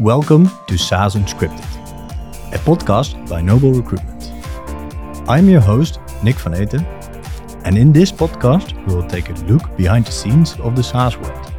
Welcome 0.00 0.48
to 0.66 0.78
SaaS 0.78 1.14
Unscripted, 1.14 1.62
a 2.54 2.58
podcast 2.60 3.28
by 3.28 3.42
Noble 3.42 3.70
Recruitment. 3.70 4.30
I'm 5.28 5.46
your 5.46 5.60
host, 5.60 6.00
Nick 6.24 6.36
van 6.36 6.54
Eten, 6.54 6.86
and 7.66 7.76
in 7.76 7.92
this 7.92 8.10
podcast, 8.10 8.72
we 8.86 8.94
will 8.94 9.06
take 9.06 9.28
a 9.28 9.34
look 9.44 9.76
behind 9.76 10.06
the 10.06 10.10
scenes 10.10 10.58
of 10.60 10.74
the 10.74 10.82
SaaS 10.82 11.18
world. 11.18 11.52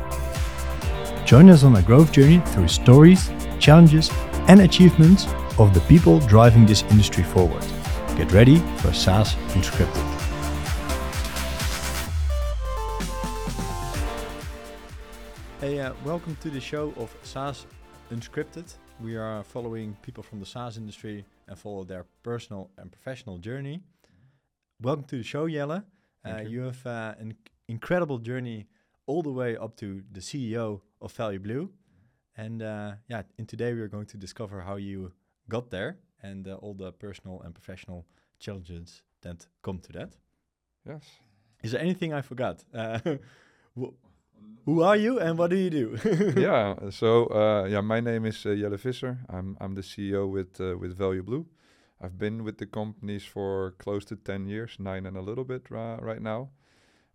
Join 1.24 1.52
us 1.52 1.64
on 1.64 1.76
a 1.76 1.84
growth 1.84 2.12
journey 2.12 2.40
through 2.48 2.68
stories, 2.68 3.30
challenges, 3.60 4.10
and 4.47 4.62
achievements 4.62 5.28
of 5.60 5.76
the 5.76 5.81
people 5.81 6.19
driving 6.21 6.65
this 6.65 6.81
industry 6.89 7.23
forward. 7.23 7.63
Get 8.17 8.31
ready 8.31 8.58
for 8.78 8.92
SaaS 8.92 9.35
Unscripted. 9.53 10.08
Hey, 15.60 15.79
uh, 15.79 15.94
welcome 16.03 16.35
to 16.38 16.49
the 16.49 16.59
show 16.59 16.91
of 16.98 17.16
SaaS 17.21 17.67
Unscripted. 18.12 18.73
We 19.00 19.16
are 19.16 19.41
following 19.41 19.96
people 20.02 20.22
from 20.22 20.42
the 20.42 20.46
SaaS 20.46 20.76
industry 20.76 21.24
and 21.48 21.58
follow 21.58 21.86
their 21.86 22.06
personal 22.24 22.70
and 22.78 22.92
professional 22.92 23.38
journey. 23.38 23.80
Welcome 24.82 25.06
to 25.06 25.16
the 25.16 25.24
show, 25.24 25.48
Jelle. 25.48 25.72
Uh, 26.26 26.42
you. 26.44 26.50
you. 26.50 26.62
have 26.64 26.86
uh, 26.86 27.16
an 27.20 27.38
incredible 27.70 28.18
journey 28.18 28.68
all 29.05 29.22
the 29.22 29.32
way 29.32 29.55
up 29.55 29.78
to 29.78 30.04
the 30.12 30.20
CEO 30.20 30.82
of 31.00 31.14
Value 31.14 31.40
Blue. 31.40 31.70
And 32.36 32.62
uh, 32.62 32.96
yeah, 33.08 33.22
in 33.38 33.46
today 33.46 33.74
we 33.74 33.80
are 33.80 33.88
going 33.88 34.08
to 34.08 34.18
discover 34.18 34.60
how 34.60 34.76
you 34.76 35.14
got 35.48 35.70
there 35.70 35.98
and 36.22 36.50
uh, 36.50 36.55
all 36.55 36.74
the 36.74 36.91
personal 36.91 37.41
and 37.46 37.55
professional 37.55 38.05
challenges 38.40 39.04
that 39.22 39.48
come 39.64 39.80
to 39.80 39.94
that. 39.94 40.18
Yes. 40.86 41.04
Is 41.64 41.72
there 41.72 41.82
anything 41.82 42.12
I 42.12 42.22
forgot? 42.24 42.66
Uh, 42.74 43.00
who 44.66 44.81
are 44.81 44.95
you 44.95 45.20
and 45.20 45.38
what 45.38 45.50
do 45.50 45.55
you 45.55 45.70
do? 45.70 45.98
yeah. 46.38 46.76
So 46.90 47.26
uh, 47.27 47.66
yeah, 47.66 47.82
my 47.82 47.99
name 47.99 48.26
is 48.26 48.45
uh, 48.45 48.54
Jelle 48.54 48.77
Visser. 48.77 49.20
I'm 49.30 49.58
I'm 49.59 49.76
the 49.76 49.82
CEO 49.82 50.30
with 50.30 50.59
uh, 50.62 50.77
with 50.77 50.98
Value 50.98 51.23
Blue. 51.23 51.45
I've 52.02 52.18
been 52.18 52.43
with 52.43 52.57
the 52.57 52.66
companies 52.66 53.26
for 53.26 53.71
close 53.77 54.05
to 54.05 54.16
ten 54.16 54.48
years, 54.48 54.77
nine 54.79 55.05
and 55.05 55.18
a 55.18 55.21
little 55.21 55.43
bit 55.43 55.70
ra- 55.70 55.99
right 56.01 56.21
now. 56.21 56.49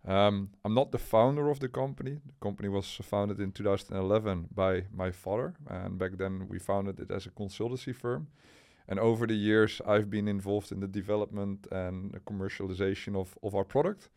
Um, 0.05 0.51
I'm 0.63 0.73
not 0.73 0.91
the 0.91 0.97
founder 0.97 1.49
of 1.49 1.59
the 1.59 1.67
company. 1.67 2.19
The 2.25 2.39
company 2.39 2.69
was 2.69 2.99
founded 3.03 3.41
in 3.41 3.51
2011 3.51 4.47
by 4.55 4.83
my 4.93 5.11
father, 5.11 5.55
and 5.67 5.97
back 5.97 6.11
then 6.17 6.47
we 6.47 6.59
founded 6.59 6.99
it 6.99 7.11
as 7.11 7.25
a 7.25 7.29
consultancy 7.31 7.93
firm. 7.93 8.27
And 8.87 8.99
over 8.99 9.27
the 9.27 9.35
years, 9.35 9.81
I've 9.85 10.09
been 10.09 10.29
involved 10.29 10.71
in 10.71 10.79
the 10.79 10.87
development 10.87 11.67
and 11.71 12.13
the 12.13 12.21
commercialization 12.21 13.17
of, 13.17 13.37
of 13.43 13.53
our 13.53 13.65
product. 13.65 14.09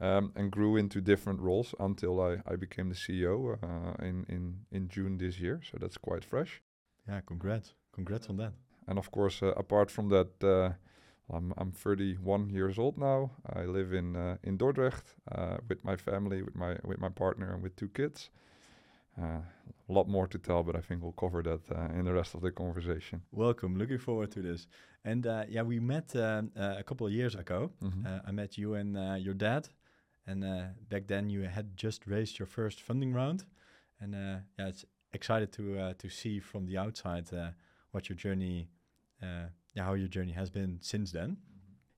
Um, 0.00 0.32
and 0.36 0.50
grew 0.50 0.76
into 0.78 1.00
different 1.00 1.40
roles 1.40 1.74
until 1.78 2.20
I, 2.20 2.38
I 2.46 2.56
became 2.56 2.88
the 2.88 2.94
CEO 2.94 3.58
uh, 3.62 4.04
in, 4.04 4.24
in, 4.28 4.54
in 4.70 4.88
June 4.88 5.18
this 5.18 5.38
year. 5.40 5.60
So 5.70 5.78
that's 5.80 5.98
quite 5.98 6.24
fresh. 6.24 6.62
yeah, 7.08 7.20
congrats. 7.26 7.74
Congrats 7.92 8.28
on 8.28 8.36
that. 8.36 8.52
And 8.86 8.98
of 8.98 9.10
course, 9.10 9.42
uh, 9.42 9.52
apart 9.56 9.90
from 9.90 10.08
that, 10.08 10.42
uh, 10.44 10.72
I'm, 11.36 11.52
I'm 11.58 11.72
31 11.72 12.50
years 12.50 12.78
old 12.78 12.96
now. 12.96 13.30
I 13.54 13.64
live 13.66 13.92
in 13.92 14.16
uh, 14.16 14.36
in 14.42 14.56
Dordrecht 14.56 15.14
uh, 15.32 15.58
with 15.68 15.84
my 15.84 15.96
family, 15.96 16.42
with 16.42 16.54
my 16.54 16.76
with 16.84 16.98
my 17.00 17.10
partner, 17.10 17.52
and 17.52 17.62
with 17.62 17.76
two 17.76 17.88
kids. 17.88 18.30
Uh, 19.20 19.40
a 19.88 19.92
lot 19.92 20.06
more 20.08 20.28
to 20.28 20.38
tell, 20.38 20.62
but 20.62 20.76
I 20.76 20.80
think 20.80 21.02
we'll 21.02 21.12
cover 21.12 21.42
that 21.42 21.60
uh, 21.70 21.98
in 21.98 22.04
the 22.04 22.12
rest 22.14 22.34
of 22.34 22.40
the 22.40 22.50
conversation. 22.52 23.22
Welcome. 23.32 23.76
Looking 23.76 23.98
forward 23.98 24.30
to 24.32 24.40
this. 24.42 24.68
And 25.04 25.26
uh, 25.26 25.44
yeah, 25.48 25.62
we 25.62 25.80
met 25.80 26.14
um, 26.16 26.50
uh, 26.56 26.76
a 26.78 26.82
couple 26.82 27.06
of 27.06 27.12
years 27.12 27.34
ago. 27.34 27.70
Mhm. 27.82 28.06
Uh, 28.06 28.20
I 28.28 28.30
met 28.32 28.56
you 28.56 28.74
and 28.74 28.96
uh, 28.96 29.16
your 29.18 29.34
dad, 29.34 29.68
and 30.28 30.44
uh, 30.44 30.66
back 30.90 31.06
then 31.06 31.30
you 31.30 31.42
had 31.42 31.76
just 31.76 32.06
raised 32.06 32.38
your 32.38 32.46
first 32.46 32.82
funding 32.82 33.14
round. 33.14 33.44
And 34.00 34.14
uh, 34.14 34.40
yeah, 34.58 34.68
it's 34.68 34.84
excited 35.12 35.52
to 35.52 35.78
uh, 35.78 35.94
to 35.98 36.08
see 36.08 36.38
from 36.40 36.66
the 36.66 36.78
outside 36.78 37.32
uh, 37.32 37.50
what 37.92 38.08
your 38.08 38.16
journey, 38.16 38.68
uh, 39.22 39.48
yeah, 39.74 39.84
how 39.84 39.94
your 39.94 40.08
journey 40.08 40.32
has 40.32 40.50
been 40.50 40.78
since 40.80 41.12
then. 41.12 41.38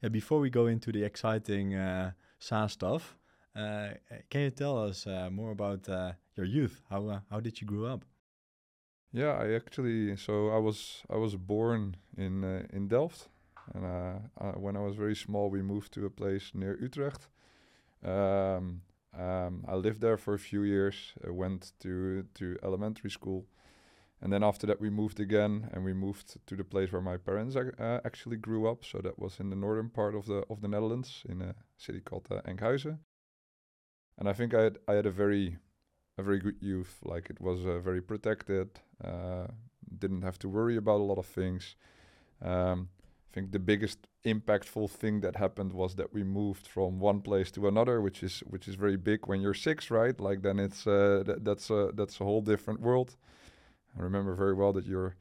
Yeah, 0.02 0.08
before 0.10 0.40
we 0.40 0.48
go 0.48 0.66
into 0.66 0.92
the 0.92 1.04
exciting 1.04 1.74
uh, 1.74 2.12
SaaS 2.38 2.72
stuff, 2.72 3.18
uh, 3.54 3.88
can 4.30 4.42
you 4.42 4.50
tell 4.50 4.78
us 4.78 5.06
uh, 5.06 5.28
more 5.30 5.50
about 5.50 5.88
uh, 5.88 6.12
your 6.36 6.46
youth? 6.46 6.82
How 6.88 7.08
uh, 7.08 7.20
how 7.30 7.40
did 7.40 7.60
you 7.60 7.66
grow 7.66 7.86
up? 7.86 8.04
Yeah, 9.12 9.32
I 9.32 9.54
actually 9.54 10.16
so 10.16 10.50
I 10.50 10.58
was 10.58 11.02
I 11.10 11.16
was 11.16 11.36
born 11.36 11.96
in 12.16 12.44
uh, 12.44 12.62
in 12.72 12.88
Delft, 12.88 13.28
and 13.74 13.84
uh, 13.84 14.18
uh, 14.40 14.52
when 14.52 14.76
I 14.76 14.80
was 14.80 14.94
very 14.94 15.16
small, 15.16 15.50
we 15.50 15.62
moved 15.62 15.92
to 15.94 16.06
a 16.06 16.10
place 16.10 16.52
near 16.54 16.78
Utrecht. 16.80 17.28
Um, 18.04 18.82
um, 19.18 19.64
I 19.68 19.74
lived 19.74 20.00
there 20.00 20.16
for 20.16 20.34
a 20.34 20.38
few 20.38 20.62
years. 20.62 21.12
I 21.26 21.30
went 21.30 21.72
to 21.80 22.24
to 22.34 22.56
elementary 22.62 23.10
school, 23.10 23.46
and 24.22 24.32
then 24.32 24.42
after 24.44 24.66
that, 24.66 24.80
we 24.80 24.90
moved 24.90 25.20
again, 25.20 25.70
and 25.72 25.84
we 25.84 25.94
moved 25.94 26.36
to 26.46 26.56
the 26.56 26.64
place 26.64 26.92
where 26.92 27.02
my 27.02 27.16
parents 27.16 27.56
uh, 27.56 28.00
actually 28.04 28.36
grew 28.36 28.70
up. 28.70 28.84
So 28.84 28.98
that 28.98 29.18
was 29.18 29.40
in 29.40 29.50
the 29.50 29.56
northern 29.56 29.90
part 29.90 30.14
of 30.14 30.26
the 30.26 30.44
of 30.50 30.60
the 30.60 30.68
Netherlands, 30.68 31.24
in 31.28 31.42
a 31.42 31.54
city 31.76 32.00
called 32.00 32.28
uh, 32.30 32.42
Enkhuizen. 32.42 32.98
And 34.18 34.28
I 34.28 34.32
think 34.32 34.54
I 34.54 34.62
had 34.62 34.78
I 34.88 34.92
had 34.94 35.06
a 35.06 35.10
very 35.10 35.58
a 36.18 36.22
very 36.22 36.38
good 36.38 36.56
youth. 36.60 36.98
Like 37.02 37.30
it 37.30 37.40
was 37.40 37.66
uh, 37.66 37.78
very 37.80 38.02
protected. 38.02 38.80
Uh, 39.02 39.48
didn't 39.98 40.22
have 40.22 40.38
to 40.40 40.48
worry 40.48 40.76
about 40.76 41.00
a 41.00 41.04
lot 41.04 41.18
of 41.18 41.26
things. 41.26 41.76
Um, 42.42 42.88
I 43.30 43.34
think 43.34 43.52
the 43.52 43.60
biggest 43.60 44.08
impactful 44.24 44.90
thing 44.90 45.20
that 45.20 45.36
happened 45.36 45.72
was 45.72 45.94
that 45.94 46.12
we 46.12 46.24
moved 46.24 46.66
from 46.66 46.98
one 46.98 47.20
place 47.20 47.50
to 47.52 47.68
another, 47.68 48.00
which 48.00 48.22
is 48.24 48.40
which 48.40 48.66
is 48.66 48.74
very 48.74 48.96
big 48.96 49.26
when 49.26 49.40
you're 49.40 49.54
six, 49.54 49.90
right? 49.90 50.18
Like 50.18 50.42
then 50.42 50.58
it's 50.58 50.86
uh, 50.86 51.22
th- 51.24 51.38
that's 51.42 51.70
a 51.70 51.92
that's 51.94 52.20
a 52.20 52.24
whole 52.24 52.40
different 52.42 52.80
world. 52.80 53.16
I 53.98 54.02
remember 54.02 54.34
very 54.34 54.54
well 54.54 54.72
that 54.74 54.86
you're 54.86 55.16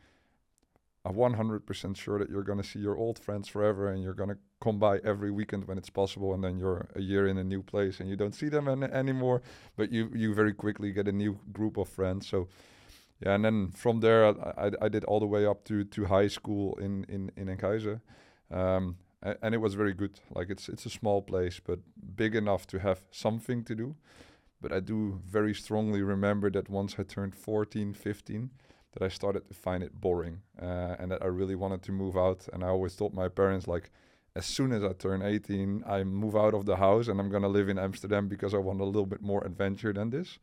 a 1.06 1.12
100% 1.14 1.96
sure 1.98 2.20
that 2.20 2.30
you're 2.30 2.44
going 2.44 2.62
to 2.62 2.68
see 2.68 2.80
your 2.80 2.98
old 2.98 3.20
friends 3.20 3.48
forever 3.48 3.90
and 3.92 4.04
you're 4.04 4.14
going 4.14 4.30
to 4.30 4.38
come 4.62 4.80
by 4.80 4.98
every 5.00 5.32
weekend 5.32 5.66
when 5.68 5.78
it's 5.78 5.90
possible 5.90 6.34
and 6.34 6.44
then 6.44 6.58
you're 6.58 6.88
a 6.96 7.02
year 7.02 7.28
in 7.28 7.38
a 7.38 7.44
new 7.44 7.64
place 7.64 8.00
and 8.00 8.10
you 8.10 8.16
don't 8.18 8.36
see 8.36 8.50
them 8.50 8.68
an- 8.68 8.84
anymore 8.84 9.42
but 9.78 9.92
you 9.92 10.12
you 10.14 10.34
very 10.34 10.54
quickly 10.54 10.92
get 10.92 11.08
a 11.08 11.12
new 11.12 11.40
group 11.54 11.78
of 11.78 11.88
friends 11.88 12.28
so 12.28 12.48
yeah 13.20 13.36
and 13.36 13.44
then 13.46 13.72
from 13.72 14.00
there 14.00 14.26
i, 14.26 14.66
I, 14.66 14.72
I 14.82 14.90
did 14.90 15.04
all 15.06 15.20
the 15.20 15.28
way 15.28 15.46
up 15.46 15.64
to 15.66 15.84
to 15.84 16.06
high 16.06 16.28
school 16.28 16.78
in 16.80 17.06
in 17.06 17.32
in 17.36 17.48
Enkhuizen. 17.48 18.02
Um 18.52 18.98
and 19.22 19.54
it 19.54 19.58
was 19.58 19.74
very 19.74 19.94
good. 19.94 20.20
Like 20.34 20.50
it's 20.50 20.70
it's 20.70 20.86
a 20.86 20.90
small 20.90 21.22
place 21.22 21.60
but 21.60 21.80
big 22.16 22.36
enough 22.36 22.66
to 22.68 22.80
have 22.80 23.02
something 23.12 23.64
to 23.66 23.76
do. 23.76 23.96
But 24.62 24.72
i 24.72 24.80
do 24.80 25.22
very 25.26 25.54
strongly 25.54 26.02
remember 26.02 26.50
that 26.52 26.70
once 26.70 26.96
i 27.00 27.04
turned 27.04 27.36
14 27.36 27.94
15 27.94 28.50
that 28.94 29.04
i 29.04 29.08
started 29.08 29.48
to 29.48 29.54
find 29.54 29.84
it 29.84 30.02
boring 30.02 30.42
uh, 30.62 30.96
and 31.00 31.12
that 31.12 31.22
i 31.22 31.28
really 31.28 31.56
wanted 31.56 31.82
to 31.84 31.92
move 31.92 32.18
out. 32.18 32.48
And 32.54 32.64
i 32.64 32.68
always 32.68 32.96
told 32.96 33.14
my 33.14 33.30
parents 33.30 33.68
like 33.68 33.92
as 34.36 34.46
soon 34.46 34.72
as 34.72 34.84
I 34.84 34.94
turn 34.94 35.22
18, 35.22 35.84
I 35.86 36.04
move 36.04 36.36
out 36.36 36.54
of 36.54 36.66
the 36.66 36.78
house 36.78 37.08
and 37.08 37.20
I'm 37.20 37.30
gonna 37.30 37.48
live 37.48 37.68
in 37.68 37.80
Amsterdam 37.80 38.28
because 38.28 38.54
I 38.54 38.58
want 38.58 38.80
a 38.80 38.86
little 38.86 39.06
bit 39.06 39.22
more 39.22 39.44
adventure 39.44 39.92
than 39.92 40.12
this, 40.12 40.40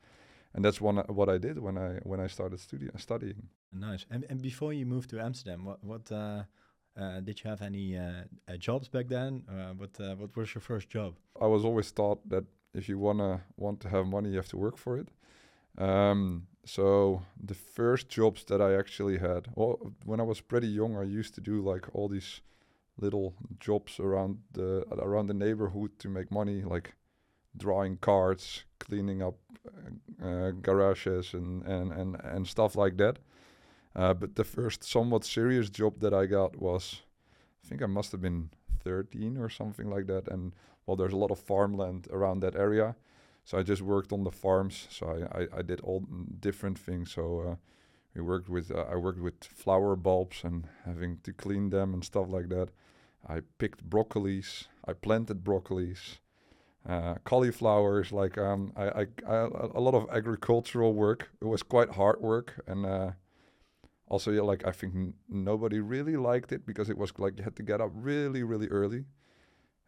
and 0.56 0.64
that's 0.64 0.80
one 0.80 0.96
what 1.08 1.28
I 1.28 1.38
did 1.38 1.58
when 1.58 1.76
I 1.78 2.00
when 2.02 2.18
I 2.18 2.28
started 2.28 2.58
studi- 2.58 2.98
studying. 2.98 3.48
Nice. 3.72 4.06
And 4.10 4.24
and 4.30 4.40
before 4.42 4.72
you 4.72 4.86
moved 4.86 5.10
to 5.10 5.20
Amsterdam, 5.20 5.64
what 5.64 5.84
what 5.84 6.10
uh, 6.10 6.44
uh, 7.00 7.20
did 7.20 7.44
you 7.44 7.50
have 7.50 7.62
any 7.62 7.96
uh, 7.96 8.24
uh, 8.48 8.56
jobs 8.56 8.88
back 8.88 9.08
then? 9.08 9.44
Uh, 9.48 9.74
what 9.74 10.00
uh, 10.00 10.14
what 10.16 10.34
was 10.36 10.54
your 10.54 10.62
first 10.62 10.88
job? 10.88 11.14
I 11.40 11.46
was 11.46 11.64
always 11.64 11.92
taught 11.92 12.28
that 12.30 12.44
if 12.74 12.88
you 12.88 12.98
wanna 12.98 13.42
want 13.56 13.80
to 13.80 13.88
have 13.88 14.06
money, 14.06 14.30
you 14.30 14.36
have 14.36 14.48
to 14.48 14.56
work 14.56 14.78
for 14.78 14.98
it. 14.98 15.08
Um, 15.78 16.46
so 16.64 17.22
the 17.46 17.54
first 17.54 18.08
jobs 18.08 18.44
that 18.44 18.60
I 18.60 18.78
actually 18.78 19.18
had, 19.18 19.48
well, 19.54 19.92
when 20.04 20.20
I 20.20 20.24
was 20.24 20.40
pretty 20.40 20.68
young, 20.68 20.96
I 20.96 21.18
used 21.18 21.34
to 21.34 21.40
do 21.40 21.62
like 21.72 21.86
all 21.92 22.08
these 22.08 22.40
little 22.96 23.34
jobs 23.60 24.00
around 24.00 24.38
the 24.52 24.84
around 24.90 25.26
the 25.26 25.34
neighborhood 25.34 25.98
to 25.98 26.08
make 26.08 26.30
money, 26.30 26.62
like 26.62 26.94
drawing 27.56 27.96
cards, 27.98 28.64
cleaning 28.78 29.22
up 29.22 29.36
uh, 30.22 30.26
uh, 30.26 30.50
garages, 30.50 31.34
and, 31.34 31.62
and 31.64 31.92
and 31.92 32.16
and 32.24 32.46
stuff 32.46 32.76
like 32.76 32.96
that. 32.98 33.18
Uh, 33.94 34.14
but 34.14 34.34
the 34.36 34.44
first 34.44 34.84
somewhat 34.84 35.24
serious 35.24 35.70
job 35.70 36.00
that 36.00 36.12
I 36.12 36.26
got 36.26 36.56
was, 36.56 37.02
I 37.64 37.68
think 37.68 37.82
I 37.82 37.86
must 37.86 38.12
have 38.12 38.20
been 38.20 38.50
13 38.84 39.38
or 39.38 39.48
something 39.48 39.88
like 39.88 40.06
that. 40.06 40.28
And 40.28 40.52
well, 40.84 40.96
there's 40.96 41.14
a 41.14 41.16
lot 41.16 41.30
of 41.30 41.38
farmland 41.38 42.08
around 42.10 42.40
that 42.40 42.56
area, 42.56 42.94
so 43.44 43.58
I 43.58 43.62
just 43.62 43.82
worked 43.82 44.12
on 44.12 44.24
the 44.24 44.30
farms. 44.30 44.86
So 44.90 45.06
I 45.06 45.40
I, 45.40 45.58
I 45.58 45.62
did 45.62 45.80
all 45.80 46.00
different 46.40 46.78
things. 46.78 47.12
So. 47.12 47.40
Uh, 47.40 47.56
we 48.16 48.22
worked 48.22 48.48
with 48.48 48.70
uh, 48.70 48.86
I 48.90 48.96
worked 48.96 49.20
with 49.20 49.44
flower 49.44 49.94
bulbs 49.94 50.42
and 50.42 50.64
having 50.86 51.18
to 51.24 51.34
clean 51.34 51.68
them 51.68 51.92
and 51.92 52.02
stuff 52.02 52.28
like 52.30 52.48
that. 52.48 52.70
I 53.28 53.40
picked 53.58 53.88
broccolis. 53.90 54.68
I 54.86 54.94
planted 54.94 55.44
broccolis, 55.44 56.18
uh, 56.88 57.14
cauliflowers. 57.24 58.12
Like 58.12 58.38
um, 58.38 58.72
I, 58.76 58.84
I, 58.84 59.06
I 59.28 59.36
a 59.74 59.80
lot 59.80 59.94
of 59.94 60.08
agricultural 60.10 60.94
work. 60.94 61.30
It 61.40 61.46
was 61.46 61.62
quite 61.62 61.90
hard 61.90 62.20
work, 62.20 62.60
and 62.66 62.86
uh, 62.86 63.10
also 64.08 64.30
yeah, 64.30 64.42
like 64.42 64.66
I 64.66 64.72
think 64.72 64.94
n- 64.94 65.14
nobody 65.28 65.80
really 65.80 66.16
liked 66.16 66.52
it 66.52 66.66
because 66.66 66.90
it 66.90 66.98
was 66.98 67.12
like 67.18 67.38
you 67.38 67.44
had 67.44 67.56
to 67.56 67.62
get 67.62 67.80
up 67.80 67.90
really 67.94 68.42
really 68.42 68.68
early. 68.68 69.04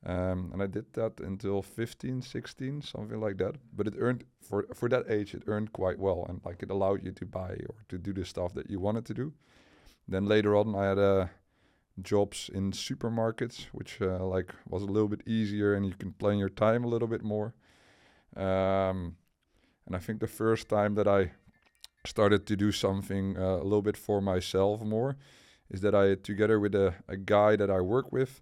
Um, 0.07 0.51
and 0.53 0.63
I 0.63 0.67
did 0.67 0.93
that 0.93 1.19
until 1.19 1.61
15, 1.61 2.23
16, 2.23 2.83
something 2.83 3.21
like 3.21 3.37
that. 3.39 3.57
But 3.75 3.89
it 3.89 3.95
earned 3.99 4.25
for 4.41 4.67
for 4.75 4.89
that 4.89 5.11
age, 5.11 5.35
it 5.35 5.43
earned 5.47 5.73
quite 5.73 5.99
well, 5.99 6.25
and 6.29 6.41
like 6.45 6.63
it 6.63 6.71
allowed 6.71 7.05
you 7.05 7.13
to 7.13 7.27
buy 7.27 7.51
or 7.69 7.75
to 7.89 7.99
do 7.99 8.13
the 8.13 8.25
stuff 8.25 8.55
that 8.55 8.71
you 8.71 8.81
wanted 8.81 9.05
to 9.07 9.15
do. 9.15 9.33
Then 10.07 10.27
later 10.27 10.57
on, 10.57 10.75
I 10.75 10.85
had 10.89 10.99
uh, 10.99 11.27
jobs 12.03 12.51
in 12.53 12.73
supermarkets, 12.73 13.67
which 13.73 14.01
uh, 14.01 14.25
like 14.25 14.55
was 14.69 14.83
a 14.83 14.87
little 14.87 15.09
bit 15.09 15.23
easier, 15.27 15.75
and 15.75 15.87
you 15.87 15.95
can 15.95 16.13
plan 16.13 16.39
your 16.39 16.49
time 16.49 16.85
a 16.85 16.89
little 16.89 17.09
bit 17.09 17.23
more. 17.23 17.55
Um, 18.37 19.17
and 19.87 19.97
I 19.97 19.99
think 19.99 20.21
the 20.21 20.27
first 20.27 20.69
time 20.69 20.95
that 20.95 21.09
I 21.09 21.33
started 22.05 22.47
to 22.47 22.57
do 22.57 22.73
something 22.73 23.37
uh, 23.37 23.57
a 23.57 23.65
little 23.65 23.83
bit 23.83 23.97
for 23.97 24.21
myself 24.21 24.83
more 24.83 25.17
is 25.71 25.81
that 25.81 25.95
I, 25.95 26.15
together 26.15 26.59
with 26.59 26.75
a, 26.75 26.95
a 27.09 27.17
guy 27.17 27.57
that 27.57 27.71
I 27.71 27.81
work 27.81 28.13
with, 28.13 28.41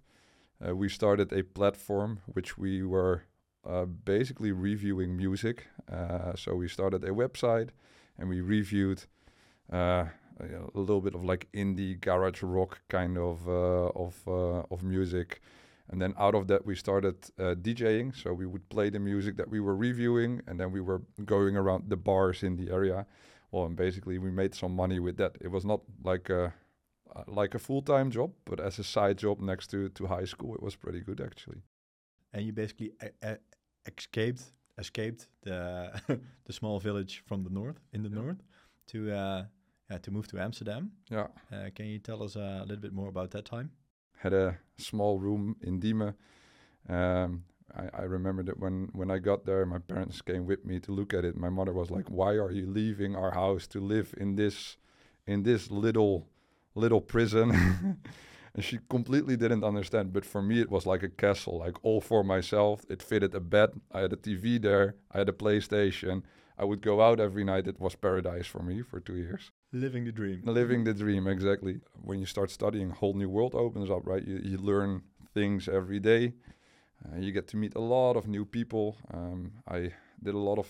uh, 0.65 0.75
we 0.75 0.89
started 0.89 1.33
a 1.33 1.43
platform 1.43 2.19
which 2.25 2.57
we 2.57 2.83
were 2.83 3.23
uh, 3.67 3.85
basically 3.85 4.51
reviewing 4.51 5.17
music. 5.17 5.67
Uh, 5.91 6.33
so 6.35 6.55
we 6.55 6.67
started 6.67 7.03
a 7.03 7.09
website 7.09 7.69
and 8.17 8.29
we 8.29 8.41
reviewed 8.41 9.03
uh, 10.39 10.45
a 10.73 10.79
little 10.79 11.01
bit 11.01 11.15
of 11.15 11.23
like 11.23 11.47
indie 11.53 11.99
garage 11.99 12.43
rock 12.43 12.81
kind 12.89 13.17
of 13.17 13.47
uh, 13.47 13.89
of 13.95 14.15
uh, 14.27 14.73
of 14.73 14.83
music. 14.83 15.41
And 15.89 16.01
then 16.01 16.13
out 16.19 16.35
of 16.35 16.47
that, 16.47 16.65
we 16.65 16.75
started 16.75 17.15
uh, 17.39 17.55
DJing. 17.55 18.13
So 18.13 18.33
we 18.33 18.45
would 18.45 18.67
play 18.69 18.89
the 18.89 18.99
music 18.99 19.37
that 19.37 19.49
we 19.49 19.61
were 19.61 19.75
reviewing, 19.75 20.41
and 20.45 20.59
then 20.59 20.71
we 20.71 20.81
were 20.81 21.01
going 21.23 21.55
around 21.55 21.89
the 21.89 21.95
bars 21.95 22.43
in 22.43 22.57
the 22.57 22.71
area. 22.71 23.05
Well, 23.51 23.65
and 23.65 23.75
basically 23.75 24.17
we 24.17 24.29
made 24.29 24.53
some 24.53 24.75
money 24.75 24.99
with 24.99 25.15
that. 25.17 25.37
It 25.39 25.49
was 25.49 25.63
not 25.63 25.81
like 26.03 26.29
a 26.29 26.53
uh, 27.15 27.23
like 27.27 27.55
a 27.55 27.59
full 27.59 27.81
time 27.81 28.11
job, 28.11 28.31
but 28.45 28.59
as 28.59 28.79
a 28.79 28.83
side 28.83 29.17
job 29.17 29.39
next 29.39 29.67
to 29.71 29.89
to 29.89 30.07
high 30.07 30.25
school, 30.25 30.53
it 30.55 30.61
was 30.61 30.75
pretty 30.75 30.99
good 30.99 31.21
actually. 31.21 31.61
And 32.33 32.45
you 32.45 32.53
basically 32.53 32.91
escaped 33.85 34.43
escaped 34.77 35.27
the 35.41 35.91
the 36.45 36.53
small 36.53 36.79
village 36.79 37.23
from 37.25 37.43
the 37.43 37.49
north 37.49 37.79
in 37.93 38.03
the 38.03 38.09
north 38.09 38.43
to 38.87 39.11
uh, 39.11 39.45
yeah, 39.89 39.97
to 39.99 40.11
move 40.11 40.27
to 40.27 40.39
Amsterdam. 40.39 40.91
Yeah. 41.09 41.27
Uh, 41.51 41.69
can 41.75 41.85
you 41.85 41.99
tell 41.99 42.23
us 42.23 42.35
uh, 42.35 42.59
a 42.61 42.65
little 42.65 42.81
bit 42.81 42.93
more 42.93 43.09
about 43.09 43.31
that 43.31 43.45
time? 43.45 43.71
Had 44.17 44.33
a 44.33 44.57
small 44.77 45.19
room 45.19 45.55
in 45.61 45.79
Diemen. 45.79 46.15
Um, 46.89 47.43
I, 47.75 48.01
I 48.01 48.01
remember 48.03 48.43
that 48.43 48.59
when, 48.59 48.89
when 48.93 49.11
I 49.11 49.19
got 49.19 49.45
there, 49.45 49.65
my 49.65 49.79
parents 49.79 50.21
came 50.21 50.45
with 50.45 50.65
me 50.65 50.79
to 50.81 50.91
look 50.91 51.13
at 51.13 51.25
it. 51.25 51.37
My 51.37 51.49
mother 51.49 51.73
was 51.73 51.91
like, 51.91 52.09
"Why 52.09 52.33
are 52.33 52.51
you 52.51 52.65
leaving 52.65 53.15
our 53.15 53.31
house 53.31 53.67
to 53.67 53.79
live 53.79 54.13
in 54.17 54.35
this 54.35 54.77
in 55.25 55.43
this 55.43 55.69
little 55.69 56.27
little 56.75 57.01
prison?" 57.01 57.51
and 58.53 58.63
she 58.63 58.79
completely 58.89 59.37
didn't 59.37 59.63
understand. 59.63 60.13
But 60.13 60.25
for 60.25 60.41
me, 60.41 60.61
it 60.61 60.71
was 60.71 60.85
like 60.85 61.03
a 61.03 61.09
castle, 61.09 61.59
like 61.59 61.77
all 61.83 62.01
for 62.01 62.23
myself. 62.23 62.85
It 62.89 63.03
fitted 63.03 63.35
a 63.35 63.39
bed. 63.39 63.69
I 63.91 64.01
had 64.01 64.13
a 64.13 64.17
TV 64.17 64.59
there. 64.61 64.95
I 65.11 65.19
had 65.19 65.29
a 65.29 65.33
PlayStation. 65.33 66.23
I 66.57 66.65
would 66.65 66.81
go 66.81 67.01
out 67.01 67.19
every 67.19 67.43
night. 67.43 67.67
It 67.67 67.79
was 67.79 67.95
paradise 67.95 68.47
for 68.47 68.63
me 68.63 68.81
for 68.81 68.99
two 68.99 69.15
years. 69.15 69.51
Living 69.73 70.05
the 70.05 70.11
dream. 70.11 70.41
Living 70.45 70.83
the 70.85 70.93
dream, 70.93 71.27
exactly. 71.27 71.81
When 72.01 72.19
you 72.19 72.25
start 72.25 72.51
studying, 72.51 72.91
a 72.91 72.93
whole 72.93 73.13
new 73.13 73.29
world 73.29 73.53
opens 73.53 73.89
up, 73.89 74.01
right? 74.05 74.23
You, 74.25 74.39
you 74.43 74.57
learn 74.57 75.03
things 75.33 75.67
every 75.67 75.99
day. 75.99 76.33
Uh, 77.05 77.17
you 77.19 77.31
get 77.31 77.47
to 77.49 77.57
meet 77.57 77.75
a 77.75 77.81
lot 77.81 78.15
of 78.15 78.27
new 78.27 78.45
people. 78.45 78.97
Um, 79.13 79.51
I 79.67 79.91
did 80.23 80.35
a 80.35 80.37
lot 80.37 80.57
of 80.57 80.67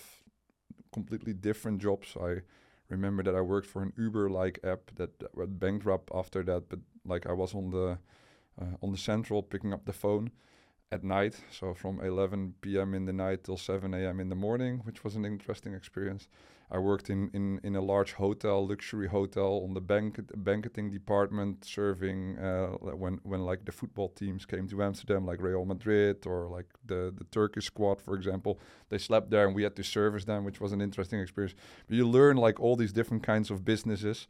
completely 0.92 1.32
different 1.32 1.80
jobs. 1.80 2.16
I 2.20 2.42
remember 2.88 3.22
that 3.22 3.36
I 3.36 3.40
worked 3.40 3.68
for 3.68 3.82
an 3.82 3.92
Uber-like 3.96 4.58
app 4.64 4.90
that, 4.96 5.18
that 5.20 5.36
went 5.36 5.60
bankrupt 5.60 6.10
after 6.12 6.42
that, 6.44 6.68
but 6.68 6.80
like 7.04 7.26
I 7.26 7.32
was 7.32 7.54
on 7.54 7.70
the 7.70 7.98
uh, 8.60 8.76
on 8.82 8.90
the 8.90 8.98
central 8.98 9.42
picking 9.42 9.72
up 9.72 9.84
the 9.84 9.92
phone 9.92 10.32
at 10.90 11.04
night, 11.04 11.34
so 11.50 11.74
from 11.74 12.00
11 12.00 12.54
p.m. 12.62 12.94
in 12.94 13.04
the 13.04 13.12
night 13.12 13.44
till 13.44 13.58
7 13.58 13.92
a.m. 13.92 14.20
in 14.20 14.28
the 14.28 14.34
morning, 14.34 14.80
which 14.84 15.04
was 15.04 15.16
an 15.16 15.24
interesting 15.24 15.74
experience. 15.74 16.28
I 16.70 16.78
worked 16.78 17.08
in, 17.08 17.30
in, 17.32 17.60
in 17.62 17.76
a 17.76 17.80
large 17.80 18.12
hotel, 18.12 18.66
luxury 18.66 19.08
hotel, 19.08 19.62
on 19.64 19.72
the 19.72 19.80
banquet, 19.80 20.30
banqueting 20.44 20.90
department, 20.90 21.64
serving 21.64 22.38
uh, 22.38 22.68
when 23.02 23.20
when 23.22 23.40
like 23.40 23.64
the 23.64 23.72
football 23.72 24.10
teams 24.10 24.44
came 24.44 24.68
to 24.68 24.82
Amsterdam, 24.82 25.24
like 25.24 25.40
Real 25.40 25.64
Madrid 25.64 26.26
or 26.26 26.46
like 26.46 26.66
the 26.84 27.12
the 27.16 27.24
Turkish 27.30 27.66
squad, 27.66 28.02
for 28.02 28.14
example. 28.14 28.60
They 28.90 28.98
slept 28.98 29.30
there, 29.30 29.46
and 29.46 29.54
we 29.54 29.62
had 29.62 29.76
to 29.76 29.82
service 29.82 30.24
them, 30.26 30.44
which 30.44 30.60
was 30.60 30.72
an 30.72 30.82
interesting 30.82 31.20
experience. 31.20 31.54
But 31.86 31.96
you 31.96 32.06
learn 32.06 32.36
like 32.36 32.60
all 32.60 32.76
these 32.76 32.92
different 32.92 33.22
kinds 33.22 33.50
of 33.50 33.64
businesses 33.64 34.28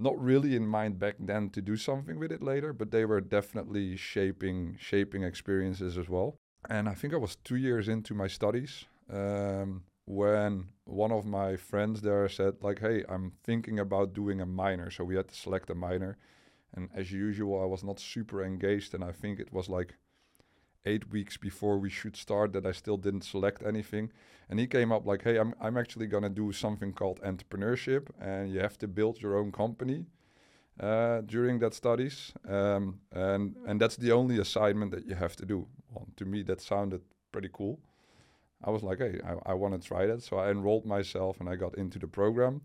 not 0.00 0.20
really 0.20 0.56
in 0.56 0.66
mind 0.66 0.98
back 0.98 1.16
then 1.20 1.50
to 1.50 1.60
do 1.60 1.76
something 1.76 2.18
with 2.18 2.32
it 2.32 2.42
later, 2.42 2.72
but 2.72 2.90
they 2.90 3.04
were 3.04 3.20
definitely 3.20 3.96
shaping 3.96 4.76
shaping 4.80 5.22
experiences 5.22 5.98
as 5.98 6.08
well. 6.08 6.36
And 6.68 6.88
I 6.88 6.94
think 6.94 7.14
I 7.14 7.18
was 7.18 7.36
two 7.36 7.56
years 7.56 7.88
into 7.88 8.14
my 8.14 8.26
studies 8.26 8.86
um, 9.12 9.84
when 10.06 10.68
one 10.84 11.12
of 11.12 11.24
my 11.26 11.56
friends 11.56 12.00
there 12.00 12.28
said, 12.28 12.54
like, 12.62 12.80
"Hey, 12.80 13.04
I'm 13.08 13.32
thinking 13.44 13.78
about 13.78 14.14
doing 14.14 14.40
a 14.40 14.46
minor." 14.46 14.90
So 14.90 15.04
we 15.04 15.16
had 15.16 15.28
to 15.28 15.34
select 15.34 15.70
a 15.70 15.74
minor, 15.74 16.16
and 16.74 16.88
as 16.94 17.12
usual, 17.12 17.62
I 17.62 17.66
was 17.66 17.84
not 17.84 18.00
super 18.00 18.42
engaged, 18.42 18.94
and 18.94 19.04
I 19.04 19.12
think 19.12 19.38
it 19.38 19.52
was 19.52 19.68
like 19.68 19.94
eight 20.84 21.10
weeks 21.10 21.36
before 21.36 21.78
we 21.78 21.90
should 21.90 22.16
start 22.16 22.52
that 22.52 22.66
I 22.66 22.72
still 22.72 22.96
didn't 22.96 23.24
select 23.24 23.62
anything. 23.62 24.10
And 24.48 24.58
he 24.58 24.66
came 24.66 24.90
up 24.90 25.06
like, 25.06 25.22
hey, 25.22 25.38
I'm, 25.38 25.54
I'm 25.60 25.76
actually 25.76 26.06
going 26.06 26.24
to 26.24 26.28
do 26.28 26.52
something 26.52 26.92
called 26.92 27.20
entrepreneurship, 27.20 28.08
and 28.20 28.52
you 28.52 28.60
have 28.60 28.78
to 28.78 28.88
build 28.88 29.22
your 29.22 29.36
own 29.36 29.52
company 29.52 30.06
uh, 30.80 31.20
during 31.20 31.58
that 31.60 31.74
studies. 31.74 32.32
Um, 32.48 33.00
and, 33.12 33.54
and 33.66 33.80
that's 33.80 33.96
the 33.96 34.12
only 34.12 34.38
assignment 34.38 34.90
that 34.92 35.06
you 35.06 35.14
have 35.14 35.36
to 35.36 35.46
do. 35.46 35.66
Well, 35.92 36.08
to 36.16 36.24
me, 36.24 36.42
that 36.44 36.60
sounded 36.60 37.02
pretty 37.30 37.50
cool. 37.52 37.78
I 38.64 38.70
was 38.70 38.82
like, 38.82 38.98
hey, 38.98 39.20
I, 39.24 39.52
I 39.52 39.54
want 39.54 39.80
to 39.80 39.86
try 39.86 40.06
that. 40.06 40.22
So 40.22 40.38
I 40.38 40.50
enrolled 40.50 40.84
myself 40.84 41.40
and 41.40 41.48
I 41.48 41.56
got 41.56 41.76
into 41.78 41.98
the 41.98 42.08
program. 42.08 42.62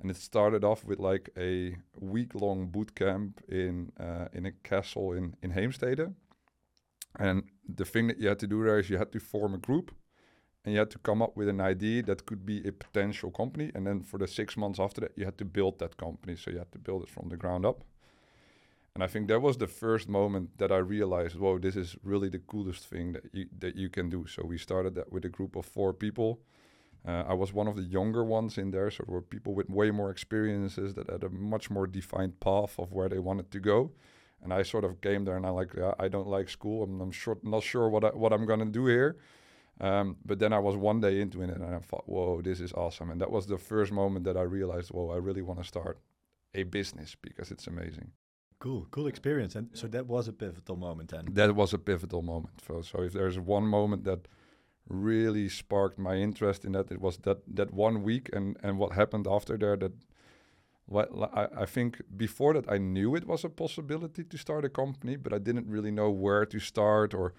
And 0.00 0.10
it 0.10 0.16
started 0.16 0.64
off 0.64 0.84
with 0.84 0.98
like 0.98 1.28
a 1.36 1.76
week 1.98 2.34
long 2.34 2.68
boot 2.68 2.94
camp 2.94 3.42
in, 3.48 3.92
uh, 4.00 4.28
in 4.32 4.46
a 4.46 4.52
castle 4.52 5.12
in, 5.12 5.36
in 5.42 5.52
Heemstede 5.52 6.14
and 7.18 7.44
the 7.68 7.84
thing 7.84 8.06
that 8.08 8.18
you 8.18 8.28
had 8.28 8.38
to 8.40 8.46
do 8.46 8.64
there 8.64 8.78
is 8.78 8.90
you 8.90 8.98
had 8.98 9.12
to 9.12 9.20
form 9.20 9.54
a 9.54 9.58
group 9.58 9.92
and 10.64 10.74
you 10.74 10.78
had 10.78 10.90
to 10.90 10.98
come 10.98 11.22
up 11.22 11.36
with 11.36 11.48
an 11.48 11.60
idea 11.60 12.02
that 12.02 12.26
could 12.26 12.44
be 12.44 12.66
a 12.66 12.72
potential 12.72 13.30
company. 13.30 13.70
And 13.74 13.86
then 13.86 14.02
for 14.02 14.18
the 14.18 14.26
six 14.26 14.56
months 14.56 14.78
after 14.78 15.00
that, 15.00 15.12
you 15.16 15.24
had 15.24 15.38
to 15.38 15.44
build 15.44 15.78
that 15.78 15.96
company. 15.96 16.36
So 16.36 16.50
you 16.50 16.58
had 16.58 16.72
to 16.72 16.78
build 16.78 17.02
it 17.02 17.08
from 17.08 17.28
the 17.28 17.36
ground 17.36 17.64
up. 17.64 17.82
And 18.94 19.04
I 19.04 19.06
think 19.06 19.28
that 19.28 19.40
was 19.40 19.56
the 19.56 19.68
first 19.68 20.08
moment 20.08 20.58
that 20.58 20.72
I 20.72 20.78
realized, 20.78 21.36
whoa, 21.36 21.58
this 21.58 21.76
is 21.76 21.96
really 22.02 22.28
the 22.28 22.40
coolest 22.40 22.86
thing 22.86 23.12
that 23.12 23.24
you 23.32 23.46
that 23.58 23.76
you 23.76 23.88
can 23.88 24.10
do. 24.10 24.26
So 24.26 24.44
we 24.44 24.58
started 24.58 24.94
that 24.96 25.12
with 25.12 25.24
a 25.24 25.28
group 25.28 25.56
of 25.56 25.64
four 25.64 25.92
people. 25.92 26.40
Uh, 27.06 27.24
I 27.28 27.34
was 27.34 27.52
one 27.52 27.68
of 27.68 27.76
the 27.76 27.82
younger 27.82 28.24
ones 28.24 28.58
in 28.58 28.72
there, 28.72 28.90
so 28.90 29.04
there 29.06 29.14
were 29.14 29.22
people 29.22 29.54
with 29.54 29.70
way 29.70 29.90
more 29.90 30.10
experiences 30.10 30.94
that 30.94 31.08
had 31.08 31.24
a 31.24 31.30
much 31.30 31.70
more 31.70 31.86
defined 31.86 32.40
path 32.40 32.78
of 32.78 32.92
where 32.92 33.08
they 33.08 33.18
wanted 33.18 33.50
to 33.52 33.60
go. 33.60 33.92
And 34.42 34.52
I 34.52 34.62
sort 34.62 34.84
of 34.84 35.00
came 35.00 35.24
there 35.24 35.36
and 35.36 35.46
I 35.46 35.50
like, 35.50 35.74
yeah, 35.76 35.92
I 35.98 36.08
don't 36.08 36.28
like 36.28 36.48
school. 36.48 36.84
I'm, 36.84 37.00
I'm 37.00 37.10
sure, 37.10 37.38
not 37.42 37.62
sure 37.62 37.88
what 37.88 38.04
I, 38.04 38.08
what 38.08 38.32
I'm 38.32 38.46
gonna 38.46 38.66
do 38.66 38.86
here. 38.86 39.16
Um, 39.80 40.16
but 40.24 40.38
then 40.38 40.52
I 40.52 40.58
was 40.58 40.76
one 40.76 41.00
day 41.00 41.20
into 41.20 41.42
it 41.42 41.50
and 41.50 41.64
I 41.64 41.78
thought, 41.78 42.06
whoa, 42.06 42.42
this 42.42 42.60
is 42.60 42.72
awesome. 42.72 43.10
And 43.10 43.20
that 43.20 43.30
was 43.30 43.46
the 43.46 43.58
first 43.58 43.92
moment 43.92 44.24
that 44.26 44.36
I 44.36 44.42
realized, 44.42 44.90
whoa, 44.90 45.10
I 45.10 45.16
really 45.16 45.42
want 45.42 45.60
to 45.60 45.66
start 45.66 45.98
a 46.54 46.64
business 46.64 47.16
because 47.20 47.50
it's 47.50 47.66
amazing. 47.66 48.12
Cool, 48.58 48.86
cool 48.90 49.06
experience. 49.06 49.54
And 49.56 49.70
so 49.72 49.86
that 49.88 50.06
was 50.06 50.28
a 50.28 50.34
pivotal 50.34 50.76
moment 50.76 51.10
then. 51.10 51.28
That 51.32 51.54
was 51.54 51.72
a 51.72 51.78
pivotal 51.78 52.20
moment. 52.20 52.60
So, 52.66 52.82
so 52.82 53.02
if 53.02 53.14
there's 53.14 53.38
one 53.38 53.64
moment 53.64 54.04
that 54.04 54.28
really 54.86 55.48
sparked 55.48 55.98
my 55.98 56.16
interest 56.16 56.64
in 56.64 56.72
that, 56.72 56.90
it 56.90 57.00
was 57.00 57.16
that 57.18 57.38
that 57.54 57.72
one 57.72 58.02
week 58.02 58.28
and 58.32 58.58
and 58.62 58.76
what 58.78 58.92
happened 58.92 59.26
after 59.26 59.56
there 59.56 59.76
that 59.76 59.92
well, 60.90 61.30
I, 61.32 61.62
I 61.62 61.66
think 61.66 62.02
before 62.16 62.52
that 62.54 62.68
I 62.68 62.78
knew 62.78 63.14
it 63.14 63.26
was 63.26 63.44
a 63.44 63.48
possibility 63.48 64.24
to 64.24 64.36
start 64.36 64.64
a 64.64 64.68
company, 64.68 65.16
but 65.16 65.32
I 65.32 65.38
didn't 65.38 65.68
really 65.68 65.92
know 65.92 66.10
where 66.10 66.44
to 66.44 66.58
start 66.58 67.14
or 67.14 67.32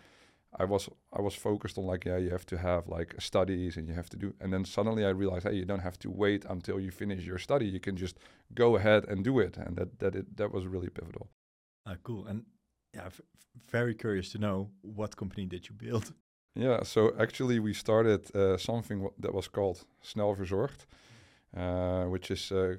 I 0.59 0.65
was 0.65 0.89
I 1.13 1.21
was 1.21 1.35
focused 1.35 1.77
on 1.77 1.85
like 1.85 2.05
yeah 2.05 2.17
you 2.17 2.29
have 2.29 2.45
to 2.47 2.57
have 2.57 2.87
like 2.87 3.15
studies 3.19 3.77
and 3.77 3.87
you 3.87 3.93
have 3.93 4.09
to 4.09 4.17
do 4.17 4.33
and 4.41 4.51
then 4.51 4.65
suddenly 4.65 5.05
I 5.05 5.09
realized 5.09 5.47
hey 5.47 5.55
you 5.55 5.65
don't 5.65 5.83
have 5.83 5.97
to 5.99 6.09
wait 6.09 6.45
until 6.49 6.79
you 6.79 6.91
finish 6.91 7.25
your 7.25 7.37
study 7.37 7.65
you 7.65 7.79
can 7.79 7.95
just 7.95 8.17
go 8.53 8.75
ahead 8.75 9.05
and 9.07 9.23
do 9.23 9.39
it 9.39 9.57
and 9.57 9.77
that 9.77 9.99
that 9.99 10.15
it 10.15 10.37
that 10.37 10.51
was 10.51 10.65
really 10.65 10.89
pivotal. 10.89 11.29
Ah, 11.85 11.95
cool 12.03 12.25
and 12.27 12.43
yeah, 12.93 13.09
very 13.71 13.95
curious 13.95 14.31
to 14.31 14.37
know 14.39 14.71
what 14.81 15.15
company 15.15 15.45
did 15.45 15.69
you 15.69 15.75
build? 15.75 16.13
Yeah, 16.53 16.83
so 16.83 17.13
actually 17.17 17.59
we 17.59 17.73
started 17.73 18.35
uh, 18.35 18.57
something 18.57 19.07
that 19.19 19.33
was 19.33 19.47
called 19.47 19.85
Snel 20.01 20.35
Verzorgd, 20.35 20.85
uh, 21.55 22.09
which 22.09 22.29
is 22.29 22.51
uh, 22.51 22.75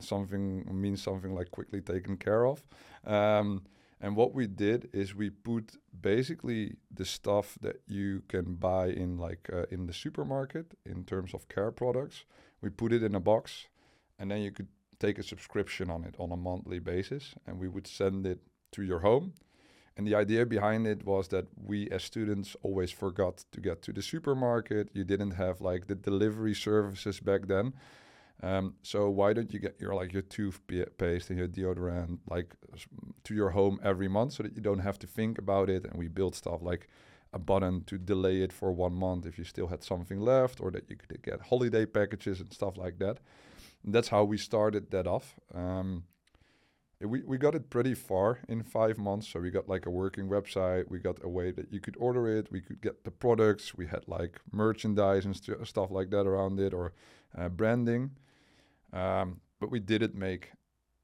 something 0.00 0.64
means 0.70 1.02
something 1.02 1.34
like 1.34 1.50
quickly 1.50 1.80
taken 1.80 2.16
care 2.16 2.46
of. 2.46 2.62
Um, 3.04 3.62
and 4.00 4.14
what 4.14 4.32
we 4.32 4.46
did 4.46 4.88
is 4.92 5.14
we 5.14 5.30
put 5.30 5.76
basically 6.00 6.76
the 6.90 7.04
stuff 7.04 7.58
that 7.60 7.80
you 7.88 8.22
can 8.28 8.54
buy 8.54 8.86
in 8.86 9.18
like 9.18 9.50
uh, 9.52 9.64
in 9.70 9.86
the 9.86 9.92
supermarket 9.92 10.74
in 10.86 11.04
terms 11.04 11.34
of 11.34 11.48
care 11.48 11.72
products. 11.72 12.24
We 12.60 12.70
put 12.70 12.92
it 12.92 13.02
in 13.02 13.14
a 13.14 13.20
box, 13.20 13.66
and 14.18 14.30
then 14.30 14.42
you 14.42 14.52
could 14.52 14.68
take 15.00 15.18
a 15.18 15.22
subscription 15.22 15.90
on 15.90 16.04
it 16.04 16.14
on 16.18 16.30
a 16.32 16.36
monthly 16.36 16.78
basis, 16.78 17.34
and 17.46 17.58
we 17.58 17.68
would 17.68 17.86
send 17.86 18.26
it 18.26 18.40
to 18.72 18.82
your 18.82 19.00
home. 19.00 19.32
And 19.96 20.06
the 20.06 20.14
idea 20.14 20.46
behind 20.46 20.86
it 20.86 21.04
was 21.04 21.28
that 21.28 21.46
we 21.56 21.88
as 21.90 22.04
students 22.04 22.56
always 22.62 22.92
forgot 22.92 23.44
to 23.50 23.60
get 23.60 23.82
to 23.82 23.92
the 23.92 24.02
supermarket. 24.02 24.90
You 24.92 25.02
didn't 25.02 25.32
have 25.32 25.60
like 25.60 25.88
the 25.88 25.96
delivery 25.96 26.54
services 26.54 27.18
back 27.18 27.48
then. 27.48 27.74
Um, 28.42 28.74
so 28.82 29.10
why 29.10 29.32
don't 29.32 29.52
you 29.52 29.58
get 29.58 29.80
your 29.80 29.94
like 29.94 30.12
your 30.12 30.22
toothpaste 30.22 31.30
and 31.30 31.38
your 31.38 31.48
deodorant 31.48 32.18
like 32.30 32.54
to 33.24 33.34
your 33.34 33.50
home 33.50 33.80
every 33.82 34.06
month 34.06 34.34
so 34.34 34.44
that 34.44 34.54
you 34.54 34.62
don't 34.62 34.78
have 34.78 34.98
to 35.00 35.06
think 35.06 35.38
about 35.38 35.68
it? 35.68 35.84
And 35.84 35.98
we 35.98 36.08
built 36.08 36.36
stuff 36.36 36.62
like 36.62 36.88
a 37.32 37.38
button 37.38 37.82
to 37.84 37.98
delay 37.98 38.42
it 38.42 38.52
for 38.52 38.72
one 38.72 38.94
month 38.94 39.26
if 39.26 39.38
you 39.38 39.44
still 39.44 39.66
had 39.66 39.82
something 39.82 40.20
left, 40.20 40.60
or 40.60 40.70
that 40.70 40.88
you 40.88 40.96
could 40.96 41.22
get 41.22 41.40
holiday 41.42 41.84
packages 41.84 42.40
and 42.40 42.52
stuff 42.52 42.76
like 42.76 42.98
that. 42.98 43.18
And 43.84 43.94
that's 43.94 44.08
how 44.08 44.24
we 44.24 44.38
started 44.38 44.90
that 44.92 45.06
off. 45.06 45.34
Um, 45.54 46.04
we, 47.00 47.22
we 47.22 47.38
got 47.38 47.54
it 47.54 47.70
pretty 47.70 47.94
far 47.94 48.40
in 48.48 48.62
five 48.62 48.98
months. 48.98 49.28
So 49.28 49.40
we 49.40 49.50
got 49.50 49.68
like 49.68 49.86
a 49.86 49.90
working 49.90 50.28
website. 50.28 50.88
We 50.88 50.98
got 50.98 51.22
a 51.22 51.28
way 51.28 51.52
that 51.52 51.72
you 51.72 51.80
could 51.80 51.96
order 51.98 52.26
it. 52.28 52.50
We 52.50 52.60
could 52.60 52.80
get 52.80 53.04
the 53.04 53.10
products. 53.10 53.74
We 53.74 53.86
had 53.86 54.08
like 54.08 54.40
merchandise 54.52 55.24
and 55.24 55.36
st- 55.36 55.66
stuff 55.66 55.90
like 55.90 56.10
that 56.10 56.26
around 56.26 56.58
it 56.58 56.74
or 56.74 56.92
uh, 57.36 57.48
branding. 57.48 58.12
Um, 58.92 59.40
but 59.60 59.70
we 59.70 59.80
didn't 59.80 60.14
make 60.14 60.52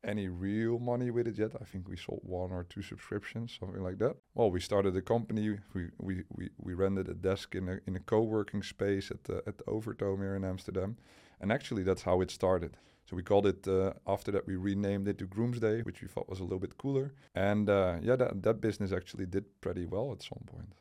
any 0.07 0.29
real 0.29 0.79
money 0.79 1.11
with 1.11 1.27
it 1.27 1.39
yet. 1.39 1.53
I 1.61 1.65
think 1.65 1.89
we 1.89 1.97
sold 1.97 2.21
one 2.23 2.53
or 2.53 2.65
two 2.65 2.83
subscriptions, 2.83 3.57
something 3.59 3.83
like 3.83 3.99
that. 3.99 4.17
Well, 4.35 4.51
we 4.51 4.61
started 4.61 4.97
a 4.97 5.03
company. 5.03 5.59
We 5.75 5.89
we 5.99 6.23
we, 6.29 6.51
we 6.59 6.75
rented 6.75 7.09
a 7.09 7.15
desk 7.15 7.55
in 7.55 7.69
a 7.69 7.81
in 7.87 7.97
a 7.97 8.01
co-working 8.01 8.63
space 8.63 9.11
at 9.11 9.25
the 9.25 9.43
at 9.47 9.59
the 9.59 9.65
Overtoom 9.65 10.19
here 10.19 10.37
in 10.37 10.45
Amsterdam, 10.45 10.97
and 11.41 11.51
actually 11.51 11.83
that's 11.83 12.03
how 12.03 12.21
it 12.21 12.31
started. 12.31 12.77
So 13.07 13.17
we 13.17 13.23
called 13.23 13.47
it 13.47 13.69
uh, 13.69 13.93
after 14.07 14.33
that 14.33 14.47
we 14.47 14.57
renamed 14.57 15.09
it 15.09 15.19
to 15.19 15.27
Groomsday, 15.27 15.83
which 15.83 16.01
we 16.01 16.09
thought 16.09 16.29
was 16.29 16.41
a 16.41 16.43
little 16.43 16.59
bit 16.59 16.79
cooler. 16.79 17.13
And 17.35 17.69
uh, 17.69 17.97
yeah, 18.01 18.17
that 18.17 18.43
that 18.43 18.61
business 18.61 18.93
actually 18.93 19.27
did 19.27 19.45
pretty 19.61 19.87
well 19.87 20.13
at 20.13 20.23
some 20.23 20.45
point. 20.47 20.75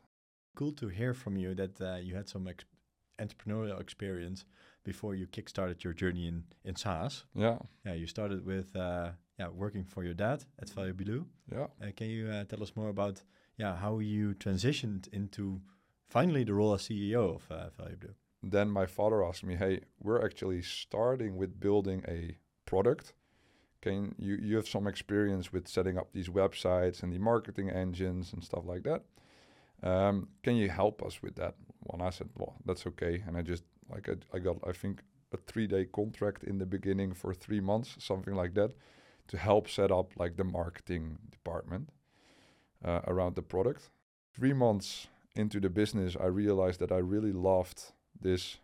Cool 0.55 0.71
to 0.73 0.87
hear 0.87 1.13
from 1.13 1.37
you 1.37 1.55
that 1.55 1.81
uh, 1.81 1.95
you 1.95 2.15
had 2.15 2.29
some 2.29 2.47
ex 2.47 2.65
entrepreneurial 3.19 3.79
experience 3.79 4.45
before 4.83 5.15
you 5.15 5.27
kickstarted 5.27 5.83
your 5.83 5.93
journey 5.93 6.27
in 6.27 6.43
in 6.63 6.75
SaaS. 6.75 7.25
Yeah. 7.35 7.57
Yeah, 7.85 7.93
you 7.93 8.07
started 8.07 8.45
with 8.45 8.75
uh, 8.75 9.11
yeah 9.39 9.49
working 9.49 9.85
for 9.85 10.03
your 10.03 10.13
dad 10.13 10.45
at 10.59 10.69
Value 10.69 10.93
Blue. 10.93 11.25
Yeah. 11.51 11.67
Uh, 11.81 11.91
can 11.95 12.07
you 12.09 12.27
uh, 12.29 12.43
tell 12.45 12.61
us 12.63 12.75
more 12.75 12.89
about 12.89 13.23
yeah 13.57 13.75
how 13.75 13.99
you 13.99 14.33
transitioned 14.35 15.07
into 15.13 15.61
finally 16.09 16.43
the 16.43 16.53
role 16.53 16.73
as 16.73 16.81
CEO 16.81 17.35
of 17.35 17.51
uh, 17.51 17.69
Value 17.77 18.13
then 18.43 18.69
my 18.69 18.85
father 18.85 19.23
asked 19.23 19.45
me, 19.45 19.55
"Hey, 19.55 19.81
we're 19.99 20.23
actually 20.23 20.61
starting 20.61 21.37
with 21.37 21.59
building 21.59 22.03
a 22.07 22.37
product. 22.65 23.13
Can 23.81 24.15
you 24.17 24.35
you 24.35 24.55
have 24.57 24.67
some 24.67 24.85
experience 24.85 25.53
with 25.53 25.67
setting 25.67 25.97
up 25.97 26.11
these 26.11 26.29
websites 26.29 27.03
and 27.03 27.13
the 27.13 27.19
marketing 27.19 27.69
engines 27.69 28.33
and 28.33 28.43
stuff 28.43 28.65
like 28.65 28.83
that? 28.83 29.03
Um, 29.81 30.29
can 30.43 30.55
you 30.55 30.69
help 30.69 31.01
us 31.01 31.21
with 31.23 31.35
that?" 31.35 31.55
Well, 31.85 32.05
I 32.05 32.09
said, 32.11 32.29
"Well, 32.35 32.55
that's 32.65 32.85
okay." 32.87 33.23
And 33.25 33.37
I 33.37 33.41
just 33.41 33.63
like 33.93 34.09
I, 34.09 34.15
I 34.35 34.39
got 34.39 34.57
I 34.67 34.71
think 34.71 35.01
a 35.33 35.37
three 35.37 35.67
day 35.67 35.85
contract 35.85 36.43
in 36.43 36.57
the 36.57 36.65
beginning 36.65 37.13
for 37.13 37.33
three 37.33 37.59
months, 37.59 37.95
something 37.99 38.35
like 38.35 38.53
that, 38.55 38.71
to 39.27 39.37
help 39.37 39.69
set 39.69 39.91
up 39.91 40.11
like 40.17 40.37
the 40.37 40.43
marketing 40.43 41.17
department 41.31 41.89
uh, 42.83 43.01
around 43.07 43.35
the 43.35 43.41
product. 43.41 43.89
Three 44.35 44.53
months 44.53 45.07
into 45.35 45.59
the 45.59 45.69
business, 45.69 46.15
I 46.19 46.27
realized 46.27 46.79
that 46.79 46.91
I 46.91 46.97
really 46.97 47.31
loved 47.31 47.93
this 48.19 48.57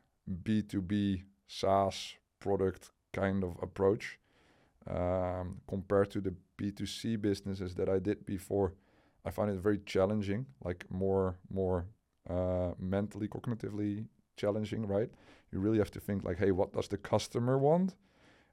B2B 0.43 1.23
SaaS 1.47 2.15
product 2.39 2.91
kind 3.13 3.43
of 3.43 3.57
approach 3.61 4.19
um, 4.87 5.61
compared 5.67 6.11
to 6.11 6.21
the 6.21 6.33
B2C 6.57 7.19
businesses 7.21 7.75
that 7.75 7.89
I 7.89 7.99
did 7.99 8.25
before. 8.25 8.73
I 9.25 9.31
find 9.31 9.51
it 9.51 9.59
very 9.59 9.79
challenging, 9.79 10.45
like 10.63 10.85
more 10.89 11.35
more 11.49 11.85
uh, 12.29 12.71
mentally, 12.79 13.27
cognitively 13.27 14.05
challenging, 14.39 14.87
right? 14.87 15.09
You 15.51 15.59
really 15.59 15.79
have 15.79 15.91
to 15.91 15.99
think 15.99 16.23
like, 16.23 16.39
hey, 16.43 16.51
what 16.51 16.73
does 16.73 16.87
the 16.87 16.97
customer 16.97 17.57
want? 17.57 17.95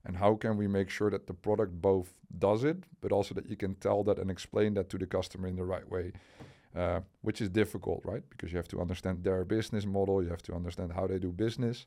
And 0.05 0.17
how 0.17 0.37
can 0.37 0.57
we 0.57 0.69
make 0.69 0.91
sure 0.91 1.11
that 1.11 1.27
the 1.27 1.35
product 1.35 1.73
both 1.91 2.09
does 2.39 2.65
it, 2.65 2.79
but 3.01 3.13
also 3.13 3.35
that 3.35 3.47
you 3.51 3.57
can 3.57 3.75
tell 3.75 4.05
that 4.05 4.19
and 4.19 4.31
explain 4.31 4.75
that 4.75 4.89
to 4.91 4.99
the 4.99 5.07
customer 5.07 5.49
in 5.49 5.57
the 5.57 5.65
right 5.65 5.89
way? 5.91 6.13
uh, 6.77 7.01
which 7.23 7.41
is 7.41 7.49
difficult, 7.49 8.03
right? 8.05 8.23
Because 8.31 8.53
you 8.53 8.59
have 8.59 8.69
to 8.69 8.81
understand 8.81 9.25
their 9.25 9.45
business 9.45 9.87
model, 9.87 10.23
you 10.23 10.29
have 10.29 10.43
to 10.43 10.55
understand 10.55 10.93
how 10.93 11.07
they 11.07 11.19
do 11.19 11.33
business, 11.33 11.87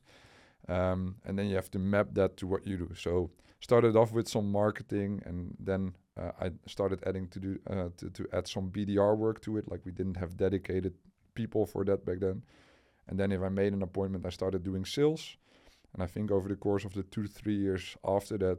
um, 0.68 1.16
and 1.24 1.38
then 1.38 1.46
you 1.46 1.54
have 1.54 1.70
to 1.70 1.78
map 1.78 2.08
that 2.12 2.36
to 2.38 2.46
what 2.46 2.66
you 2.66 2.76
do. 2.76 2.90
So 2.94 3.30
started 3.60 3.96
off 3.96 4.12
with 4.12 4.28
some 4.28 4.50
marketing, 4.50 5.22
and 5.24 5.56
then 5.60 5.94
uh, 6.20 6.32
I 6.40 6.50
started 6.66 7.02
adding 7.06 7.28
to 7.28 7.38
do 7.38 7.58
uh, 7.68 7.88
to, 7.98 8.10
to 8.10 8.26
add 8.32 8.48
some 8.48 8.70
BDR 8.70 9.16
work 9.16 9.40
to 9.42 9.56
it. 9.58 9.70
Like 9.70 9.80
we 9.84 9.92
didn't 9.92 10.16
have 10.16 10.36
dedicated 10.36 10.94
people 11.34 11.66
for 11.66 11.84
that 11.84 12.04
back 12.04 12.18
then. 12.20 12.42
And 13.10 13.18
then 13.18 13.32
if 13.32 13.42
I 13.42 13.48
made 13.48 13.72
an 13.72 13.82
appointment, 13.82 14.24
I 14.24 14.30
started 14.30 14.62
doing 14.62 14.86
sales. 14.86 15.36
And 15.92 16.02
I 16.02 16.06
think 16.06 16.30
over 16.30 16.48
the 16.48 16.56
course 16.56 16.84
of 16.86 16.92
the 16.92 17.02
two 17.02 17.26
three 17.26 17.56
years 17.56 17.96
after 18.02 18.38
that, 18.38 18.58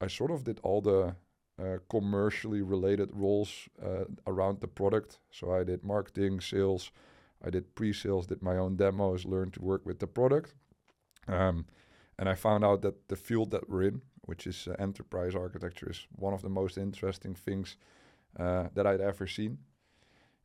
I 0.00 0.08
sort 0.08 0.30
of 0.30 0.44
did 0.44 0.60
all 0.62 0.82
the 0.82 1.16
uh, 1.58 1.78
commercially 1.88 2.62
related 2.62 3.08
roles 3.12 3.68
uh, 3.82 4.04
around 4.26 4.60
the 4.60 4.68
product. 4.68 5.18
So 5.30 5.50
I 5.50 5.64
did 5.64 5.82
marketing, 5.82 6.40
sales, 6.40 6.92
I 7.42 7.50
did 7.50 7.74
pre-sales, 7.74 8.26
did 8.26 8.42
my 8.42 8.56
own 8.58 8.76
demos, 8.76 9.24
learned 9.24 9.54
to 9.54 9.62
work 9.62 9.86
with 9.86 9.98
the 9.98 10.06
product. 10.06 10.54
Um, 11.26 11.64
and 12.18 12.28
I 12.28 12.34
found 12.34 12.64
out 12.64 12.82
that 12.82 13.08
the 13.08 13.16
field 13.16 13.50
that 13.50 13.68
we're 13.68 13.88
in, 13.88 14.02
which 14.22 14.46
is 14.46 14.68
uh, 14.68 14.74
enterprise 14.78 15.34
architecture, 15.34 15.90
is 15.90 16.06
one 16.16 16.34
of 16.34 16.42
the 16.42 16.48
most 16.50 16.76
interesting 16.76 17.34
things 17.34 17.76
uh, 18.38 18.68
that 18.74 18.86
I'd 18.86 19.00
ever 19.00 19.26
seen. 19.26 19.58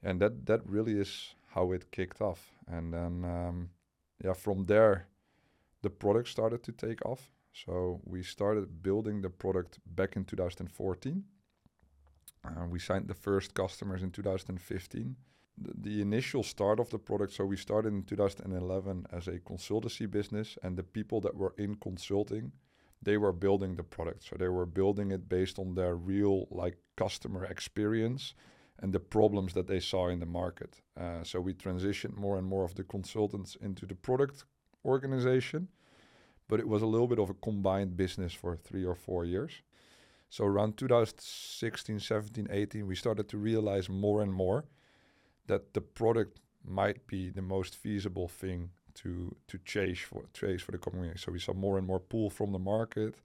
And 0.02 0.20
that 0.22 0.46
that 0.46 0.62
really 0.66 0.94
is 0.94 1.36
how 1.54 1.72
it 1.72 1.92
kicked 1.92 2.22
off. 2.22 2.52
And 2.68 2.94
then 2.94 3.24
um, 3.26 3.70
yeah, 4.24 4.34
from 4.34 4.66
there, 4.66 5.08
the 5.82 5.90
product 5.90 6.30
started 6.30 6.64
to 6.64 6.72
take 6.72 7.06
off. 7.06 7.32
So 7.52 8.02
we 8.06 8.24
started 8.24 8.82
building 8.82 9.22
the 9.22 9.30
product 9.30 9.80
back 9.86 10.16
in 10.16 10.26
2014. 10.26 11.24
Uh, 12.46 12.66
we 12.68 12.80
signed 12.80 13.08
the 13.08 13.14
first 13.14 13.54
customers 13.54 14.02
in 14.02 14.12
2015. 14.12 15.16
The, 15.56 15.74
the, 15.78 16.02
initial 16.02 16.42
start 16.42 16.80
of 16.80 16.90
the 16.90 16.98
product, 16.98 17.34
so 17.34 17.46
we 17.46 17.58
started 17.58 17.94
in 17.94 18.04
2011 18.04 19.06
as 19.12 19.28
a 19.28 19.38
consultancy 19.38 20.10
business, 20.10 20.58
and 20.64 20.76
the 20.76 20.84
people 20.84 21.22
that 21.22 21.36
were 21.36 21.54
in 21.60 21.76
consulting, 21.76 22.52
they 23.04 23.18
were 23.18 23.32
building 23.32 23.76
the 23.76 23.84
product. 23.84 24.24
So 24.24 24.36
they 24.36 24.48
were 24.48 24.66
building 24.66 25.12
it 25.12 25.30
based 25.30 25.60
on 25.60 25.76
their 25.76 25.96
real 25.96 26.48
like 26.50 26.78
customer 26.98 27.46
experience 27.46 28.34
and 28.84 28.94
the 28.94 29.00
problems 29.00 29.54
that 29.54 29.66
they 29.66 29.80
saw 29.80 30.10
in 30.10 30.20
the 30.20 30.28
market. 30.28 30.82
Uh, 30.96 31.24
so 31.24 31.42
we 31.42 31.54
transitioned 31.54 32.16
more 32.16 32.38
and 32.38 32.46
more 32.46 32.64
of 32.64 32.76
the 32.76 32.84
consultants 32.84 33.58
into 33.62 33.88
the 33.88 33.96
product 33.96 34.46
organization 34.86 35.68
but 36.48 36.60
it 36.60 36.68
was 36.68 36.82
a 36.82 36.86
little 36.86 37.08
bit 37.08 37.20
of 37.20 37.30
a 37.30 37.34
combined 37.34 37.98
business 37.98 38.34
for 38.34 38.56
three 38.56 38.86
or 38.86 38.96
four 38.96 39.26
years. 39.26 39.62
So 40.30 40.46
around 40.46 40.78
2016, 40.78 42.00
17, 42.00 42.48
18, 42.50 42.88
we 42.88 42.96
started 42.96 43.30
to 43.30 43.38
realize 43.38 43.90
more 43.90 44.22
and 44.22 44.34
more 44.34 44.66
that 45.48 45.74
the 45.74 45.82
product 45.82 46.40
might 46.66 47.06
be 47.08 47.30
the 47.30 47.42
most 47.42 47.76
feasible 47.76 48.28
thing 48.28 48.70
to 48.96 49.36
to 49.48 49.58
chase 49.66 50.00
for 50.00 50.26
chase 50.34 50.62
for 50.62 50.72
the 50.72 50.78
coming 50.78 51.04
years. 51.04 51.22
So 51.22 51.32
we 51.32 51.40
saw 51.40 51.54
more 51.54 51.78
and 51.78 51.88
more 51.88 52.00
pull 52.00 52.30
from 52.30 52.52
the 52.52 52.60
market. 52.60 53.16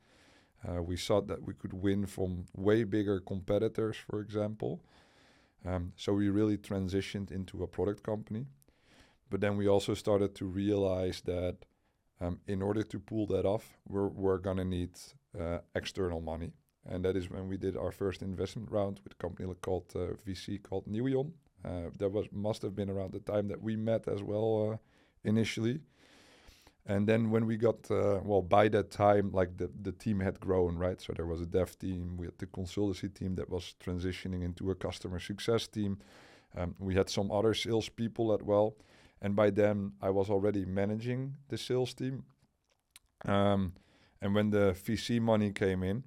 Uh, 0.67 0.83
we 0.83 0.97
saw 0.97 1.21
that 1.21 1.43
we 1.43 1.55
could 1.55 1.73
win 1.73 2.07
from 2.07 2.47
way 2.57 2.85
bigger 2.85 3.21
competitors, 3.21 3.97
for 3.97 4.21
example. 4.21 4.81
Um, 5.65 5.93
so 5.97 6.13
we 6.13 6.29
really 6.29 6.57
transitioned 6.57 7.31
into 7.31 7.63
a 7.63 7.67
product 7.67 8.03
company. 8.03 8.47
But 9.31 9.41
then 9.41 9.57
we 9.57 9.69
also 9.69 9.95
started 9.95 10.35
to 10.37 10.47
realize 10.47 11.21
that 11.23 11.57
um, 12.21 12.41
in 12.47 12.63
order 12.63 12.83
to 12.83 12.99
pull 12.99 13.27
that 13.27 13.45
off, 13.45 13.79
we're, 13.87 14.09
we're 14.09 14.39
going 14.39 14.57
to 14.57 14.65
need 14.65 14.91
uh, 15.39 15.59
external 15.75 16.21
money. 16.21 16.53
And 16.89 17.05
that 17.05 17.17
is 17.17 17.31
when 17.31 17.49
we 17.49 17.57
did 17.57 17.77
our 17.77 17.93
first 17.93 18.23
investment 18.23 18.71
round 18.71 19.01
with 19.05 19.13
a 19.13 19.17
company 19.17 19.53
called 19.61 19.93
uh, 19.95 20.15
VC 20.27 20.63
called 20.63 20.87
Newion. 20.87 21.33
Uh, 21.65 21.91
that 21.99 22.11
was 22.11 22.27
must 22.33 22.63
have 22.63 22.75
been 22.75 22.89
around 22.89 23.13
the 23.13 23.21
time 23.21 23.49
that 23.49 23.61
we 23.61 23.77
met 23.77 24.09
as 24.09 24.23
well 24.23 24.73
uh, 24.73 24.77
initially. 25.25 25.81
And 26.89 27.07
then 27.07 27.31
when 27.31 27.45
we 27.45 27.59
got 27.59 27.91
uh, 27.91 28.21
well, 28.25 28.41
by 28.41 28.69
that 28.69 28.91
time, 28.91 29.31
like 29.31 29.59
the 29.59 29.71
the 29.83 29.93
team 29.93 30.21
had 30.21 30.41
grown, 30.41 30.79
right? 30.79 31.01
So 31.01 31.13
there 31.13 31.27
was 31.27 31.41
a 31.43 31.47
dev 31.47 31.79
team, 31.79 32.17
we 32.17 32.27
had 32.27 32.39
the 32.39 32.47
consultancy 32.47 33.13
team 33.13 33.35
that 33.35 33.51
was 33.51 33.75
transitioning 33.79 34.43
into 34.43 34.71
a 34.71 34.75
customer 34.75 35.21
success 35.21 35.69
team. 35.69 35.99
Um, 36.57 36.75
we 36.79 36.95
had 36.95 37.11
some 37.11 37.31
other 37.31 37.53
salespeople 37.55 38.33
as 38.33 38.43
well. 38.43 38.75
And 39.21 39.37
by 39.37 39.51
then, 39.51 39.93
I 40.01 40.11
was 40.11 40.31
already 40.31 40.65
managing 40.65 41.37
the 41.49 41.59
sales 41.59 41.93
team. 41.93 42.25
Um, 43.25 43.75
and 44.23 44.35
when 44.35 44.51
the 44.51 44.75
VC 44.85 45.21
money 45.21 45.53
came 45.53 45.83
in, 45.83 46.05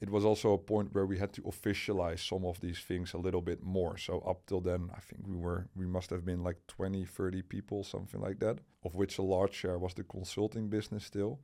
it 0.00 0.08
was 0.08 0.24
also 0.24 0.54
a 0.54 0.58
point 0.58 0.94
where 0.94 1.04
we 1.04 1.18
had 1.18 1.32
to 1.34 1.42
officialize 1.42 2.26
some 2.26 2.44
of 2.46 2.58
these 2.60 2.78
things 2.78 3.12
a 3.12 3.18
little 3.18 3.42
bit 3.42 3.62
more. 3.62 3.98
So 3.98 4.20
up 4.20 4.46
till 4.46 4.62
then, 4.62 4.90
I 4.96 5.00
think 5.00 5.26
we 5.26 5.36
were 5.36 5.68
we 5.76 5.86
must 5.86 6.10
have 6.10 6.24
been 6.24 6.42
like 6.42 6.56
20, 6.68 7.04
30 7.04 7.42
people, 7.42 7.84
something 7.84 8.20
like 8.20 8.38
that, 8.40 8.58
of 8.82 8.94
which 8.94 9.18
a 9.18 9.22
large 9.22 9.52
share 9.52 9.78
was 9.78 9.94
the 9.94 10.04
consulting 10.04 10.68
business 10.68 11.04
still. 11.04 11.40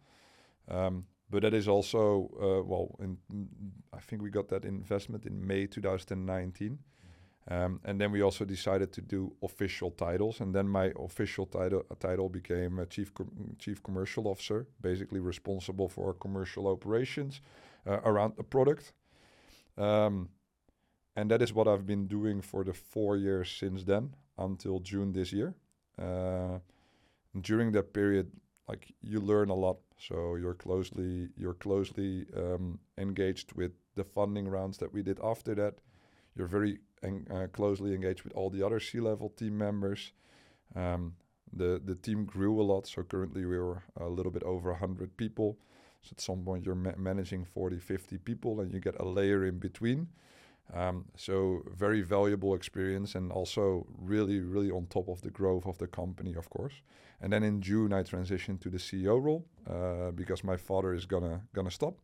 Um, 0.68 1.04
but 1.28 1.42
that 1.42 1.52
is 1.52 1.68
also 1.68 2.30
uh, 2.40 2.62
well, 2.64 2.96
in, 2.98 3.18
I 3.92 4.00
think 4.00 4.22
we 4.22 4.30
got 4.30 4.48
that 4.48 4.64
investment 4.64 5.26
in 5.26 5.46
May 5.46 5.66
2019. 5.66 6.78
Um, 7.48 7.80
and 7.84 8.00
then 8.00 8.10
we 8.10 8.22
also 8.22 8.44
decided 8.44 8.90
to 8.94 9.00
do 9.00 9.32
official 9.40 9.92
titles, 9.92 10.40
and 10.40 10.52
then 10.52 10.66
my 10.68 10.92
official 10.98 11.46
title 11.46 11.84
title 12.00 12.28
became 12.28 12.80
a 12.80 12.86
chief 12.86 13.12
com- 13.14 13.54
chief 13.58 13.82
commercial 13.82 14.26
officer, 14.26 14.66
basically 14.80 15.20
responsible 15.20 15.88
for 15.88 16.08
our 16.08 16.14
commercial 16.14 16.66
operations 16.66 17.40
uh, 17.40 17.75
around 17.86 18.34
the 18.36 18.42
product. 18.42 18.92
Um, 19.78 20.28
and 21.14 21.30
that 21.30 21.40
is 21.42 21.52
what 21.52 21.66
I've 21.66 21.86
been 21.86 22.06
doing 22.06 22.42
for 22.42 22.62
the 22.64 22.74
four 22.74 23.16
years 23.16 23.50
since 23.50 23.84
then 23.84 24.14
until 24.38 24.80
June 24.80 25.12
this 25.12 25.32
year. 25.32 25.54
Uh, 25.98 26.58
during 27.40 27.72
that 27.72 27.92
period, 27.92 28.30
like 28.68 28.92
you 29.00 29.20
learn 29.20 29.48
a 29.48 29.54
lot, 29.54 29.78
so 29.98 30.36
you're 30.36 30.54
closely 30.54 31.28
you're 31.36 31.54
closely 31.54 32.26
um, 32.36 32.78
engaged 32.98 33.52
with 33.52 33.72
the 33.94 34.04
funding 34.04 34.48
rounds 34.48 34.78
that 34.78 34.92
we 34.92 35.02
did 35.02 35.18
after 35.22 35.54
that. 35.54 35.74
You're 36.34 36.48
very 36.48 36.80
en- 37.02 37.26
uh, 37.30 37.46
closely 37.52 37.94
engaged 37.94 38.24
with 38.24 38.34
all 38.34 38.50
the 38.50 38.64
other 38.64 38.80
C-level 38.80 39.30
team 39.30 39.56
members. 39.56 40.12
Um, 40.74 41.14
the 41.52 41.80
the 41.82 41.94
team 41.94 42.24
grew 42.24 42.60
a 42.60 42.64
lot, 42.64 42.86
so 42.86 43.02
currently 43.02 43.46
we're 43.46 43.82
a 43.96 44.08
little 44.08 44.32
bit 44.32 44.42
over 44.42 44.70
100 44.72 45.16
people. 45.16 45.58
So 46.06 46.12
at 46.12 46.20
some 46.20 46.44
point 46.44 46.64
you're 46.64 46.76
ma- 46.76 46.96
managing 46.96 47.44
40, 47.44 47.78
50 47.78 48.18
people, 48.18 48.60
and 48.60 48.72
you 48.72 48.80
get 48.80 49.00
a 49.00 49.04
layer 49.04 49.44
in 49.44 49.58
between. 49.58 50.08
Um, 50.72 51.04
so 51.16 51.62
very 51.76 52.02
valuable 52.02 52.54
experience, 52.54 53.14
and 53.14 53.32
also 53.32 53.86
really, 53.98 54.40
really 54.40 54.70
on 54.70 54.86
top 54.86 55.08
of 55.08 55.20
the 55.22 55.30
growth 55.30 55.66
of 55.66 55.78
the 55.78 55.86
company, 55.86 56.34
of 56.34 56.48
course. 56.50 56.74
And 57.20 57.32
then 57.32 57.42
in 57.42 57.60
June, 57.60 57.92
I 57.92 58.02
transitioned 58.02 58.60
to 58.60 58.70
the 58.70 58.78
CEO 58.78 59.22
role 59.22 59.46
uh, 59.68 60.10
because 60.12 60.44
my 60.44 60.56
father 60.56 60.92
is 60.92 61.06
gonna 61.06 61.42
gonna 61.54 61.70
stop. 61.70 61.94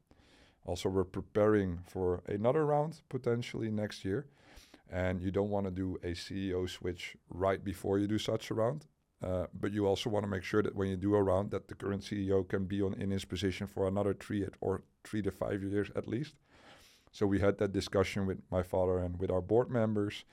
Also, 0.65 0.89
we're 0.89 1.05
preparing 1.05 1.81
for 1.87 2.23
another 2.27 2.65
round 2.65 3.03
potentially 3.09 3.71
next 3.71 4.05
year, 4.05 4.27
and 4.91 5.21
you 5.21 5.31
don't 5.31 5.51
want 5.51 5.67
to 5.67 5.73
do 5.73 5.99
a 6.03 6.15
CEO 6.15 6.69
switch 6.69 7.17
right 7.31 7.65
before 7.65 7.99
you 7.99 8.07
do 8.07 8.19
such 8.19 8.51
a 8.51 8.55
round. 8.55 8.87
Uh, 9.23 9.47
but 9.55 9.73
you 9.73 9.87
also 9.87 10.11
want 10.11 10.25
to 10.25 10.31
make 10.31 10.43
sure 10.43 10.62
that 10.62 10.75
when 10.75 10.88
you 10.88 10.97
do 10.97 11.14
a 11.14 11.23
round, 11.23 11.50
that 11.52 11.69
the 11.69 11.75
current 11.75 12.02
CEO 12.02 12.47
can 12.49 12.64
be 12.64 12.83
on 12.83 12.95
in 12.95 13.11
his 13.11 13.25
position 13.25 13.67
for 13.67 13.87
another 13.87 14.14
three 14.14 14.45
or 14.61 14.83
three 15.05 15.23
to 15.23 15.31
five 15.31 15.62
years 15.62 15.91
at 15.95 16.09
least. 16.09 16.35
So 17.12 17.26
we 17.26 17.38
had 17.38 17.59
that 17.59 17.73
discussion 17.73 18.26
with 18.26 18.38
my 18.50 18.62
father 18.62 18.99
and 18.99 19.19
with 19.19 19.31
our 19.31 19.43
board 19.43 19.71
members, 19.71 20.25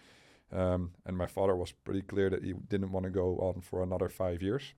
um, 0.51 0.91
and 1.05 1.17
my 1.17 1.27
father 1.27 1.55
was 1.55 1.71
pretty 1.71 2.01
clear 2.01 2.29
that 2.29 2.43
he 2.43 2.53
didn't 2.53 2.91
want 2.91 3.03
to 3.03 3.11
go 3.11 3.37
on 3.37 3.61
for 3.61 3.83
another 3.83 4.09
five 4.09 4.41
years, 4.41 4.73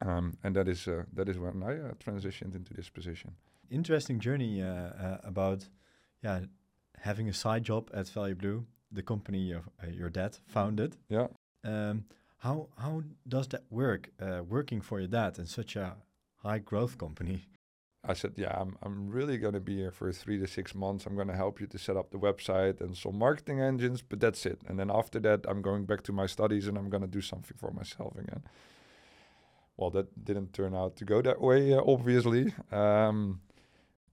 um, 0.00 0.38
and 0.42 0.56
that 0.56 0.68
is 0.68 0.88
uh, 0.88 1.02
that 1.12 1.28
is 1.28 1.38
when 1.38 1.62
I 1.62 1.72
uh, 1.72 1.92
transitioned 1.94 2.54
into 2.54 2.72
this 2.72 2.88
position. 2.88 3.32
Interesting 3.68 4.20
journey 4.20 4.62
uh, 4.62 4.68
uh, 4.68 5.18
about 5.24 5.68
yeah 6.22 6.40
having 7.00 7.28
a 7.28 7.34
side 7.34 7.64
job 7.64 7.90
at 7.92 8.08
Value 8.08 8.36
Blue, 8.36 8.66
the 8.90 9.02
company 9.02 9.38
your, 9.38 9.64
uh, 9.82 9.88
your 9.88 10.08
dad 10.08 10.38
founded. 10.46 10.96
Yeah. 11.10 11.26
Um, 11.64 12.04
how 12.44 12.68
how 12.76 13.02
does 13.26 13.48
that 13.48 13.64
work? 13.70 14.10
Uh, 14.20 14.42
working 14.56 14.80
for 14.82 15.00
your 15.00 15.08
dad 15.08 15.38
in 15.38 15.46
such 15.46 15.76
a 15.76 15.96
high 16.42 16.58
growth 16.58 16.98
company. 16.98 17.38
I 18.06 18.12
said, 18.12 18.34
yeah, 18.36 18.54
I'm, 18.60 18.76
I'm 18.82 19.08
really 19.08 19.38
going 19.38 19.54
to 19.54 19.60
be 19.60 19.76
here 19.76 19.90
for 19.90 20.12
three 20.12 20.38
to 20.38 20.46
six 20.46 20.74
months. 20.74 21.06
I'm 21.06 21.14
going 21.14 21.28
to 21.28 21.36
help 21.44 21.58
you 21.58 21.66
to 21.66 21.78
set 21.78 21.96
up 21.96 22.10
the 22.10 22.18
website 22.18 22.82
and 22.82 22.94
some 22.94 23.18
marketing 23.18 23.60
engines, 23.62 24.02
but 24.02 24.20
that's 24.20 24.44
it. 24.44 24.60
And 24.68 24.78
then 24.78 24.90
after 24.90 25.18
that, 25.20 25.46
I'm 25.48 25.62
going 25.62 25.86
back 25.86 26.02
to 26.02 26.12
my 26.12 26.26
studies 26.26 26.68
and 26.68 26.76
I'm 26.76 26.90
going 26.90 27.00
to 27.00 27.08
do 27.18 27.22
something 27.22 27.56
for 27.56 27.70
myself 27.70 28.12
again. 28.18 28.42
Well, 29.78 29.90
that 29.92 30.22
didn't 30.22 30.52
turn 30.52 30.74
out 30.74 30.96
to 30.96 31.06
go 31.06 31.22
that 31.22 31.40
way, 31.40 31.72
uh, 31.72 31.80
obviously. 31.80 32.52
Um, 32.70 33.40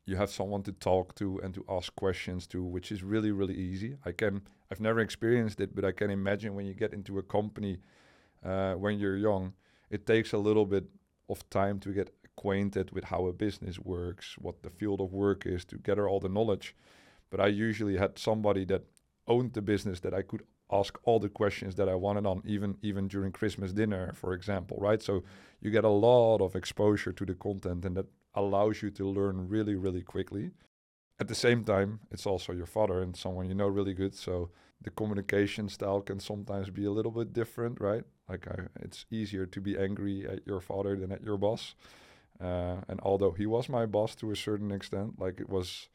you 0.06 0.16
have 0.16 0.30
someone 0.30 0.64
to 0.64 0.72
talk 0.72 1.14
to 1.16 1.42
and 1.44 1.54
to 1.54 1.66
ask 1.68 1.94
questions 1.98 2.48
to, 2.48 2.64
which 2.64 2.94
is 2.94 3.04
really, 3.04 3.32
really 3.32 3.56
easy. 3.56 3.98
I 4.06 4.14
can, 4.14 4.44
I've 4.72 4.80
never 4.80 5.02
experienced 5.02 5.60
it, 5.60 5.76
but 5.76 5.84
I 5.84 5.92
can 5.92 6.10
imagine 6.10 6.56
when 6.56 6.66
you 6.66 6.74
get 6.74 6.94
into 6.94 7.20
a 7.20 7.24
company 7.24 7.80
uh, 8.44 8.74
when 8.74 9.00
you're 9.00 9.18
young, 9.18 9.54
it 9.90 10.06
takes 10.06 10.34
a 10.34 10.38
little 10.38 10.66
bit 10.66 10.86
of 11.30 11.48
time 11.50 11.80
to 11.80 11.94
get 11.94 12.14
acquainted 12.26 12.92
with 12.92 13.06
how 13.06 13.28
a 13.28 13.34
business 13.34 13.80
works, 13.80 14.36
what 14.38 14.64
the 14.64 14.70
field 14.70 15.02
of 15.02 15.14
work 15.14 15.46
is, 15.46 15.66
to 15.66 15.78
gather 15.78 16.08
all 16.08 16.20
the 16.20 16.30
knowledge. 16.30 16.76
But 17.30 17.40
I 17.40 17.48
usually 17.48 17.98
had 17.98 18.18
somebody 18.18 18.66
that 18.66 18.84
owned 19.28 19.54
the 19.54 19.62
business 19.62 20.00
that 20.02 20.14
I 20.14 20.22
could 20.22 20.44
ask 20.72 20.98
all 21.04 21.20
the 21.20 21.30
questions 21.30 21.76
that 21.76 21.90
I 21.90 21.96
wanted 21.96 22.26
on, 22.26 22.42
even 22.46 22.78
even 22.82 23.08
during 23.08 23.32
Christmas 23.32 23.74
dinner, 23.74 24.14
for 24.14 24.34
example, 24.34 24.78
right? 24.80 25.02
So 25.02 25.24
you 25.62 25.70
get 25.72 25.84
a 25.84 25.90
lot 25.90 26.42
of 26.42 26.56
exposure 26.56 27.12
to 27.12 27.26
the 27.26 27.36
content, 27.36 27.86
and 27.86 27.96
that 27.98 28.08
allows 28.34 28.82
you 28.82 28.90
to 28.92 29.06
learn 29.06 29.48
really, 29.50 29.76
really 29.76 30.02
quickly. 30.02 30.52
At 31.20 31.28
the 31.28 31.36
same 31.36 31.64
time, 31.64 32.00
it's 32.10 32.26
also 32.26 32.54
your 32.54 32.66
father 32.66 33.02
and 33.02 33.16
someone 33.16 33.48
you 33.48 33.56
know 33.56 33.68
really 33.68 33.94
good, 33.94 34.16
so 34.16 34.50
the 34.82 34.90
communication 34.90 35.70
style 35.70 36.02
can 36.02 36.20
sometimes 36.20 36.70
be 36.70 36.86
a 36.86 36.92
little 36.92 37.12
bit 37.12 37.34
different, 37.34 37.80
right? 37.80 38.04
Like 38.28 38.48
I, 38.48 38.68
it's 38.82 39.06
easier 39.12 39.46
to 39.46 39.62
be 39.62 39.78
angry 39.78 40.28
at 40.28 40.46
your 40.46 40.60
father 40.60 40.96
than 40.96 41.12
at 41.12 41.24
your 41.24 41.38
boss. 41.38 41.76
Uh, 42.40 42.78
and 42.88 43.00
although 43.04 43.32
he 43.32 43.46
was 43.46 43.70
my 43.70 43.86
boss 43.86 44.16
to 44.16 44.32
a 44.32 44.36
certain 44.36 44.72
extent, 44.72 45.20
like 45.20 45.40
it 45.40 45.50
was, 45.50 45.90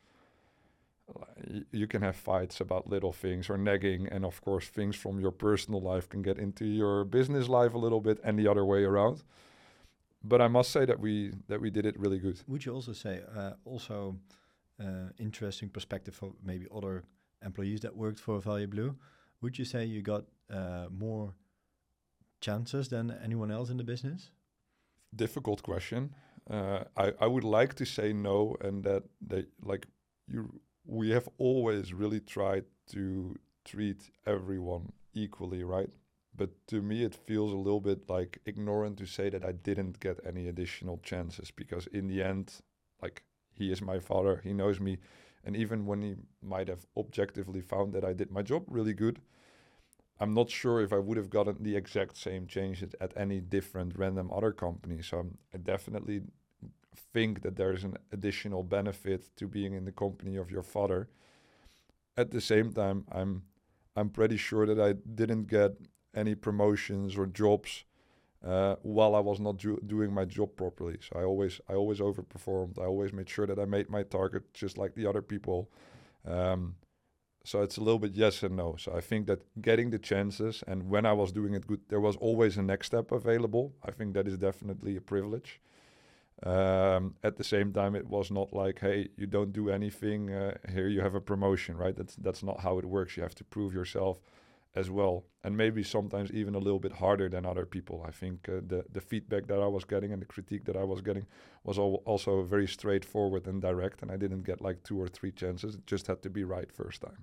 you 1.73 1.89
can 1.89 2.03
have 2.03 2.15
fights 2.15 2.61
about 2.61 2.89
little 2.89 3.13
things 3.13 3.51
or 3.51 3.59
nagging, 3.59 4.07
and 4.07 4.25
of 4.25 4.41
course, 4.41 4.69
things 4.69 4.95
from 4.95 5.19
your 5.19 5.33
personal 5.33 5.81
life 5.81 6.09
can 6.09 6.23
get 6.23 6.39
into 6.39 6.65
your 6.65 7.05
business 7.05 7.49
life 7.49 7.75
a 7.75 7.79
little 7.79 8.01
bit, 8.01 8.21
and 8.23 8.39
the 8.39 8.47
other 8.47 8.65
way 8.65 8.85
around. 8.85 9.25
But 10.23 10.41
I 10.41 10.49
must 10.49 10.71
say 10.71 10.85
that 10.85 11.01
we 11.01 11.33
that 11.49 11.61
we 11.61 11.71
did 11.71 11.87
it 11.87 11.99
really 11.99 12.19
good. 12.19 12.41
Would 12.47 12.65
you 12.65 12.75
also 12.75 12.93
say 12.93 13.23
uh, 13.37 13.53
also 13.65 14.17
uh, 14.81 15.11
interesting 15.19 15.69
perspective 15.69 16.15
for 16.15 16.33
maybe 16.45 16.67
other 16.75 17.05
employees 17.45 17.81
that 17.81 17.97
worked 17.97 18.21
for 18.21 18.41
Value 18.41 18.67
Blue? 18.67 18.97
Would 19.41 19.59
you 19.59 19.65
say 19.65 19.85
you 19.85 20.03
got 20.03 20.25
uh, 20.51 20.87
more 20.91 21.35
chances 22.41 22.89
than 22.89 23.17
anyone 23.23 23.51
else 23.51 23.71
in 23.71 23.77
the 23.77 23.85
business? 23.85 24.31
Difficult 25.15 25.63
question. 25.63 26.15
Uh, 26.51 26.85
I 26.97 27.13
I 27.21 27.27
would 27.27 27.45
like 27.45 27.75
to 27.75 27.85
say 27.85 28.13
no, 28.13 28.57
and 28.61 28.85
that 28.85 29.05
they 29.21 29.47
like 29.63 29.87
you. 30.29 30.61
We 30.85 31.11
have 31.11 31.29
always 31.39 31.93
really 31.93 32.21
tried 32.21 32.65
to 32.93 33.35
treat 33.65 34.11
everyone 34.25 34.93
equally, 35.15 35.65
right? 35.65 35.91
But 36.37 36.51
to 36.69 36.83
me, 36.83 37.03
it 37.03 37.15
feels 37.15 37.53
a 37.53 37.57
little 37.57 37.81
bit 37.81 38.09
like 38.09 38.41
ignorant 38.45 38.99
to 38.99 39.07
say 39.07 39.31
that 39.31 39.45
I 39.45 39.53
didn't 39.53 40.01
get 40.01 40.21
any 40.25 40.49
additional 40.49 40.99
chances 41.03 41.51
because 41.51 41.87
in 41.89 42.09
the 42.09 42.23
end, 42.23 42.61
like 43.03 43.23
he 43.53 43.73
is 43.73 43.81
my 43.81 43.99
father, 43.99 44.41
he 44.45 44.53
knows 44.53 44.79
me, 44.79 44.99
and 45.47 45.57
even 45.57 45.87
when 45.87 46.03
he 46.03 46.17
might 46.43 46.69
have 46.69 46.85
objectively 46.97 47.61
found 47.61 47.93
that 47.95 48.05
I 48.05 48.13
did 48.13 48.31
my 48.33 48.43
job 48.43 48.65
really 48.67 48.93
good, 48.93 49.21
I'm 50.19 50.35
not 50.35 50.51
sure 50.51 50.83
if 50.83 50.93
I 50.93 50.99
would 50.99 51.17
have 51.17 51.31
gotten 51.31 51.63
the 51.63 51.77
exact 51.77 52.17
same 52.17 52.47
changes 52.47 52.95
at 53.01 53.13
any 53.17 53.41
different 53.41 53.97
random 53.97 54.31
other 54.33 54.51
company. 54.51 55.03
So 55.03 55.19
I'm, 55.19 55.39
I 55.55 55.59
definitely 55.59 56.23
think 57.13 57.43
that 57.43 57.57
there 57.57 57.73
is 57.73 57.85
an 57.85 57.97
additional 58.13 58.65
benefit 58.65 59.31
to 59.37 59.47
being 59.47 59.75
in 59.75 59.85
the 59.85 59.93
company 59.93 60.37
of 60.37 60.51
your 60.51 60.63
father. 60.63 61.09
At 62.17 62.31
the 62.33 62.41
same 62.41 62.73
time, 62.73 63.05
I'm 63.13 63.43
I'm 63.95 64.11
pretty 64.11 64.37
sure 64.37 64.67
that 64.67 64.81
I 64.81 64.93
didn't 65.15 65.47
get 65.49 65.73
any 66.15 66.35
promotions 66.35 67.17
or 67.17 67.27
jobs 67.27 67.85
uh, 68.45 68.77
while 68.83 69.15
I 69.15 69.21
was 69.21 69.41
not 69.41 69.59
do- 69.59 69.81
doing 69.87 70.13
my 70.13 70.25
job 70.25 70.57
properly. 70.57 70.99
So 71.01 71.19
I 71.21 71.25
always 71.25 71.61
I 71.69 71.75
always 71.75 72.01
overperformed. 72.01 72.79
I 72.79 72.85
always 72.85 73.13
made 73.13 73.29
sure 73.29 73.47
that 73.47 73.59
I 73.59 73.65
made 73.65 73.91
my 73.91 74.03
target 74.05 74.53
just 74.55 74.79
like 74.79 74.95
the 74.95 75.07
other 75.07 75.23
people. 75.23 75.71
Um, 76.27 76.77
so 77.45 77.63
it's 77.63 77.77
a 77.79 77.81
little 77.83 78.01
bit 78.01 78.15
yes 78.15 78.43
and 78.43 78.57
no. 78.57 78.77
So 78.79 78.95
I 78.97 79.01
think 79.01 79.27
that 79.29 79.43
getting 79.63 79.91
the 79.91 79.99
chances 79.99 80.65
and 80.67 80.91
when 80.91 81.07
I 81.07 81.13
was 81.13 81.33
doing 81.33 81.55
it 81.55 81.67
good, 81.67 81.81
there 81.89 82.01
was 82.01 82.17
always 82.17 82.57
a 82.59 82.63
next 82.63 82.89
step 82.89 83.13
available. 83.13 83.75
I 83.85 83.93
think 83.93 84.15
that 84.15 84.27
is 84.29 84.39
definitely 84.39 84.97
a 84.97 85.01
privilege. 85.01 85.61
Um, 86.43 87.15
at 87.25 87.37
the 87.37 87.45
same 87.45 87.73
time, 87.73 87.95
it 87.97 88.07
was 88.09 88.31
not 88.31 88.53
like, 88.53 88.81
hey, 88.81 89.09
you 89.17 89.27
don't 89.27 89.53
do 89.53 89.71
anything. 89.71 90.33
Uh, 90.33 90.57
here 90.71 90.89
you 90.89 91.01
have 91.01 91.15
a 91.15 91.21
promotion, 91.21 91.77
right? 91.77 91.97
That's 91.97 92.17
that's 92.17 92.43
not 92.43 92.61
how 92.61 92.79
it 92.79 92.85
works. 92.85 93.17
You 93.17 93.23
have 93.23 93.35
to 93.37 93.45
prove 93.45 93.73
yourself 93.73 94.21
as 94.77 94.91
well, 94.91 95.25
and 95.43 95.57
maybe 95.57 95.83
sometimes 95.83 96.31
even 96.31 96.55
a 96.55 96.59
little 96.59 96.79
bit 96.79 96.93
harder 96.93 97.29
than 97.29 97.47
other 97.47 97.67
people. 97.67 98.05
I 98.09 98.13
think 98.13 98.49
uh, 98.49 98.61
the 98.67 98.85
the 98.93 99.01
feedback 99.01 99.47
that 99.47 99.59
I 99.59 99.67
was 99.67 99.85
getting 99.85 100.13
and 100.13 100.21
the 100.23 100.27
critique 100.35 100.65
that 100.65 100.77
I 100.77 100.85
was 100.85 101.01
getting 101.01 101.27
was 101.65 101.79
al- 101.79 102.03
also 102.05 102.43
very 102.43 102.67
straightforward 102.69 103.47
and 103.47 103.63
direct, 103.63 104.03
and 104.03 104.11
I 104.13 104.17
didn't 104.17 104.45
get 104.47 104.61
like 104.61 104.83
two 104.83 105.01
or 105.01 105.09
three 105.09 105.33
chances. 105.33 105.75
It 105.75 105.87
just 105.87 106.07
had 106.07 106.23
to 106.23 106.31
be 106.31 106.45
right 106.45 106.73
first 106.73 107.01
time. 107.03 107.23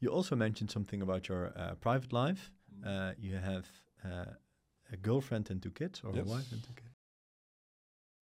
You 0.00 0.10
also 0.12 0.36
mentioned 0.36 0.70
something 0.70 1.02
about 1.02 1.28
your 1.28 1.52
uh, 1.56 1.74
private 1.80 2.12
life. 2.12 2.50
Uh, 2.86 3.12
you 3.18 3.36
have 3.36 3.66
uh, 4.04 4.34
a 4.92 4.96
girlfriend 4.96 5.50
and 5.50 5.62
two 5.62 5.70
kids, 5.72 6.02
or 6.04 6.14
Yes. 6.14 6.26
a 6.26 6.28
wife 6.30 6.52
and 6.52 6.62
two 6.62 6.74
kids. 6.74 6.94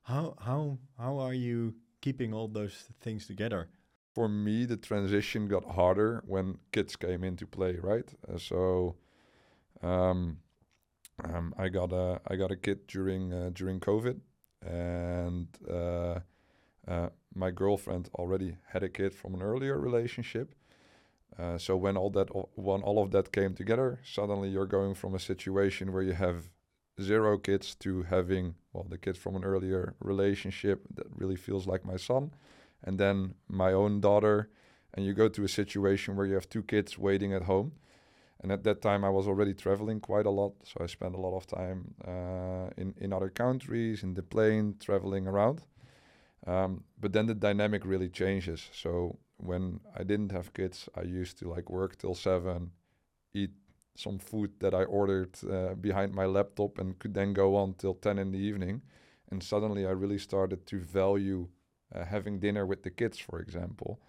How 0.03 0.35
how 0.39 0.79
how 0.99 1.19
are 1.19 1.35
you 1.35 1.75
keeping 2.01 2.35
all 2.35 2.49
those 2.49 2.89
things 3.01 3.27
together? 3.27 3.69
For 4.15 4.29
me, 4.29 4.65
the 4.65 4.77
transition 4.77 5.49
got 5.49 5.65
harder 5.65 6.23
when 6.27 6.59
kids 6.73 6.97
came 6.97 7.25
into 7.25 7.47
play, 7.47 7.77
right? 7.77 8.09
Uh, 8.31 8.39
so, 8.39 8.97
um, 9.83 10.39
um, 11.25 11.55
I 11.59 11.69
got 11.69 11.93
a 11.93 12.21
I 12.27 12.37
got 12.37 12.51
a 12.51 12.57
kid 12.57 12.87
during 12.87 13.33
uh, 13.33 13.51
during 13.55 13.81
COVID, 13.81 14.21
and 14.63 15.47
uh, 15.71 16.21
uh, 16.89 17.09
my 17.35 17.51
girlfriend 17.51 18.09
already 18.15 18.57
had 18.73 18.83
a 18.83 18.89
kid 18.89 19.15
from 19.15 19.35
an 19.35 19.43
earlier 19.43 19.79
relationship. 19.79 20.55
Uh, 21.39 21.57
so 21.57 21.77
when 21.77 21.97
all 21.97 22.11
that 22.11 22.29
when 22.57 22.83
all 22.83 23.03
of 23.03 23.11
that 23.13 23.33
came 23.33 23.55
together, 23.55 24.01
suddenly 24.05 24.49
you're 24.49 24.67
going 24.67 24.95
from 24.95 25.15
a 25.15 25.19
situation 25.19 25.93
where 25.93 26.03
you 26.03 26.13
have 26.13 26.51
zero 27.01 27.39
kids 27.39 27.75
to 27.77 28.03
having 28.03 28.55
well 28.73 28.87
the 28.89 28.99
kids 28.99 29.19
from 29.19 29.37
an 29.37 29.45
earlier 29.45 29.95
relationship 30.01 30.83
that 30.95 31.07
really 31.15 31.37
feels 31.37 31.67
like 31.67 31.85
my 31.85 31.97
son, 31.97 32.33
and 32.85 32.99
then 32.99 33.35
my 33.49 33.73
own 33.73 34.01
daughter, 34.01 34.49
and 34.95 35.07
you 35.07 35.15
go 35.15 35.29
to 35.29 35.45
a 35.45 35.49
situation 35.49 36.17
where 36.17 36.27
you 36.27 36.35
have 36.35 36.49
two 36.49 36.63
kids 36.63 36.99
waiting 36.99 37.35
at 37.35 37.43
home. 37.43 37.73
And 38.43 38.51
at 38.53 38.65
that 38.65 38.83
time, 38.83 39.05
I 39.05 39.11
was 39.11 39.27
already 39.29 39.55
traveling 39.55 40.01
quite 40.01 40.27
a 40.27 40.31
lot, 40.31 40.53
so 40.65 40.83
I 40.83 40.87
spent 40.89 41.15
a 41.15 41.21
lot 41.21 41.37
of 41.37 41.47
time 41.47 41.95
uh, 42.05 42.71
in 42.77 42.95
in 42.99 43.13
other 43.13 43.31
countries, 43.31 44.03
in 44.03 44.15
the 44.15 44.23
plane, 44.23 44.75
traveling 44.79 45.29
around. 45.29 45.63
Um, 46.47 46.85
but 47.01 47.13
then 47.13 47.27
the 47.27 47.35
dynamic 47.35 47.85
really 47.85 48.09
changes. 48.09 48.71
So 48.73 49.19
when 49.37 49.81
I 50.01 50.03
didn't 50.05 50.33
have 50.33 50.53
kids, 50.53 50.89
I 50.97 51.21
used 51.21 51.39
to 51.39 51.55
like 51.55 51.71
work 51.71 51.97
till 51.97 52.15
seven, 52.15 52.73
eat 53.33 53.53
some 53.95 54.19
food 54.19 54.51
that 54.59 54.75
I 54.75 54.85
ordered 54.85 55.39
uh, 55.45 55.75
behind 55.75 56.13
my 56.15 56.27
laptop, 56.27 56.79
and 56.79 56.99
could 56.99 57.15
then 57.15 57.33
go 57.33 57.55
on 57.57 57.75
till 57.75 57.95
ten 57.95 58.19
in 58.19 58.33
the 58.33 58.39
evening. 58.39 58.83
And 59.31 59.43
suddenly, 59.43 59.87
I 59.87 59.93
really 59.93 60.19
started 60.19 60.67
to 60.67 60.81
value 60.81 61.49
uh, 61.95 62.05
having 62.05 62.39
dinner 62.41 62.67
with 62.67 62.83
the 62.83 62.91
kids, 62.91 63.19
for 63.19 63.41
example. 63.41 64.01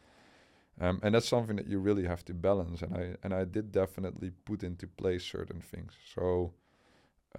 Um, 0.82 1.00
and 1.04 1.14
that's 1.14 1.28
something 1.28 1.56
that 1.58 1.68
you 1.68 1.80
really 1.80 2.06
have 2.06 2.26
to 2.26 2.34
balance. 2.34 2.82
And 2.82 2.96
I 2.96 3.16
and 3.24 3.34
I 3.34 3.46
did 3.46 3.72
definitely 3.72 4.32
put 4.46 4.64
into 4.64 4.88
place 4.88 5.24
certain 5.24 5.62
things. 5.62 5.94
So 6.16 6.54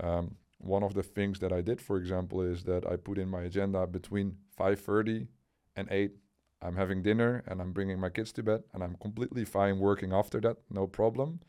um, 0.00 0.36
one 0.58 0.82
of 0.82 0.94
the 0.94 1.02
things 1.02 1.40
that 1.40 1.52
I 1.52 1.60
did, 1.60 1.80
for 1.80 1.96
example, 1.96 2.42
is 2.42 2.64
that 2.64 2.86
I 2.86 2.96
put 2.96 3.18
in 3.18 3.28
my 3.28 3.42
agenda 3.42 3.86
between 3.86 4.36
5:30 4.56 5.28
and 5.76 5.88
8 5.90 6.12
I'm 6.64 6.76
having 6.76 7.02
dinner 7.02 7.42
and 7.46 7.60
I'm 7.60 7.72
bringing 7.72 8.00
my 8.00 8.08
kids 8.08 8.32
to 8.32 8.42
bed 8.42 8.62
and 8.72 8.82
I'm 8.82 8.96
completely 8.96 9.44
fine 9.44 9.78
working 9.78 10.12
after 10.12 10.40
that, 10.40 10.56
no 10.70 10.86
problem. 10.86 11.40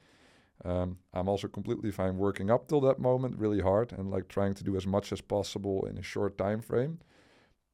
Um, 0.63 0.97
I'm 1.13 1.29
also 1.29 1.47
completely 1.47 1.91
fine 1.91 2.17
working 2.17 2.49
up 2.49 2.67
till 2.67 2.81
that 2.81 2.99
moment 2.99 3.37
really 3.37 3.61
hard 3.61 3.93
and 3.93 4.11
like 4.11 4.27
trying 4.27 4.53
to 4.55 4.63
do 4.63 4.75
as 4.75 4.85
much 4.85 5.11
as 5.13 5.21
possible 5.21 5.85
in 5.85 5.97
a 5.97 6.01
short 6.01 6.37
time 6.37 6.61
frame. 6.61 6.99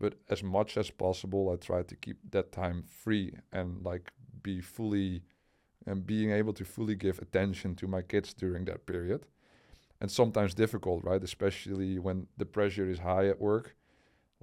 But 0.01 0.15
as 0.29 0.41
much 0.41 0.77
as 0.77 0.89
possible, 0.89 1.51
I 1.51 1.57
try 1.57 1.83
to 1.83 1.95
keep 1.95 2.17
that 2.31 2.51
time 2.51 2.83
free 3.03 3.35
and 3.53 3.85
like 3.85 4.11
be 4.41 4.59
fully 4.59 5.21
and 5.85 6.07
being 6.07 6.31
able 6.31 6.53
to 6.53 6.65
fully 6.65 6.95
give 6.95 7.19
attention 7.19 7.75
to 7.75 7.87
my 7.87 8.01
kids 8.01 8.33
during 8.33 8.65
that 8.65 8.87
period. 8.87 9.27
And 9.99 10.09
sometimes 10.09 10.55
difficult, 10.55 11.03
right? 11.03 11.23
Especially 11.23 11.99
when 11.99 12.25
the 12.35 12.47
pressure 12.47 12.89
is 12.89 12.97
high 12.97 13.27
at 13.27 13.39
work. 13.39 13.75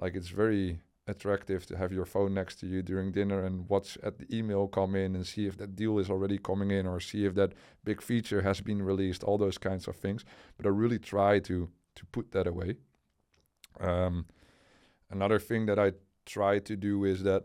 Like 0.01 0.15
it's 0.15 0.29
very 0.29 0.79
attractive 1.09 1.67
to 1.67 1.77
have 1.77 1.93
your 1.93 2.05
phone 2.05 2.35
next 2.35 2.61
to 2.61 2.67
you 2.69 2.81
during 2.81 3.11
dinner 3.11 3.45
and 3.45 3.69
watch 3.69 3.99
at 4.05 4.19
the 4.19 4.33
email 4.33 4.69
come 4.69 4.95
in 4.95 5.17
and 5.17 5.27
see 5.27 5.49
if 5.49 5.57
that 5.57 5.75
deal 5.75 5.99
is 5.99 6.09
already 6.09 6.39
coming 6.39 6.71
in 6.71 6.87
or 6.87 7.01
see 7.01 7.25
if 7.25 7.35
that 7.35 7.53
big 7.83 8.01
feature 8.01 8.43
has 8.43 8.61
been 8.61 8.83
released 8.83 9.25
all 9.25 9.39
those 9.39 9.57
kinds 9.57 9.89
of 9.89 9.97
things 9.97 10.23
but 10.59 10.67
i 10.67 10.69
really 10.69 10.99
try 10.99 11.39
to 11.39 11.71
to 11.95 12.05
put 12.13 12.31
that 12.33 12.47
away 12.47 12.77
um, 13.81 14.27
another 15.11 15.39
thing 15.39 15.67
that 15.67 15.79
i 15.79 15.93
try 16.27 16.59
to 16.59 16.77
do 16.77 17.05
is 17.05 17.23
that 17.23 17.45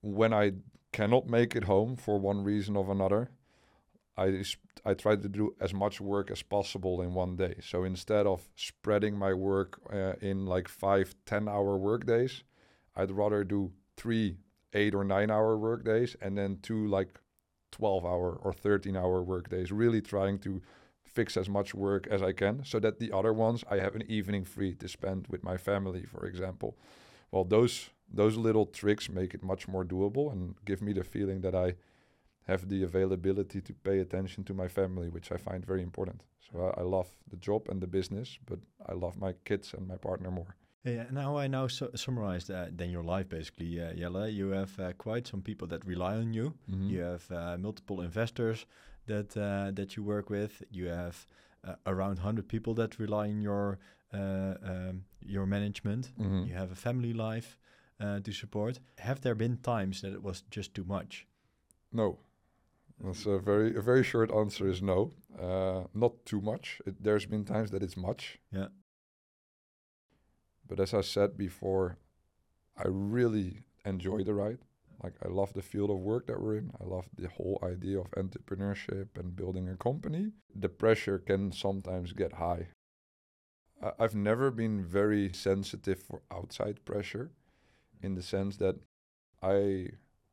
when 0.00 0.32
i 0.32 0.52
cannot 0.92 1.26
make 1.26 1.56
it 1.56 1.64
home 1.64 1.96
for 1.96 2.18
one 2.18 2.44
reason 2.44 2.76
or 2.76 2.90
another 2.90 3.30
I, 4.16 4.44
I 4.84 4.94
try 4.94 5.16
to 5.16 5.28
do 5.28 5.54
as 5.60 5.72
much 5.72 6.00
work 6.00 6.30
as 6.30 6.42
possible 6.42 7.00
in 7.00 7.14
one 7.14 7.36
day. 7.36 7.56
So 7.62 7.84
instead 7.84 8.26
of 8.26 8.48
spreading 8.56 9.16
my 9.16 9.32
work 9.32 9.80
uh, 9.92 10.14
in 10.20 10.46
like 10.46 10.68
five, 10.68 11.14
10 11.26 11.48
hour 11.48 11.78
work 11.78 12.06
days, 12.06 12.42
I'd 12.94 13.10
rather 13.10 13.42
do 13.42 13.72
three, 13.96 14.36
eight 14.74 14.94
or 14.94 15.04
nine 15.04 15.30
hour 15.30 15.56
work 15.56 15.84
days 15.84 16.14
and 16.20 16.36
then 16.36 16.58
two 16.62 16.86
like 16.86 17.08
12 17.72 18.04
hour 18.04 18.38
or 18.42 18.52
13 18.52 18.96
hour 18.96 19.22
work 19.22 19.48
days, 19.48 19.72
really 19.72 20.02
trying 20.02 20.38
to 20.40 20.60
fix 21.04 21.36
as 21.36 21.48
much 21.48 21.74
work 21.74 22.06
as 22.06 22.22
I 22.22 22.32
can 22.32 22.64
so 22.64 22.80
that 22.80 22.98
the 22.98 23.12
other 23.12 23.32
ones 23.32 23.64
I 23.70 23.76
have 23.76 23.94
an 23.94 24.04
evening 24.08 24.44
free 24.44 24.74
to 24.74 24.88
spend 24.88 25.26
with 25.28 25.42
my 25.42 25.56
family, 25.56 26.04
for 26.04 26.26
example. 26.26 26.76
Well, 27.30 27.44
those 27.44 27.90
those 28.14 28.36
little 28.36 28.66
tricks 28.66 29.08
make 29.08 29.34
it 29.34 29.42
much 29.42 29.66
more 29.68 29.84
doable 29.84 30.32
and 30.32 30.54
give 30.64 30.82
me 30.82 30.92
the 30.92 31.04
feeling 31.04 31.40
that 31.40 31.54
I 31.54 31.74
have 32.46 32.68
the 32.68 32.82
availability 32.82 33.60
to 33.60 33.72
pay 33.72 34.00
attention 34.00 34.44
to 34.44 34.54
my 34.54 34.68
family, 34.68 35.08
which 35.08 35.32
I 35.32 35.36
find 35.36 35.64
very 35.64 35.82
important. 35.82 36.22
So 36.50 36.74
I, 36.76 36.80
I 36.80 36.84
love 36.84 37.08
the 37.30 37.36
job 37.36 37.68
and 37.68 37.80
the 37.80 37.86
business, 37.86 38.38
but 38.46 38.58
I 38.86 38.92
love 38.92 39.16
my 39.16 39.32
kids 39.44 39.74
and 39.74 39.86
my 39.86 39.96
partner 39.96 40.30
more. 40.30 40.56
Yeah, 40.84 41.04
now 41.12 41.38
I 41.38 41.46
now 41.46 41.68
su 41.68 41.88
summarize 41.94 42.46
that, 42.48 42.76
then 42.76 42.90
your 42.90 43.04
life 43.04 43.28
basically, 43.28 43.80
uh, 43.80 43.94
Jelle. 43.94 44.28
You 44.28 44.50
have 44.50 44.80
uh, 44.80 44.92
quite 44.98 45.28
some 45.28 45.40
people 45.40 45.68
that 45.68 45.86
rely 45.86 46.16
on 46.16 46.34
you. 46.34 46.52
Mm 46.68 46.74
-hmm. 46.74 46.90
You 46.90 47.02
have 47.04 47.24
uh, 47.30 47.60
multiple 47.60 48.04
investors 48.04 48.66
that 49.06 49.36
uh, 49.36 49.70
that 49.72 49.96
you 49.96 50.02
work 50.02 50.30
with. 50.30 50.62
You 50.70 50.88
have 50.88 51.26
uh, 51.64 51.74
around 51.86 52.18
hundred 52.18 52.48
people 52.48 52.74
that 52.74 52.98
rely 52.98 53.28
on 53.28 53.40
your 53.42 53.78
uh, 54.12 54.54
um, 54.62 55.04
your 55.20 55.46
management. 55.46 56.12
Mm 56.16 56.26
-hmm. 56.26 56.46
You 56.46 56.56
have 56.56 56.72
a 56.72 56.76
family 56.76 57.12
life 57.12 57.58
to 58.22 58.32
support. 58.32 58.80
Have 58.96 59.20
there 59.20 59.34
been 59.34 59.60
times 59.60 60.00
that 60.00 60.12
it 60.12 60.22
was 60.22 60.44
just 60.50 60.74
too 60.74 60.84
much? 60.84 61.26
No, 61.90 62.18
that's 63.02 63.26
a 63.26 63.38
very 63.38 63.76
a 63.76 63.80
very 63.80 64.04
short 64.04 64.30
answer 64.30 64.68
is 64.68 64.80
no. 64.80 65.12
Uh, 65.38 65.84
not 65.92 66.24
too 66.24 66.40
much. 66.40 66.80
It, 66.86 67.02
there's 67.02 67.26
been 67.26 67.44
times 67.44 67.70
that 67.70 67.82
it's 67.82 67.96
much. 67.96 68.38
Yeah. 68.50 68.68
But 70.68 70.80
as 70.80 70.94
I 70.94 71.02
said 71.02 71.36
before, 71.36 71.98
I 72.76 72.88
really 72.88 73.62
enjoy 73.84 74.24
the 74.24 74.34
ride. 74.34 74.58
Like 75.02 75.14
I 75.24 75.28
love 75.28 75.52
the 75.52 75.62
field 75.62 75.90
of 75.90 75.98
work 75.98 76.26
that 76.26 76.40
we're 76.40 76.56
in. 76.56 76.70
I 76.80 76.84
love 76.84 77.08
the 77.16 77.28
whole 77.28 77.58
idea 77.62 77.98
of 77.98 78.10
entrepreneurship 78.12 79.18
and 79.18 79.34
building 79.34 79.68
a 79.68 79.76
company. 79.76 80.32
The 80.54 80.68
pressure 80.68 81.18
can 81.18 81.52
sometimes 81.52 82.12
get 82.12 82.34
high. 82.34 82.68
I've 83.98 84.14
never 84.14 84.50
been 84.52 84.84
very 84.84 85.32
sensitive 85.32 86.00
for 86.00 86.22
outside 86.30 86.84
pressure, 86.84 87.32
in 88.00 88.14
the 88.14 88.22
sense 88.22 88.56
that 88.58 88.76
I 89.42 89.88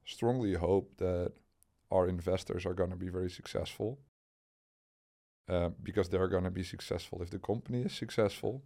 strongly 0.06 0.54
hope 0.54 0.98
that 0.98 1.34
our 1.92 2.08
investors 2.08 2.66
are 2.66 2.76
going 2.76 2.92
to 2.92 2.96
be 2.96 3.10
very 3.10 3.30
successful 3.30 4.00
uh, 5.48 5.70
because 5.82 6.10
they're 6.10 6.28
going 6.28 6.44
to 6.44 6.52
be 6.52 6.64
successful 6.64 7.24
if 7.24 7.32
the 7.32 7.40
company 7.40 7.82
is 7.82 7.94
successful. 7.94 8.64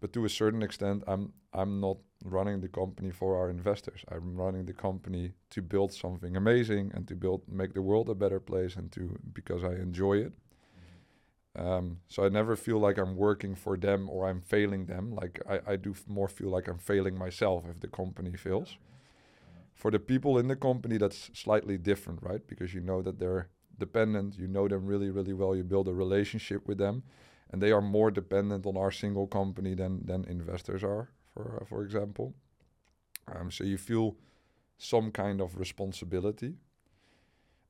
But 0.00 0.12
to 0.12 0.24
a 0.24 0.28
certain 0.28 0.62
extent, 0.62 1.02
I'm 1.06 1.32
I'm 1.52 1.80
not 1.80 1.98
running 2.24 2.60
the 2.60 2.68
company 2.68 3.10
for 3.10 3.36
our 3.36 3.50
investors. 3.50 4.04
I'm 4.10 4.36
running 4.36 4.66
the 4.66 4.72
company 4.72 5.32
to 5.50 5.62
build 5.62 5.92
something 5.92 6.36
amazing 6.36 6.90
and 6.94 7.06
to 7.08 7.14
build 7.14 7.42
make 7.48 7.74
the 7.74 7.82
world 7.82 8.08
a 8.08 8.14
better 8.14 8.40
place 8.40 8.76
and 8.76 8.90
to 8.92 9.18
because 9.32 9.62
I 9.64 9.74
enjoy 9.74 10.18
it. 10.18 10.32
Um, 11.56 11.98
so 12.08 12.24
I 12.24 12.28
never 12.28 12.56
feel 12.56 12.78
like 12.78 12.98
I'm 12.98 13.16
working 13.16 13.54
for 13.54 13.76
them 13.76 14.10
or 14.10 14.26
I'm 14.28 14.40
failing 14.40 14.86
them. 14.86 15.14
Like 15.14 15.40
I, 15.48 15.60
I 15.72 15.76
do 15.76 15.94
more 16.08 16.28
feel 16.28 16.48
like 16.48 16.66
I'm 16.66 16.78
failing 16.78 17.16
myself 17.16 17.64
if 17.70 17.80
the 17.80 17.88
company 17.88 18.36
fails. 18.36 18.76
For 19.74 19.90
the 19.90 20.00
people 20.00 20.38
in 20.38 20.48
the 20.48 20.56
company, 20.56 20.98
that's 20.98 21.30
slightly 21.34 21.78
different, 21.78 22.22
right? 22.22 22.44
Because 22.46 22.74
you 22.74 22.80
know 22.80 23.02
that 23.02 23.18
they're 23.18 23.48
dependent, 23.78 24.38
you 24.38 24.48
know 24.48 24.68
them 24.68 24.86
really, 24.86 25.10
really 25.10 25.32
well, 25.32 25.54
you 25.54 25.64
build 25.64 25.88
a 25.88 25.94
relationship 25.94 26.66
with 26.66 26.78
them, 26.78 27.02
and 27.54 27.62
they 27.62 27.70
are 27.70 27.80
more 27.80 28.10
dependent 28.10 28.66
on 28.66 28.76
our 28.76 28.90
single 28.90 29.28
company 29.28 29.74
than 29.76 30.04
than 30.06 30.24
investors 30.24 30.82
are, 30.82 31.08
for 31.32 31.60
uh, 31.60 31.64
for 31.64 31.84
example. 31.84 32.34
Um, 33.32 33.50
so 33.50 33.62
you 33.62 33.78
feel 33.78 34.16
some 34.76 35.12
kind 35.12 35.40
of 35.40 35.56
responsibility. 35.56 36.56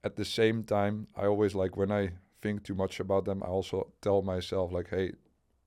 At 0.02 0.16
the 0.16 0.24
same 0.24 0.64
time, 0.64 1.06
I 1.14 1.26
always 1.26 1.54
like 1.54 1.76
when 1.76 1.92
I 1.92 2.12
think 2.40 2.64
too 2.64 2.74
much 2.74 2.98
about 2.98 3.26
them, 3.26 3.42
I 3.42 3.46
also 3.46 3.92
tell 4.00 4.22
myself 4.22 4.72
like, 4.72 4.88
hey, 4.88 5.12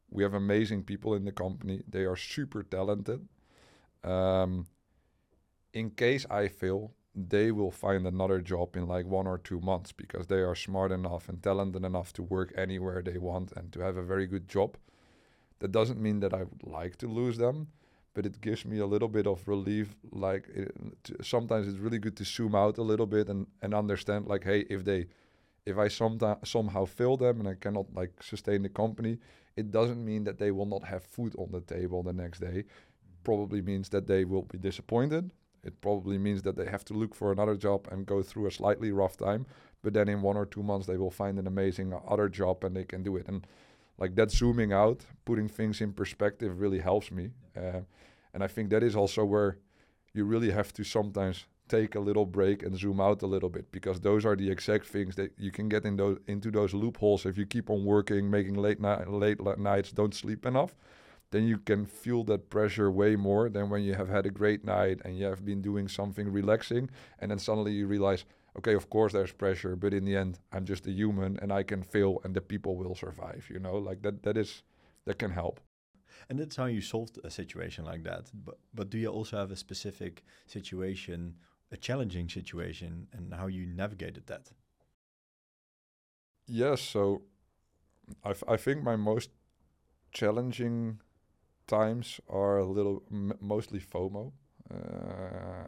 we 0.10 0.24
have 0.24 0.34
amazing 0.34 0.84
people 0.84 1.14
in 1.14 1.26
the 1.26 1.32
company. 1.32 1.84
They 1.88 2.06
are 2.06 2.18
super 2.18 2.64
talented. 2.64 3.22
Um, 4.04 4.66
in 5.74 5.92
case 5.92 6.26
I 6.32 6.48
fail, 6.48 6.92
they 7.18 7.52
will 7.52 7.72
find 7.72 8.06
another 8.06 8.40
job 8.40 8.76
in 8.78 8.88
like 8.88 9.08
one 9.08 9.26
or 9.26 9.40
two 9.40 9.60
months 9.60 9.92
because 9.92 10.28
they 10.28 10.42
are 10.42 10.54
smart 10.54 10.92
enough 10.92 11.28
and 11.28 11.42
talented 11.42 11.84
enough 11.84 12.14
to 12.14 12.22
work 12.22 12.54
anywhere 12.56 13.02
they 13.02 13.18
want 13.18 13.52
and 13.56 13.74
to 13.74 13.80
have 13.80 13.98
a 13.98 14.04
very 14.04 14.28
good 14.28 14.48
job. 14.48 14.78
That 15.60 15.72
doesn't 15.72 16.00
mean 16.00 16.20
that 16.20 16.36
I 16.36 16.44
would 16.44 16.64
like 16.64 16.98
to 16.98 17.08
lose 17.08 17.40
them, 17.40 17.70
but 18.14 18.28
it 18.28 18.40
gives 18.40 18.66
me 18.66 18.78
a 18.78 18.86
little 18.86 19.08
bit 19.08 19.26
of 19.26 19.48
relief. 19.48 19.96
Like 20.12 20.48
it, 20.50 20.72
sometimes 21.24 21.68
it's 21.68 21.80
really 21.80 21.98
good 21.98 22.16
to 22.18 22.24
zoom 22.24 22.54
out 22.54 22.78
a 22.78 22.84
little 22.84 23.08
bit 23.08 23.30
and, 23.30 23.48
and 23.64 23.74
understand 23.74 24.28
like, 24.28 24.44
hey, 24.44 24.66
if 24.70 24.86
they, 24.86 25.08
if 25.66 25.76
I 25.80 25.88
sometimes 25.88 26.48
somehow 26.48 26.86
fail 26.86 27.18
them 27.18 27.40
and 27.40 27.50
I 27.50 27.56
cannot 27.56 27.92
like 27.96 28.22
sustain 28.22 28.62
the 28.62 28.70
company, 28.70 29.18
it 29.56 29.72
doesn't 29.72 30.06
mean 30.06 30.24
that 30.26 30.38
they 30.38 30.52
will 30.52 30.68
not 30.68 30.84
have 30.84 31.02
food 31.02 31.36
on 31.40 31.50
the 31.52 31.62
table 31.62 32.04
the 32.04 32.14
next 32.14 32.42
day. 32.42 32.66
Probably 33.24 33.64
means 33.64 33.90
that 33.90 34.06
they 34.06 34.24
will 34.24 34.44
be 34.44 34.60
disappointed 34.60 35.32
it 35.64 35.82
probably 35.82 36.18
means 36.18 36.42
that 36.44 36.56
they 36.56 36.66
have 36.66 36.86
to 36.86 36.94
look 36.94 37.14
for 37.16 37.32
another 37.32 37.56
job 37.56 37.88
and 37.92 38.06
go 38.06 38.24
through 38.24 38.48
a 38.48 38.52
slightly 38.52 38.92
rough 38.92 39.18
time. 39.18 39.46
But 39.84 39.94
then 39.94 40.10
in 40.10 40.22
one 40.22 40.38
or 40.38 40.46
two 40.46 40.64
months, 40.64 40.88
they 40.88 40.98
will 40.98 41.12
find 41.12 41.38
an 41.38 41.48
amazing 41.48 41.94
other 42.08 42.30
job 42.30 42.64
and 42.64 42.76
they 42.76 42.84
can 42.84 43.04
do 43.04 43.16
it. 43.18 43.28
And 43.28 43.46
like 43.98 44.16
that 44.16 44.32
zooming 44.32 44.74
out, 44.74 45.06
putting 45.26 45.48
things 45.48 45.82
in 45.82 45.94
perspective 45.94 46.60
really 46.60 46.80
helps 46.80 47.12
me. 47.12 47.32
Uh, 47.56 47.82
and 48.34 48.44
I 48.44 48.48
think 48.48 48.70
that 48.70 48.84
is 48.84 48.96
also 48.96 49.26
where 49.26 49.58
you 50.14 50.26
really 50.26 50.52
have 50.52 50.74
to 50.74 50.84
sometimes 50.84 51.46
take 51.68 51.96
a 51.96 52.00
little 52.00 52.26
break 52.26 52.64
and 52.64 52.78
zoom 52.78 53.00
out 53.02 53.22
a 53.22 53.28
little 53.28 53.50
bit 53.50 53.72
because 53.72 54.00
those 54.00 54.26
are 54.26 54.36
the 54.36 54.50
exact 54.50 54.86
things 54.86 55.16
that 55.16 55.32
you 55.38 55.52
can 55.52 55.68
get 55.68 55.86
in 55.86 55.98
those 55.98 56.18
into 56.28 56.50
those 56.50 56.74
loopholes 56.74 57.26
if 57.26 57.38
you 57.38 57.46
keep 57.46 57.70
on 57.70 57.84
working 57.84 58.30
making 58.30 58.54
late 58.56 58.80
night 58.80 59.08
late 59.10 59.40
nights 59.58 59.92
don't 59.92 60.16
sleep 60.16 60.46
enough 60.46 60.74
then 61.32 61.44
you 61.46 61.58
can 61.58 61.86
feel 61.86 62.24
that 62.24 62.50
pressure 62.50 62.90
way 62.90 63.16
more 63.16 63.50
than 63.50 63.70
when 63.70 63.84
you 63.84 63.94
have 63.96 64.10
had 64.10 64.26
a 64.26 64.32
great 64.32 64.64
night 64.64 65.00
and 65.04 65.18
you 65.18 65.26
have 65.26 65.44
been 65.46 65.62
doing 65.62 65.88
something 65.88 66.32
relaxing 66.32 66.90
and 67.20 67.32
then 67.32 67.40
suddenly 67.40 67.74
you 67.74 67.88
realize 67.88 68.26
okay 68.58 68.74
of 68.74 68.90
course 68.90 69.14
there's 69.14 69.32
pressure 69.32 69.76
but 69.76 69.94
in 69.94 70.06
the 70.06 70.16
end 70.16 70.40
i'm 70.52 70.66
just 70.66 70.88
a 70.88 70.92
human 70.92 71.38
and 71.42 71.52
i 71.52 71.64
can 71.64 71.84
fail 71.84 72.20
and 72.24 72.34
the 72.34 72.42
people 72.42 72.76
will 72.78 72.96
survive 72.96 73.48
you 73.50 73.60
know? 73.60 73.78
Like 73.78 74.02
that 74.04 74.24
that 74.24 74.38
is 74.38 74.64
that 75.06 75.20
can 75.20 75.32
help. 75.32 75.60
And 76.30 76.40
that's 76.40 76.56
how 76.56 76.66
you 76.66 76.82
solved 76.82 77.20
a 77.24 77.30
situation 77.30 77.86
like 77.86 78.04
that. 78.04 78.32
But 78.34 78.58
but 78.74 78.90
do 78.90 78.98
you 78.98 79.08
also 79.08 79.38
have 79.38 79.52
a 79.52 79.56
specific 79.56 80.24
situation 80.46 81.36
a 81.72 81.78
challenging 81.78 82.30
situation 82.30 83.08
and 83.12 83.34
how 83.34 83.48
you 83.48 83.66
navigated 83.66 84.28
that? 84.28 84.52
Yes 86.48 86.82
so 86.82 87.22
I, 88.24 88.34
I 88.48 88.58
think 88.58 88.84
my 88.84 88.96
most 88.96 89.32
challenging 90.12 91.02
times 91.68 92.20
are 92.30 92.58
a 92.58 92.66
little 92.66 93.04
mostly 93.40 93.80
FOMO. 93.80 94.32
Uh, 94.74 95.68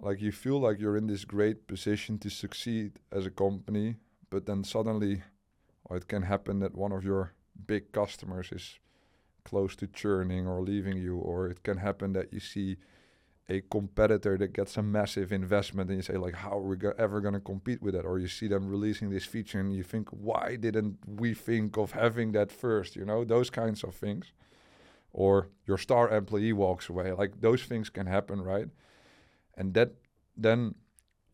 like 0.00 0.20
you 0.20 0.32
feel 0.32 0.60
like 0.60 0.78
you're 0.78 0.96
in 0.96 1.06
this 1.06 1.24
great 1.24 1.66
position 1.66 2.18
to 2.18 2.30
succeed 2.30 2.98
as 3.10 3.26
a 3.26 3.30
company, 3.30 3.96
but 4.30 4.46
then 4.46 4.64
suddenly, 4.64 5.22
or 5.84 5.96
it 5.96 6.08
can 6.08 6.22
happen 6.22 6.60
that 6.60 6.74
one 6.74 6.92
of 6.92 7.04
your 7.04 7.32
big 7.66 7.92
customers 7.92 8.50
is 8.52 8.78
close 9.44 9.76
to 9.76 9.86
churning 9.86 10.46
or 10.46 10.60
leaving 10.60 10.96
you, 10.96 11.16
or 11.16 11.48
it 11.48 11.62
can 11.62 11.78
happen 11.78 12.12
that 12.12 12.32
you 12.32 12.40
see 12.40 12.76
a 13.48 13.60
competitor 13.70 14.38
that 14.38 14.54
gets 14.54 14.76
a 14.76 14.82
massive 14.82 15.30
investment 15.30 15.90
and 15.90 15.98
you 15.98 16.02
say 16.02 16.16
like 16.16 16.34
how 16.34 16.56
are 16.56 16.62
we 16.62 16.76
go- 16.76 16.94
ever 16.98 17.20
going 17.20 17.34
to 17.34 17.40
compete 17.40 17.82
with 17.82 17.94
that? 17.94 18.04
Or 18.06 18.18
you 18.18 18.28
see 18.28 18.48
them 18.48 18.68
releasing 18.68 19.10
this 19.10 19.24
feature 19.26 19.60
and 19.60 19.74
you 19.74 19.82
think 19.82 20.08
why 20.10 20.56
didn't 20.56 20.98
we 21.06 21.34
think 21.34 21.76
of 21.76 21.92
having 21.92 22.32
that 22.32 22.50
first? 22.50 22.96
You 22.96 23.04
know 23.04 23.24
those 23.24 23.50
kinds 23.50 23.84
of 23.84 23.94
things. 23.94 24.32
Or 25.12 25.48
your 25.66 25.78
star 25.78 26.10
employee 26.10 26.52
walks 26.52 26.88
away. 26.88 27.12
Like 27.12 27.40
those 27.40 27.64
things 27.64 27.90
can 27.90 28.06
happen 28.06 28.40
right? 28.40 28.68
And 29.56 29.74
that 29.74 29.92
then 30.36 30.74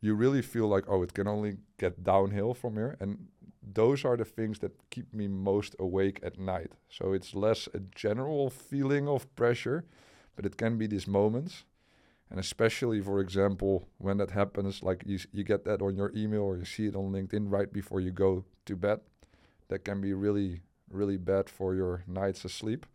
you 0.01 0.15
really 0.15 0.43
feel 0.43 0.67
like 0.67 0.85
oh 0.89 1.03
it 1.03 1.15
can 1.15 1.29
only 1.29 1.59
get 1.79 2.03
downhill 2.03 2.55
from 2.55 2.75
here. 2.75 2.97
And 2.99 3.29
those 3.63 4.05
are 4.05 4.17
the 4.17 4.25
things 4.25 4.59
that 4.61 4.73
keep 4.91 5.15
me 5.15 5.29
most 5.29 5.77
awake 5.79 6.19
at 6.25 6.41
night. 6.41 6.73
So 6.89 7.13
it's 7.13 7.35
less 7.35 7.69
a 7.73 7.79
general 7.95 8.51
feeling 8.51 9.07
of 9.07 9.33
pressure 9.37 9.85
but 10.37 10.47
it 10.47 10.57
can 10.57 10.79
be 10.79 10.87
these 10.87 11.07
moments 11.07 11.65
and 12.31 12.39
especially, 12.39 13.01
for 13.01 13.21
example, 13.21 13.89
when 13.99 14.19
that 14.19 14.31
happens, 14.31 14.83
like 14.83 15.03
you, 15.05 15.19
you 15.33 15.43
get 15.43 15.65
that 15.65 15.83
on 15.83 15.97
your 15.97 16.13
email 16.15 16.43
or 16.43 16.57
you 16.57 16.65
see 16.65 16.87
it 16.87 16.95
on 16.95 17.13
LinkedIn 17.13 17.51
right 17.51 17.71
before 17.73 18.01
you 18.01 18.13
go 18.13 18.45
to 18.67 18.77
bed, 18.77 19.01
that 19.69 19.85
can 19.85 20.01
be 20.01 20.13
really, 20.13 20.61
really 20.89 21.17
bad 21.17 21.51
for 21.51 21.75
your 21.75 22.05
nights 22.07 22.45
of 22.45 22.53
sleep. 22.53 22.87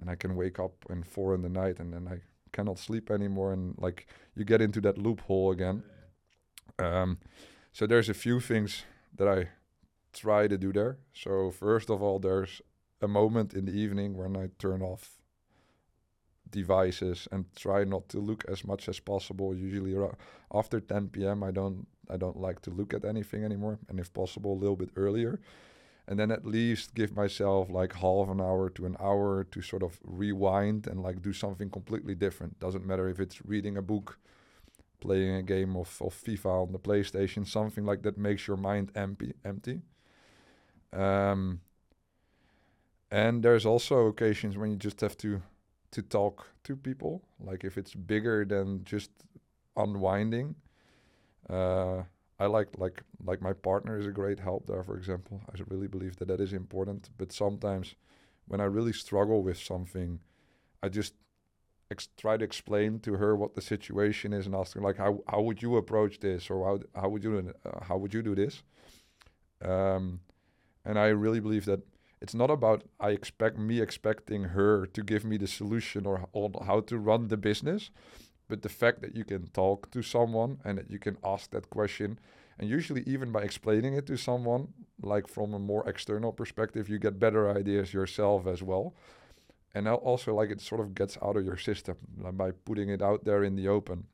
And 0.00 0.08
I 0.08 0.14
can 0.14 0.36
wake 0.36 0.58
up 0.58 0.86
in 0.88 1.02
four 1.02 1.34
in 1.34 1.42
the 1.42 1.50
night 1.50 1.78
and 1.78 1.92
then 1.92 2.08
I 2.08 2.20
cannot 2.52 2.78
sleep 2.78 3.10
anymore. 3.10 3.52
And 3.52 3.74
like 3.76 4.06
you 4.34 4.44
get 4.44 4.62
into 4.62 4.80
that 4.82 4.96
loophole 4.96 5.50
again. 5.50 5.82
Um, 6.78 7.18
so 7.72 7.86
there's 7.86 8.08
a 8.08 8.14
few 8.14 8.40
things 8.40 8.84
that 9.16 9.28
I 9.28 9.50
try 10.14 10.48
to 10.48 10.56
do 10.56 10.72
there. 10.72 10.96
So 11.12 11.50
first 11.50 11.90
of 11.90 12.02
all, 12.02 12.18
there's 12.18 12.62
a 13.02 13.08
moment 13.08 13.52
in 13.52 13.66
the 13.66 13.72
evening 13.72 14.16
when 14.16 14.34
I 14.34 14.48
turn 14.58 14.80
off 14.80 15.10
devices 16.50 17.28
and 17.32 17.44
try 17.54 17.84
not 17.84 18.08
to 18.10 18.18
look 18.18 18.44
as 18.48 18.64
much 18.64 18.88
as 18.88 19.00
possible. 19.00 19.54
Usually 19.54 19.94
after 20.52 20.80
10 20.80 21.08
p.m. 21.08 21.42
I 21.42 21.50
don't 21.50 21.86
I 22.08 22.16
don't 22.16 22.40
like 22.40 22.60
to 22.62 22.70
look 22.70 22.94
at 22.94 23.04
anything 23.04 23.44
anymore, 23.44 23.78
and 23.88 23.98
if 23.98 24.12
possible 24.12 24.52
a 24.52 24.60
little 24.60 24.76
bit 24.76 24.90
earlier. 24.96 25.40
And 26.08 26.20
then 26.20 26.30
at 26.30 26.46
least 26.46 26.94
give 26.94 27.16
myself 27.16 27.68
like 27.68 27.94
half 27.94 28.28
an 28.28 28.40
hour 28.40 28.70
to 28.70 28.86
an 28.86 28.96
hour 29.00 29.42
to 29.42 29.60
sort 29.60 29.82
of 29.82 29.98
rewind 30.04 30.86
and 30.86 31.02
like 31.02 31.20
do 31.20 31.32
something 31.32 31.68
completely 31.68 32.14
different. 32.14 32.60
Doesn't 32.60 32.86
matter 32.86 33.08
if 33.08 33.18
it's 33.18 33.44
reading 33.44 33.76
a 33.76 33.82
book, 33.82 34.20
playing 35.00 35.34
a 35.34 35.42
game 35.42 35.74
of, 35.74 36.00
of 36.00 36.14
FIFA 36.14 36.66
on 36.66 36.72
the 36.72 36.78
PlayStation, 36.78 37.44
something 37.44 37.84
like 37.84 38.02
that 38.02 38.16
makes 38.16 38.46
your 38.46 38.56
mind 38.56 38.92
empty. 38.94 39.34
Empty. 39.44 39.80
Um, 40.92 41.60
and 43.10 43.42
there's 43.42 43.66
also 43.66 44.06
occasions 44.06 44.56
when 44.56 44.70
you 44.70 44.76
just 44.76 45.00
have 45.00 45.16
to 45.18 45.42
to 45.96 46.02
talk 46.02 46.46
to 46.64 46.76
people. 46.76 47.22
Like 47.40 47.64
if 47.64 47.78
it's 47.78 47.94
bigger 47.94 48.44
than 48.44 48.84
just 48.84 49.10
unwinding. 49.76 50.56
Uh, 51.48 52.02
I 52.38 52.46
like 52.46 52.68
like 52.78 53.02
like 53.24 53.40
my 53.42 53.52
partner 53.54 53.98
is 53.98 54.06
a 54.06 54.12
great 54.12 54.40
help 54.40 54.66
there. 54.66 54.82
For 54.82 54.96
example, 54.96 55.40
I 55.48 55.58
really 55.68 55.88
believe 55.88 56.16
that 56.16 56.28
that 56.28 56.40
is 56.40 56.52
important. 56.52 57.10
But 57.18 57.32
sometimes, 57.32 57.94
when 58.48 58.60
I 58.60 58.64
really 58.64 58.92
struggle 58.92 59.42
with 59.42 59.58
something, 59.58 60.20
I 60.82 60.88
just 60.90 61.14
ex- 61.90 62.08
try 62.16 62.36
to 62.38 62.44
explain 62.44 63.00
to 63.00 63.14
her 63.14 63.36
what 63.36 63.54
the 63.54 63.62
situation 63.62 64.32
is 64.32 64.46
and 64.46 64.54
ask 64.54 64.74
her 64.74 64.82
like 64.82 64.98
how 64.98 65.22
how 65.28 65.42
would 65.42 65.62
you 65.62 65.76
approach 65.76 66.20
this 66.20 66.50
or 66.50 66.66
how 66.68 67.00
how 67.00 67.08
would 67.10 67.24
you 67.24 67.52
uh, 67.66 67.84
how 67.84 67.98
would 67.98 68.14
you 68.14 68.22
do 68.22 68.34
this. 68.34 68.62
Um, 69.62 70.20
and 70.84 70.98
I 70.98 71.08
really 71.08 71.40
believe 71.40 71.64
that 71.66 71.80
it's 72.20 72.34
not 72.34 72.50
about 72.50 72.84
I 72.98 73.10
expect 73.10 73.58
me 73.58 73.80
expecting 73.80 74.44
her 74.44 74.86
to 74.86 75.02
give 75.02 75.24
me 75.24 75.36
the 75.36 75.46
solution 75.46 76.06
or 76.06 76.28
on 76.32 76.54
how 76.66 76.80
to 76.80 76.98
run 76.98 77.28
the 77.28 77.36
business, 77.36 77.90
but 78.48 78.62
the 78.62 78.68
fact 78.68 79.02
that 79.02 79.16
you 79.16 79.24
can 79.24 79.48
talk 79.48 79.90
to 79.90 80.02
someone 80.02 80.58
and 80.64 80.78
that 80.78 80.90
you 80.90 80.98
can 80.98 81.18
ask 81.24 81.50
that 81.50 81.68
question, 81.68 82.18
and 82.58 82.70
usually 82.70 83.02
even 83.06 83.32
by 83.32 83.42
explaining 83.42 83.94
it 83.94 84.06
to 84.06 84.16
someone, 84.16 84.68
like 85.02 85.28
from 85.28 85.52
a 85.52 85.58
more 85.58 85.86
external 85.88 86.32
perspective, 86.32 86.88
you 86.88 86.98
get 86.98 87.18
better 87.18 87.50
ideas 87.50 87.92
yourself 87.92 88.46
as 88.46 88.62
well. 88.62 88.94
And 89.74 89.86
also, 89.86 90.34
like 90.34 90.50
it 90.50 90.62
sort 90.62 90.80
of 90.80 90.94
gets 90.94 91.18
out 91.22 91.36
of 91.36 91.44
your 91.44 91.58
system 91.58 91.96
by 92.32 92.52
putting 92.52 92.88
it 92.88 93.02
out 93.02 93.24
there 93.24 93.44
in 93.44 93.56
the 93.56 93.68
open. 93.68 94.06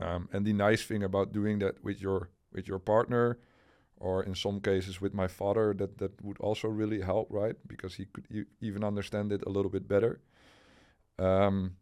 Um, 0.00 0.28
and 0.32 0.44
the 0.44 0.52
nice 0.52 0.84
thing 0.84 1.04
about 1.04 1.32
doing 1.32 1.60
that 1.60 1.84
with 1.84 2.00
your 2.00 2.30
with 2.52 2.66
your 2.66 2.80
partner 2.80 3.38
or 4.00 4.24
in 4.24 4.34
some 4.34 4.60
cases 4.60 5.00
with 5.00 5.14
my 5.14 5.28
father 5.28 5.74
that 5.74 5.98
that 5.98 6.22
would 6.24 6.38
also 6.40 6.68
really 6.68 7.00
help 7.02 7.28
right? 7.30 7.56
Because 7.66 7.94
he 7.94 8.06
could 8.06 8.26
e 8.30 8.44
even 8.60 8.84
understand 8.84 9.32
it 9.32 9.42
a 9.46 9.50
little 9.50 9.70
bit 9.70 9.86
better. 9.88 10.20
Um, 11.18 11.76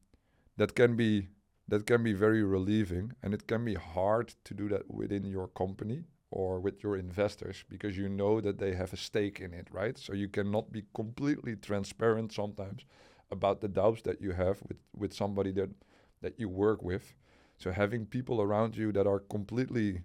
that 0.57 0.75
can 0.75 0.97
be 0.97 1.29
that 1.69 1.87
can 1.87 2.03
be 2.03 2.15
very 2.15 2.43
relieving 2.43 3.13
and 3.23 3.35
it 3.35 3.47
can 3.47 3.65
be 3.65 3.75
hard 3.75 4.35
to 4.45 4.55
do 4.55 4.69
that 4.69 4.91
within 4.91 5.25
your 5.25 5.49
company 5.49 6.05
or 6.31 6.61
with 6.61 6.83
your 6.83 6.97
investors 6.97 7.65
because 7.69 7.97
you 7.97 8.09
know 8.09 8.41
that 8.41 8.59
they 8.59 8.75
have 8.75 8.93
a 8.93 8.97
stake 8.97 9.41
in 9.41 9.55
it 9.55 9.69
right? 9.73 9.99
So 9.99 10.15
you 10.15 10.29
cannot 10.29 10.73
be 10.73 10.85
completely 10.95 11.57
transparent 11.57 12.33
sometimes 12.33 12.85
about 13.31 13.61
the 13.61 13.69
doubts 13.69 14.03
that 14.03 14.21
you 14.21 14.33
have 14.33 14.63
with 14.69 14.79
with 14.97 15.13
somebody 15.15 15.53
that 15.53 15.71
that 16.23 16.39
you 16.41 16.49
work 16.49 16.83
with. 16.83 17.15
So 17.59 17.73
having 17.73 18.07
people 18.07 18.41
around 18.43 18.77
you 18.77 18.93
that 18.93 19.07
are 19.07 19.21
completely 19.21 20.03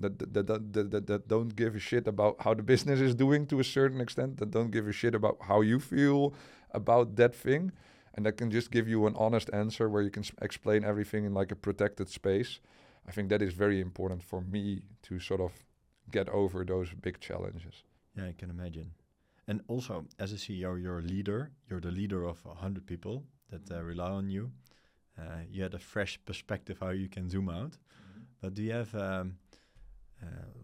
that 0.00 0.18
that, 0.18 0.46
that 0.46 0.72
that 0.72 0.90
that 0.90 1.06
that 1.06 1.28
don't 1.28 1.54
give 1.54 1.76
a 1.76 1.78
shit 1.78 2.06
about 2.06 2.36
how 2.40 2.54
the 2.54 2.62
business 2.62 3.00
is 3.00 3.14
doing 3.14 3.46
to 3.46 3.60
a 3.60 3.64
certain 3.64 4.00
extent 4.00 4.38
that 4.38 4.50
don't 4.50 4.70
give 4.70 4.88
a 4.88 4.92
shit 4.92 5.14
about 5.14 5.36
how 5.42 5.60
you 5.60 5.78
feel 5.78 6.34
about 6.72 7.16
that 7.16 7.34
thing. 7.34 7.72
And 8.14 8.26
that 8.26 8.36
can 8.36 8.50
just 8.50 8.70
give 8.70 8.88
you 8.88 9.06
an 9.06 9.14
honest 9.16 9.50
answer 9.52 9.88
where 9.88 10.02
you 10.02 10.10
can 10.10 10.24
explain 10.42 10.84
everything 10.84 11.24
in 11.24 11.32
like 11.32 11.52
a 11.52 11.56
protected 11.56 12.08
space. 12.08 12.60
I 13.06 13.12
think 13.12 13.28
that 13.28 13.40
is 13.40 13.52
very 13.54 13.80
important 13.80 14.22
for 14.22 14.40
me 14.40 14.82
to 15.02 15.20
sort 15.20 15.40
of 15.40 15.52
get 16.10 16.28
over 16.28 16.64
those 16.64 16.92
big 16.92 17.20
challenges. 17.20 17.84
Yeah 18.16 18.26
i 18.26 18.34
can 18.36 18.50
imagine. 18.50 18.90
And 19.46 19.60
also 19.68 20.04
as 20.18 20.32
a 20.32 20.36
ceo 20.36 20.80
you're 20.82 20.98
a 20.98 21.02
leader. 21.14 21.50
You're 21.68 21.80
the 21.80 21.92
leader 21.92 22.24
of 22.24 22.44
100 22.44 22.86
people 22.86 23.24
that 23.50 23.70
uh, 23.70 23.82
rely 23.82 24.10
on 24.10 24.28
you. 24.30 24.50
Uh, 25.18 25.42
you 25.48 25.62
had 25.62 25.74
a 25.74 25.78
fresh 25.78 26.18
perspective 26.24 26.78
how 26.80 26.90
you 26.90 27.08
can 27.08 27.28
zoom 27.28 27.48
out. 27.48 27.72
Mm 27.72 27.78
-hmm. 27.78 28.22
but 28.40 28.54
do 28.54 28.62
you 28.62 28.72
have 28.72 28.92
um, 28.94 29.36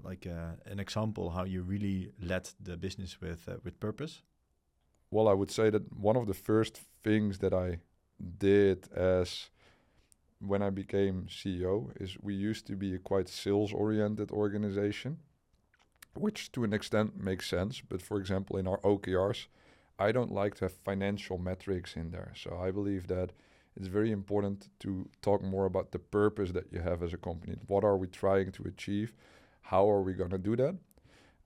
like 0.03 0.27
uh, 0.27 0.71
an 0.71 0.79
example 0.79 1.31
how 1.31 1.45
you 1.45 1.63
really 1.63 2.13
led 2.21 2.49
the 2.63 2.77
business 2.77 3.21
with 3.21 3.49
uh, 3.49 3.57
with 3.65 3.81
purpose? 3.81 4.23
Well, 5.11 5.29
I 5.29 5.35
would 5.35 5.51
say 5.51 5.71
that 5.71 5.93
one 5.97 6.17
of 6.17 6.27
the 6.27 6.35
first 6.35 6.81
things 7.03 7.39
that 7.39 7.53
I 7.53 7.79
did 8.39 8.89
as 8.93 9.51
when 10.41 10.63
I 10.63 10.71
became 10.71 11.27
CEO 11.29 11.91
is 12.01 12.17
we 12.21 12.35
used 12.35 12.67
to 12.67 12.77
be 12.77 12.95
a 12.95 12.99
quite 12.99 13.29
sales 13.29 13.73
oriented 13.73 14.31
organization, 14.31 15.19
which 16.15 16.53
to 16.53 16.65
an 16.65 16.73
extent 16.73 17.17
makes 17.17 17.49
sense. 17.49 17.83
But 17.89 18.03
for 18.03 18.19
example, 18.19 18.59
in 18.59 18.67
our 18.67 18.79
OKRs, 18.79 19.47
I 19.99 20.13
don't 20.13 20.33
like 20.33 20.57
to 20.57 20.67
have 20.67 20.73
financial 20.85 21.39
metrics 21.39 21.97
in 21.97 22.11
there. 22.11 22.33
So 22.37 22.59
I 22.61 22.71
believe 22.71 23.07
that 23.07 23.31
it's 23.77 23.89
very 23.89 24.11
important 24.11 24.69
to 24.81 25.09
talk 25.23 25.43
more 25.43 25.67
about 25.67 25.93
the 25.93 25.99
purpose 25.99 26.53
that 26.53 26.73
you 26.73 26.81
have 26.81 27.03
as 27.03 27.13
a 27.13 27.19
company. 27.19 27.57
What 27.67 27.85
are 27.85 27.97
we 27.97 28.07
trying 28.07 28.53
to 28.53 28.65
achieve? 28.65 29.15
How 29.67 29.91
are 29.91 30.03
we 30.03 30.13
going 30.13 30.31
to 30.31 30.39
do 30.39 30.57
that? 30.57 30.77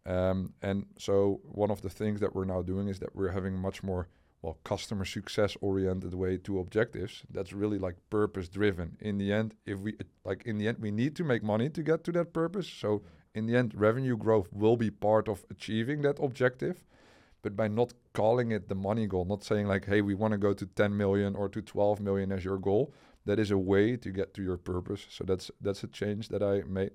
Um, 0.06 0.54
and 0.62 0.86
so 0.98 1.40
one 1.44 1.70
of 1.70 1.82
the 1.82 1.90
things 1.90 2.20
that 2.20 2.34
we're 2.34 2.44
now 2.44 2.62
doing 2.62 2.88
is 2.88 2.98
that 3.00 3.14
we're 3.14 3.32
having 3.32 3.56
much 3.56 3.82
more 3.82 4.08
well 4.42 4.58
customer 4.64 5.04
success 5.04 5.56
oriented 5.60 6.14
way 6.14 6.38
to 6.38 6.58
objectives. 6.58 7.22
That's 7.30 7.52
really 7.52 7.78
like 7.78 7.96
purpose 8.08 8.48
driven 8.48 8.96
in 9.00 9.18
the 9.18 9.32
end 9.32 9.54
if 9.66 9.78
we 9.78 9.96
like 10.24 10.42
in 10.44 10.58
the 10.58 10.68
end 10.68 10.78
we 10.80 10.90
need 10.90 11.14
to 11.16 11.24
make 11.24 11.42
money 11.42 11.68
to 11.70 11.82
get 11.82 12.04
to 12.04 12.12
that 12.12 12.32
purpose. 12.32 12.68
So 12.68 13.02
in 13.34 13.46
the 13.46 13.56
end 13.56 13.74
revenue 13.74 14.16
growth 14.16 14.48
will 14.52 14.76
be 14.76 14.90
part 14.90 15.28
of 15.28 15.44
achieving 15.50 16.02
that 16.02 16.18
objective 16.18 16.84
but 17.42 17.56
by 17.56 17.68
not 17.68 17.92
calling 18.12 18.50
it 18.50 18.68
the 18.68 18.74
money 18.74 19.06
goal 19.06 19.24
not 19.24 19.44
saying 19.44 19.66
like 19.66 19.86
hey 19.86 20.00
we 20.02 20.14
want 20.14 20.32
to 20.32 20.38
go 20.38 20.52
to 20.52 20.66
10 20.66 20.96
million 20.96 21.36
or 21.36 21.48
to 21.48 21.62
12 21.62 22.00
million 22.00 22.32
as 22.32 22.44
your 22.44 22.58
goal 22.58 22.92
that 23.26 23.38
is 23.38 23.50
a 23.50 23.58
way 23.58 23.96
to 23.96 24.10
get 24.10 24.34
to 24.34 24.42
your 24.42 24.56
purpose. 24.56 25.06
So 25.10 25.24
that's 25.24 25.50
that's 25.60 25.84
a 25.84 25.88
change 25.88 26.28
that 26.28 26.42
i 26.42 26.62
made 26.66 26.92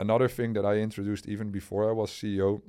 another 0.00 0.28
thing 0.28 0.52
that 0.52 0.64
i 0.64 0.76
introduced 0.76 1.26
even 1.26 1.50
before 1.50 1.88
i 1.88 1.92
was 1.92 2.10
ceo 2.10 2.60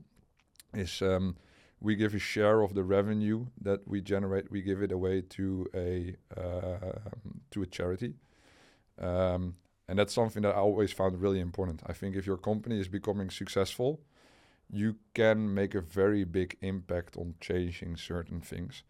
is 0.74 1.02
um, 1.02 1.36
we 1.82 1.96
give 1.96 2.14
a 2.14 2.20
share 2.20 2.62
of 2.62 2.74
the 2.74 2.84
revenue 2.84 3.48
that 3.62 3.88
we 3.88 4.02
generate. 4.02 4.52
We 4.52 4.62
give 4.62 4.82
it 4.82 4.92
away 4.92 5.22
to 5.22 5.68
a 5.74 6.16
uh, 6.36 7.00
to 7.52 7.62
a 7.62 7.66
charity, 7.66 8.16
um, 9.00 9.56
and 9.88 9.98
that's 9.98 10.14
something 10.14 10.44
that 10.44 10.56
I 10.56 10.60
always 10.60 10.92
found 10.92 11.22
really 11.22 11.40
important. 11.40 11.82
I 11.86 11.94
think 11.94 12.16
if 12.16 12.26
your 12.26 12.38
company 12.38 12.80
is 12.80 12.88
becoming 12.88 13.30
successful, 13.30 14.02
you 14.70 14.98
can 15.14 15.54
make 15.54 15.74
a 15.74 15.82
very 15.82 16.24
big 16.26 16.58
impact 16.62 17.18
on 17.18 17.36
changing 17.40 17.96
certain 17.98 18.42
things, 18.42 18.84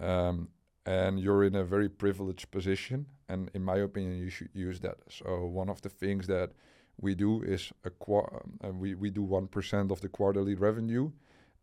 um, 0.00 0.48
and 0.84 1.20
you're 1.20 1.44
in 1.44 1.54
a 1.54 1.64
very 1.64 1.88
privileged 1.88 2.50
position. 2.50 3.06
And 3.28 3.50
in 3.54 3.62
my 3.62 3.76
opinion, 3.76 4.18
you 4.18 4.30
should 4.30 4.48
use 4.54 4.80
that. 4.80 4.96
So 5.10 5.44
one 5.44 5.68
of 5.68 5.82
the 5.82 5.90
things 5.90 6.26
that 6.28 6.52
we 7.00 7.14
do 7.14 7.42
is 7.42 7.72
a 7.84 7.90
uh, 8.12 8.70
we 8.72 8.94
we 8.94 9.10
do 9.10 9.22
one 9.22 9.46
percent 9.46 9.90
of 9.90 10.00
the 10.00 10.08
quarterly 10.08 10.54
revenue 10.54 11.10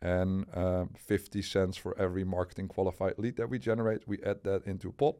and 0.01 0.45
uh, 0.53 0.85
50 0.97 1.41
cents 1.41 1.77
for 1.77 1.97
every 1.97 2.23
marketing 2.23 2.67
qualified 2.67 3.17
lead 3.17 3.37
that 3.37 3.49
we 3.49 3.57
generate. 3.57 4.07
We 4.07 4.21
add 4.23 4.43
that 4.43 4.65
into 4.65 4.89
a 4.89 4.91
pot. 4.91 5.15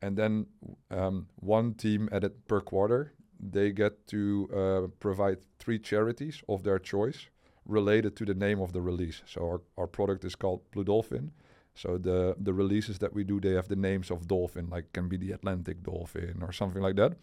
And 0.00 0.16
then 0.16 0.46
um, 0.90 1.26
one 1.36 1.74
team 1.74 2.08
added 2.12 2.46
per 2.46 2.60
quarter, 2.60 3.12
they 3.38 3.72
get 3.72 4.06
to 4.08 4.48
uh, 4.54 4.86
provide 4.98 5.38
three 5.58 5.78
charities 5.78 6.42
of 6.48 6.62
their 6.62 6.78
choice 6.78 7.26
related 7.66 8.16
to 8.16 8.24
the 8.24 8.34
name 8.34 8.60
of 8.60 8.72
the 8.72 8.80
release. 8.80 9.22
So 9.26 9.42
our, 9.42 9.60
our 9.76 9.86
product 9.86 10.24
is 10.24 10.34
called 10.34 10.62
Blue 10.70 10.84
Dolphin. 10.84 11.32
So 11.74 11.98
the, 11.98 12.34
the 12.38 12.52
releases 12.52 12.98
that 13.00 13.12
we 13.12 13.24
do, 13.24 13.40
they 13.40 13.52
have 13.52 13.68
the 13.68 13.76
names 13.76 14.10
of 14.10 14.26
dolphin, 14.26 14.68
like 14.68 14.92
can 14.92 15.08
be 15.08 15.16
the 15.16 15.32
Atlantic 15.32 15.82
dolphin 15.82 16.38
or 16.42 16.50
something 16.52 16.82
like 16.82 16.96
that. 16.96 17.18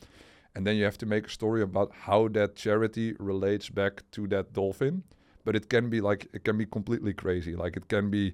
And 0.56 0.65
then 0.65 0.78
you 0.78 0.86
have 0.86 0.98
to 1.00 1.06
make 1.06 1.28
a 1.28 1.30
story 1.30 1.62
about 1.62 1.91
how 1.94 2.30
that 2.30 2.56
charity 2.56 3.13
relates 3.20 3.70
back 3.70 4.04
to 4.12 4.28
that 4.28 4.54
dolphin 4.54 5.04
but 5.46 5.56
it 5.56 5.70
can 5.70 5.89
be 5.89 6.02
like 6.02 6.28
it 6.34 6.44
can 6.44 6.58
be 6.58 6.65
completely 6.65 7.13
crazy. 7.13 7.56
Like 7.56 7.78
it 7.78 7.88
can 7.88 8.10
be 8.10 8.34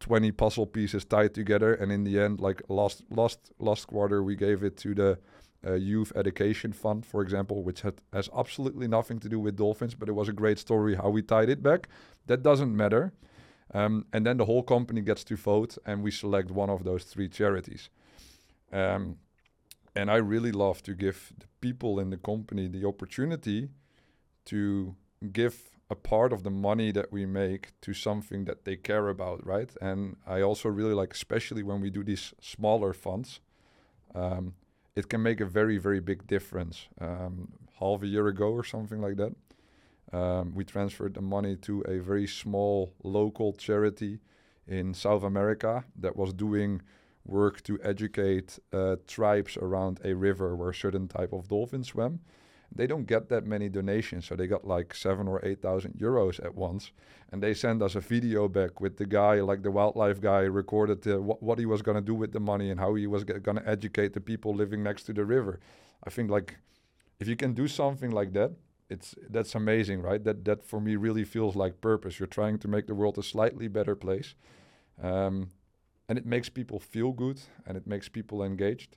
20 0.00 0.30
puzzle 0.32 0.66
pieces 0.66 1.04
tied 1.04 1.34
together, 1.34 1.74
and 1.74 1.90
in 1.90 2.04
the 2.04 2.20
end, 2.20 2.40
like 2.40 2.62
last 2.68 3.02
last 3.10 3.52
last 3.58 3.86
quarter, 3.86 4.22
we 4.22 4.36
gave 4.36 4.62
it 4.62 4.76
to 4.78 4.94
the 4.94 5.18
uh, 5.66 5.74
youth 5.74 6.12
education 6.14 6.72
fund, 6.72 7.04
for 7.04 7.22
example, 7.22 7.62
which 7.64 7.80
had 7.80 7.94
has 8.12 8.28
absolutely 8.36 8.86
nothing 8.86 9.18
to 9.20 9.28
do 9.28 9.40
with 9.40 9.56
dolphins, 9.56 9.94
but 9.94 10.08
it 10.08 10.12
was 10.12 10.28
a 10.28 10.32
great 10.32 10.58
story 10.58 10.94
how 10.94 11.08
we 11.08 11.22
tied 11.22 11.48
it 11.48 11.62
back. 11.62 11.88
That 12.26 12.42
doesn't 12.42 12.76
matter. 12.76 13.12
Um, 13.72 14.06
and 14.12 14.26
then 14.26 14.36
the 14.36 14.44
whole 14.44 14.64
company 14.64 15.00
gets 15.00 15.24
to 15.24 15.36
vote, 15.36 15.78
and 15.86 16.02
we 16.02 16.10
select 16.10 16.50
one 16.50 16.70
of 16.70 16.82
those 16.82 17.04
three 17.04 17.28
charities. 17.28 17.88
Um, 18.72 19.16
and 19.94 20.10
I 20.10 20.16
really 20.16 20.52
love 20.52 20.82
to 20.84 20.94
give 20.94 21.32
the 21.38 21.46
people 21.60 21.98
in 21.98 22.10
the 22.10 22.16
company 22.16 22.68
the 22.68 22.86
opportunity 22.86 23.70
to 24.46 24.94
give 25.32 25.70
a 25.90 25.96
part 25.96 26.32
of 26.32 26.44
the 26.44 26.50
money 26.50 26.92
that 26.92 27.12
we 27.12 27.26
make 27.26 27.72
to 27.80 27.92
something 27.92 28.44
that 28.44 28.64
they 28.64 28.76
care 28.76 29.08
about, 29.08 29.44
right? 29.44 29.70
And 29.80 30.16
I 30.26 30.40
also 30.40 30.68
really 30.68 30.94
like, 30.94 31.12
especially 31.12 31.64
when 31.64 31.80
we 31.80 31.90
do 31.90 32.04
these 32.04 32.32
smaller 32.40 32.92
funds, 32.92 33.40
um, 34.14 34.54
it 34.94 35.08
can 35.08 35.22
make 35.22 35.40
a 35.40 35.46
very, 35.46 35.78
very 35.78 36.00
big 36.00 36.26
difference. 36.26 36.86
Um, 37.00 37.52
half 37.80 38.02
a 38.02 38.06
year 38.06 38.28
ago 38.28 38.52
or 38.52 38.62
something 38.62 39.00
like 39.00 39.16
that, 39.16 39.34
um, 40.12 40.54
we 40.54 40.64
transferred 40.64 41.14
the 41.14 41.22
money 41.22 41.56
to 41.56 41.82
a 41.82 41.98
very 41.98 42.26
small 42.26 42.92
local 43.02 43.52
charity 43.52 44.20
in 44.66 44.94
South 44.94 45.24
America 45.24 45.84
that 45.96 46.16
was 46.16 46.32
doing 46.32 46.82
work 47.24 47.62
to 47.62 47.78
educate 47.82 48.58
uh, 48.72 48.96
tribes 49.06 49.56
around 49.56 50.00
a 50.04 50.14
river 50.14 50.56
where 50.56 50.72
certain 50.72 51.08
type 51.08 51.32
of 51.32 51.48
dolphins 51.48 51.88
swim 51.88 52.20
they 52.74 52.86
don't 52.86 53.06
get 53.06 53.28
that 53.28 53.46
many 53.46 53.68
donations. 53.68 54.26
So 54.26 54.36
they 54.36 54.46
got 54.46 54.66
like 54.66 54.94
seven 54.94 55.26
or 55.26 55.44
eight 55.44 55.60
thousand 55.60 55.94
euros 55.94 56.44
at 56.44 56.54
once, 56.54 56.92
and 57.32 57.42
they 57.42 57.54
send 57.54 57.82
us 57.82 57.94
a 57.94 58.00
video 58.00 58.48
back 58.48 58.80
with 58.80 58.96
the 58.96 59.06
guy, 59.06 59.40
like 59.40 59.62
the 59.62 59.70
wildlife 59.70 60.20
guy, 60.20 60.40
recorded 60.42 61.06
uh, 61.06 61.16
wh- 61.18 61.42
what 61.42 61.58
he 61.58 61.66
was 61.66 61.82
gonna 61.82 62.00
do 62.00 62.14
with 62.14 62.32
the 62.32 62.40
money 62.40 62.70
and 62.70 62.78
how 62.78 62.94
he 62.94 63.06
was 63.06 63.24
g- 63.24 63.34
gonna 63.42 63.62
educate 63.66 64.12
the 64.12 64.20
people 64.20 64.54
living 64.54 64.82
next 64.82 65.04
to 65.04 65.12
the 65.12 65.24
river. 65.24 65.58
I 66.04 66.10
think 66.10 66.30
like 66.30 66.58
if 67.18 67.28
you 67.28 67.36
can 67.36 67.54
do 67.54 67.68
something 67.68 68.10
like 68.10 68.32
that, 68.34 68.52
it's 68.88 69.14
that's 69.28 69.54
amazing, 69.54 70.02
right? 70.02 70.22
That 70.22 70.44
that 70.44 70.64
for 70.64 70.80
me 70.80 70.96
really 70.96 71.24
feels 71.24 71.56
like 71.56 71.80
purpose. 71.80 72.18
You're 72.20 72.26
trying 72.28 72.58
to 72.60 72.68
make 72.68 72.86
the 72.86 72.94
world 72.94 73.18
a 73.18 73.22
slightly 73.22 73.68
better 73.68 73.96
place. 73.96 74.34
Um, 75.02 75.50
and 76.10 76.18
it 76.18 76.26
makes 76.26 76.48
people 76.48 76.80
feel 76.80 77.12
good 77.12 77.40
and 77.64 77.76
it 77.76 77.86
makes 77.86 78.08
people 78.08 78.42
engaged. 78.42 78.96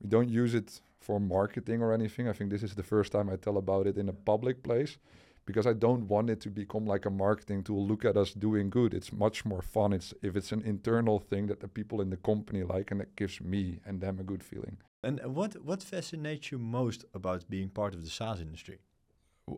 We 0.00 0.08
don't 0.08 0.30
use 0.30 0.54
it 0.54 0.80
for 0.98 1.20
marketing 1.20 1.82
or 1.82 1.92
anything. 1.92 2.26
I 2.26 2.32
think 2.32 2.50
this 2.50 2.62
is 2.62 2.74
the 2.74 2.82
first 2.82 3.12
time 3.12 3.28
I 3.28 3.36
tell 3.36 3.58
about 3.58 3.86
it 3.86 3.98
in 3.98 4.08
a 4.08 4.14
public 4.14 4.62
place 4.62 4.96
because 5.44 5.66
I 5.66 5.74
don't 5.74 6.08
want 6.08 6.30
it 6.30 6.40
to 6.40 6.50
become 6.50 6.86
like 6.86 7.04
a 7.04 7.10
marketing 7.10 7.64
tool. 7.64 7.86
Look 7.86 8.04
at 8.06 8.16
us 8.16 8.32
doing 8.32 8.70
good. 8.70 8.94
It's 8.94 9.12
much 9.12 9.44
more 9.44 9.60
fun. 9.60 9.92
It's 9.92 10.14
if 10.22 10.36
it's 10.36 10.50
an 10.50 10.62
internal 10.62 11.18
thing 11.18 11.48
that 11.48 11.60
the 11.60 11.68
people 11.68 12.00
in 12.00 12.08
the 12.08 12.16
company 12.16 12.62
like 12.62 12.90
and 12.92 13.00
it 13.02 13.14
gives 13.14 13.40
me 13.42 13.80
and 13.84 14.00
them 14.00 14.18
a 14.18 14.24
good 14.24 14.42
feeling. 14.42 14.78
And 15.02 15.20
what 15.38 15.52
what 15.62 15.82
fascinates 15.82 16.50
you 16.50 16.58
most 16.58 17.04
about 17.12 17.48
being 17.50 17.68
part 17.68 17.94
of 17.94 18.00
the 18.02 18.10
SaaS 18.10 18.40
industry? 18.40 18.78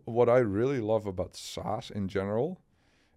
what 0.05 0.29
I 0.29 0.38
really 0.38 0.81
love 0.81 1.07
about 1.07 1.37
SaaS 1.37 1.90
in 1.90 2.09
general 2.09 2.61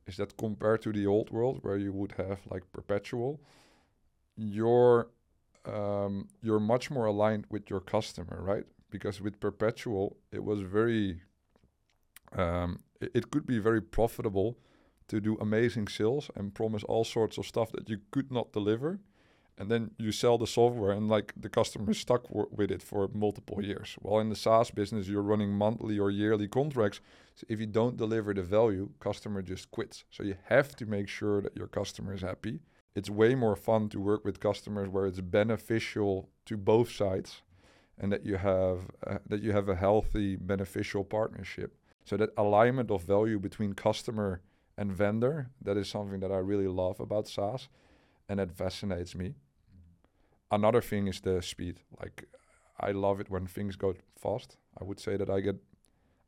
is 0.08 0.18
that 0.18 0.38
compared 0.38 0.82
to 0.84 0.92
the 0.92 1.06
old 1.08 1.30
world 1.30 1.60
where 1.62 1.78
you 1.78 1.94
would 1.94 2.14
have 2.14 2.40
like 2.50 2.72
perpetual, 2.72 3.40
your 4.36 5.10
um, 5.66 6.28
you're 6.42 6.60
much 6.60 6.92
more 6.92 7.06
aligned 7.06 7.46
with 7.50 7.70
your 7.70 7.80
customer, 7.80 8.42
right? 8.42 8.66
Because 8.90 9.22
with 9.22 9.40
perpetual, 9.40 10.18
it 10.32 10.44
was 10.44 10.60
very, 10.62 11.22
um, 12.36 12.80
it, 13.00 13.12
it 13.14 13.32
could 13.32 13.46
be 13.46 13.60
very 13.60 13.82
profitable 13.82 14.58
to 15.08 15.20
do 15.20 15.38
amazing 15.40 15.88
sales 15.88 16.30
and 16.36 16.54
promise 16.54 16.84
all 16.84 17.04
sorts 17.04 17.38
of 17.38 17.46
stuff 17.46 17.72
that 17.72 17.90
you 17.90 18.00
could 18.12 18.32
not 18.32 18.52
deliver. 18.54 19.00
And 19.58 19.70
then 19.70 19.92
you 20.00 20.12
sell 20.12 20.40
the 20.40 20.48
software 20.48 20.92
and 20.92 21.08
like 21.08 21.32
the 21.38 21.50
customer 21.50 21.92
is 21.92 22.00
stuck 22.00 22.26
with 22.30 22.72
it 22.72 22.82
for 22.82 23.08
multiple 23.14 23.64
years. 23.64 23.96
While 24.02 24.20
in 24.20 24.30
the 24.30 24.36
SaaS 24.36 24.72
business, 24.72 25.08
you're 25.08 25.22
running 25.22 25.52
monthly 25.52 26.00
or 26.00 26.10
yearly 26.10 26.48
contracts. 26.48 27.02
So 27.36 27.46
if 27.48 27.60
you 27.60 27.68
don't 27.68 27.96
deliver 27.96 28.34
the 28.34 28.42
value, 28.42 28.90
customer 29.00 29.44
just 29.44 29.70
quits. 29.70 30.06
So 30.10 30.24
you 30.24 30.36
have 30.46 30.76
to 30.78 30.88
make 30.88 31.08
sure 31.08 31.42
that 31.42 31.56
your 31.56 31.68
customer 31.68 32.16
is 32.16 32.22
happy 32.22 32.62
it's 32.96 33.10
way 33.10 33.36
more 33.36 33.56
fun 33.56 33.90
to 33.90 34.00
work 34.00 34.24
with 34.24 34.40
customers 34.40 34.90
where 34.90 35.08
it's 35.08 35.20
beneficial 35.20 36.30
to 36.46 36.58
both 36.58 36.92
sides 36.92 37.42
and 37.98 38.12
that 38.12 38.26
you 38.26 38.38
have 38.38 38.92
uh, 39.06 39.18
that 39.28 39.42
you 39.42 39.52
have 39.52 39.70
a 39.70 39.76
healthy 39.76 40.36
beneficial 40.36 41.04
partnership. 41.04 41.76
So 42.06 42.18
that 42.18 42.32
alignment 42.38 42.92
of 42.92 43.04
value 43.04 43.40
between 43.40 43.74
customer 43.74 44.42
and 44.78 44.92
vendor 44.92 45.50
that 45.62 45.78
is 45.78 45.88
something 45.88 46.20
that 46.20 46.32
i 46.32 46.38
really 46.38 46.68
love 46.68 47.00
about 47.00 47.28
saas 47.28 47.70
and 48.28 48.40
it 48.40 48.52
fascinates 48.52 49.16
me. 49.16 49.36
Another 50.52 50.82
thing 50.82 51.08
is 51.08 51.22
the 51.22 51.42
speed. 51.42 51.80
Like 52.00 52.28
i 52.80 52.92
love 52.92 53.20
it 53.20 53.30
when 53.30 53.48
things 53.48 53.76
go 53.76 53.94
fast. 54.20 54.58
I 54.80 54.84
would 54.84 55.00
say 55.00 55.18
that 55.18 55.30
i 55.30 55.40
get 55.40 55.56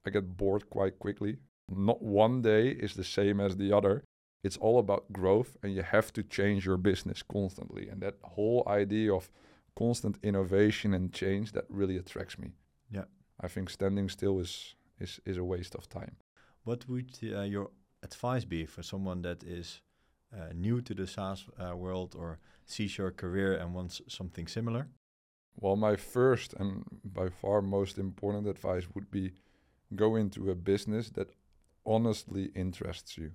i 0.05 0.09
get 0.09 0.37
bored 0.37 0.69
quite 0.69 0.99
quickly. 0.99 1.37
Not 1.67 2.01
one 2.01 2.41
day 2.41 2.69
is 2.69 2.93
the 2.93 3.03
same 3.03 3.39
as 3.39 3.57
the 3.57 3.71
other 3.71 4.03
it's 4.45 4.57
all 4.65 4.77
about 4.79 5.11
growth 5.19 5.51
and 5.61 5.69
you 5.75 5.83
have 5.95 6.09
to 6.13 6.21
change 6.37 6.61
your 6.65 6.77
business 6.77 7.23
constantly 7.23 7.89
and 7.89 7.99
that 8.01 8.15
whole 8.35 8.63
idea 8.67 9.13
of 9.13 9.29
constant 9.75 10.15
innovation 10.23 10.93
and 10.93 11.13
change 11.21 11.47
that 11.51 11.65
really 11.69 11.97
attracts 11.97 12.37
me 12.43 12.49
yeah 12.97 13.07
i 13.45 13.47
think 13.47 13.69
standing 13.69 14.07
still 14.09 14.39
is 14.45 14.75
is 14.99 15.19
is 15.25 15.37
a 15.37 15.43
waste 15.53 15.75
of 15.75 15.83
time 15.89 16.15
what 16.65 16.87
would 16.89 17.11
uh, 17.23 17.41
your 17.41 17.69
advice 18.03 18.45
be 18.45 18.65
for 18.65 18.83
someone 18.83 19.21
that 19.21 19.43
is 19.43 19.81
uh, 20.35 20.51
new 20.53 20.81
to 20.81 20.93
the 20.93 21.07
SaaS 21.07 21.45
uh, 21.59 21.75
world 21.75 22.15
or 22.17 22.39
sees 22.65 22.97
your 22.97 23.11
career 23.11 23.53
and 23.53 23.73
wants 23.73 24.01
something 24.07 24.47
similar? 24.47 24.87
Well, 25.57 25.75
my 25.75 25.95
first 25.95 26.53
and 26.53 26.83
by 27.03 27.29
far 27.29 27.61
most 27.61 27.97
important 27.97 28.47
advice 28.47 28.85
would 28.93 29.09
be 29.11 29.31
go 29.95 30.15
into 30.15 30.49
a 30.49 30.55
business 30.55 31.09
that 31.11 31.29
honestly 31.85 32.51
interests 32.55 33.17
you. 33.17 33.31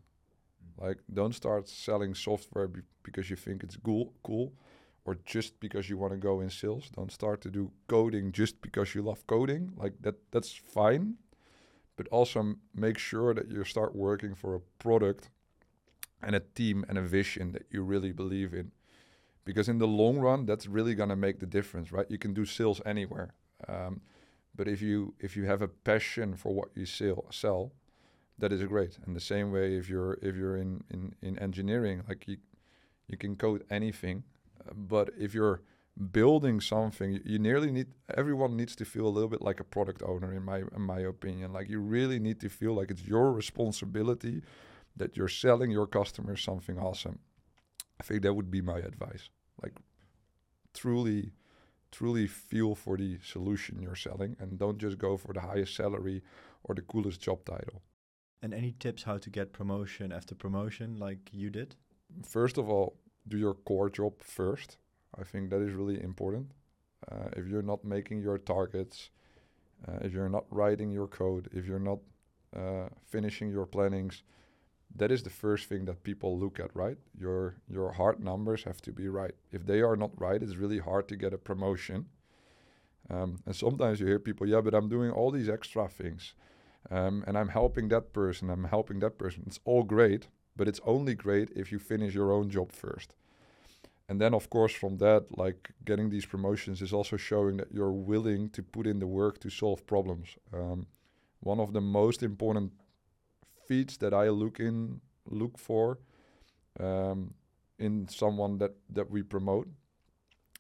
Like, 0.79 0.99
don't 1.13 1.35
start 1.35 1.69
selling 1.69 2.15
software 2.15 2.69
be 2.69 2.81
because 3.03 3.31
you 3.31 3.37
think 3.37 3.63
it's 3.63 3.77
cool, 3.77 4.13
cool, 4.23 4.53
or 5.05 5.17
just 5.25 5.59
because 5.61 5.89
you 5.89 5.97
want 5.97 6.13
to 6.13 6.19
go 6.19 6.41
in 6.41 6.51
sales. 6.51 6.91
Don't 6.95 7.13
start 7.13 7.41
to 7.43 7.51
do 7.51 7.71
coding 7.89 8.33
just 8.33 8.61
because 8.61 8.95
you 8.95 9.03
love 9.03 9.27
coding. 9.27 9.73
Like 9.77 9.95
that, 10.03 10.17
that's 10.31 10.53
fine. 10.53 11.15
But 11.97 12.09
also 12.09 12.55
make 12.75 12.99
sure 12.99 13.35
that 13.35 13.51
you 13.51 13.65
start 13.65 13.95
working 13.95 14.35
for 14.35 14.55
a 14.55 14.61
product 14.79 15.29
and 16.23 16.35
a 16.35 16.41
team 16.41 16.85
and 16.89 16.99
a 16.99 17.03
vision 17.03 17.53
that 17.53 17.67
you 17.71 17.83
really 17.83 18.13
believe 18.13 18.55
in. 18.55 18.73
Because 19.45 19.69
in 19.69 19.79
the 19.79 19.89
long 19.89 20.19
run, 20.19 20.47
that's 20.47 20.67
really 20.67 20.95
gonna 20.95 21.17
make 21.17 21.41
the 21.41 21.47
difference, 21.47 21.93
right? 21.93 22.07
You 22.11 22.19
can 22.19 22.35
do 22.35 22.45
sales 22.45 22.81
anywhere, 22.85 23.35
um, 23.69 24.01
but 24.55 24.69
if 24.69 24.83
you 24.83 25.15
if 25.19 25.37
you 25.37 25.45
have 25.47 25.63
a 25.63 25.69
passion 25.69 26.37
for 26.37 26.55
what 26.55 26.69
you 26.75 26.87
sell, 26.87 27.25
sell, 27.31 27.73
that 28.41 28.53
is 28.53 28.63
great. 28.65 28.99
And 29.05 29.15
the 29.15 29.21
same 29.21 29.53
way, 29.53 29.77
if 29.77 29.89
you're 29.89 30.19
if 30.23 30.37
you're 30.37 30.57
in 30.57 30.83
in, 30.91 31.15
in 31.23 31.39
engineering, 31.39 32.03
like 32.09 32.27
you 32.29 32.39
you 33.09 33.17
can 33.17 33.37
code 33.37 33.65
anything, 33.71 34.25
but 34.75 35.11
if 35.19 35.35
you're 35.35 35.63
building 36.13 36.61
something, 36.61 37.13
you, 37.13 37.21
you 37.25 37.39
nearly 37.39 37.71
need 37.71 37.89
everyone 38.17 38.57
needs 38.57 38.77
to 38.77 38.85
feel 38.85 39.07
a 39.07 39.15
little 39.17 39.29
bit 39.29 39.43
like 39.43 39.61
a 39.61 39.65
product 39.65 40.03
owner, 40.03 40.33
in 40.33 40.45
my 40.45 40.59
in 40.59 40.83
my 40.83 41.01
opinion. 41.01 41.53
Like 41.53 41.69
you 41.69 41.81
really 41.81 42.19
need 42.19 42.41
to 42.41 42.49
feel 42.49 42.75
like 42.75 42.91
it's 42.91 43.07
your 43.07 43.33
responsibility 43.33 44.43
that 44.97 45.17
you're 45.17 45.29
selling 45.29 45.71
your 45.71 45.87
customers 45.87 46.43
something 46.43 46.79
awesome. 46.79 47.19
I 48.01 48.03
think 48.03 48.23
that 48.23 48.35
would 48.35 48.51
be 48.51 48.63
my 48.63 48.79
advice. 48.79 49.29
Like 49.63 49.75
truly 50.75 51.33
truly 51.93 52.27
feel 52.27 52.75
for 52.75 52.97
the 52.97 53.19
solution 53.25 53.83
you're 53.83 53.97
selling 53.97 54.37
and 54.39 54.59
don't 54.59 54.79
just 54.79 54.97
go 54.99 55.17
for 55.17 55.33
the 55.33 55.41
highest 55.41 55.75
salary 55.75 56.23
or 56.63 56.75
the 56.75 56.83
coolest 56.83 57.21
job 57.21 57.45
title. 57.45 57.83
And 58.43 58.55
any 58.55 58.73
tips 58.73 59.03
how 59.03 59.19
to 59.19 59.31
get 59.31 59.53
promotion 59.53 60.13
after 60.13 60.35
promotion 60.35 60.97
like 60.97 61.19
you 61.33 61.51
did? 61.51 61.77
First 62.27 62.59
of 62.59 62.69
all, 62.69 62.97
do 63.29 63.37
your 63.37 63.55
core 63.55 63.91
job 63.91 64.23
first. 64.23 64.79
I 65.19 65.25
think 65.25 65.51
that 65.51 65.61
is 65.61 65.75
really 65.75 66.03
important. 66.03 66.53
Uh, 67.11 67.29
if 67.37 67.47
you're 67.47 67.63
not 67.63 67.85
making 67.85 68.23
your 68.23 68.39
targets, 68.39 69.11
uh, 69.87 69.99
if 70.03 70.13
you're 70.13 70.29
not 70.29 70.45
writing 70.51 70.91
your 70.91 71.07
code, 71.07 71.49
if 71.53 71.67
you're 71.67 71.79
not 71.79 71.99
uh, 72.57 72.89
finishing 73.07 73.51
your 73.51 73.67
plannings, 73.67 74.23
that 74.97 75.11
is 75.11 75.23
the 75.23 75.31
first 75.31 75.69
thing 75.69 75.85
that 75.85 76.03
people 76.03 76.39
look 76.39 76.59
at, 76.59 76.75
right? 76.75 76.99
Your 77.19 77.57
your 77.69 77.93
hard 77.93 78.23
numbers 78.23 78.65
have 78.65 78.81
to 78.83 78.93
be 78.93 79.09
right. 79.09 79.35
If 79.53 79.67
they 79.67 79.83
are 79.83 79.97
not 79.97 80.11
right, 80.21 80.43
it's 80.43 80.57
really 80.57 80.79
hard 80.79 81.09
to 81.09 81.17
get 81.17 81.33
a 81.33 81.39
promotion. 81.39 82.07
Um, 83.09 83.39
and 83.47 83.57
sometimes 83.57 84.01
you 84.01 84.07
hear 84.07 84.19
people, 84.19 84.47
yeah, 84.49 84.61
but 84.61 84.75
I'm 84.75 84.89
doing 84.89 85.11
all 85.11 85.31
these 85.31 85.49
extra 85.49 85.89
things, 85.89 86.35
um, 86.89 87.25
and 87.27 87.37
I'm 87.37 87.49
helping 87.49 87.89
that 87.89 88.13
person, 88.13 88.51
I'm 88.51 88.65
helping 88.65 89.01
that 89.01 89.19
person. 89.19 89.45
It's 89.47 89.61
all 89.65 89.83
great, 89.83 90.29
but 90.57 90.69
it's 90.69 90.81
only 90.85 91.15
great 91.15 91.51
if 91.55 91.71
you 91.71 91.79
finish 91.79 92.15
your 92.15 92.33
own 92.33 92.51
job 92.51 92.73
first. 92.73 93.15
And 94.09 94.21
then, 94.21 94.35
of 94.35 94.51
course, 94.51 94.73
from 94.73 94.99
that, 94.99 95.39
like 95.39 95.71
getting 95.85 96.11
these 96.11 96.27
promotions 96.27 96.83
is 96.83 96.93
also 96.93 97.17
showing 97.17 97.59
that 97.59 97.73
you're 97.73 97.93
willing 97.93 98.51
to 98.51 98.63
put 98.63 98.87
in 98.87 98.99
the 98.99 99.07
work 99.07 99.39
to 99.41 99.51
solve 99.51 99.87
problems. 99.87 100.37
Um, 100.53 100.87
one 101.39 101.61
of 101.61 101.73
the 101.73 101.81
most 101.81 102.23
important 102.23 102.73
feats 103.69 103.97
that 103.99 104.13
I 104.13 104.29
look 104.29 104.59
in 104.59 105.01
look 105.31 105.59
for 105.59 105.99
um, 106.81 107.35
in 107.79 108.09
someone 108.09 108.59
that 108.59 108.73
that 108.93 109.11
we 109.11 109.23
promote, 109.23 109.69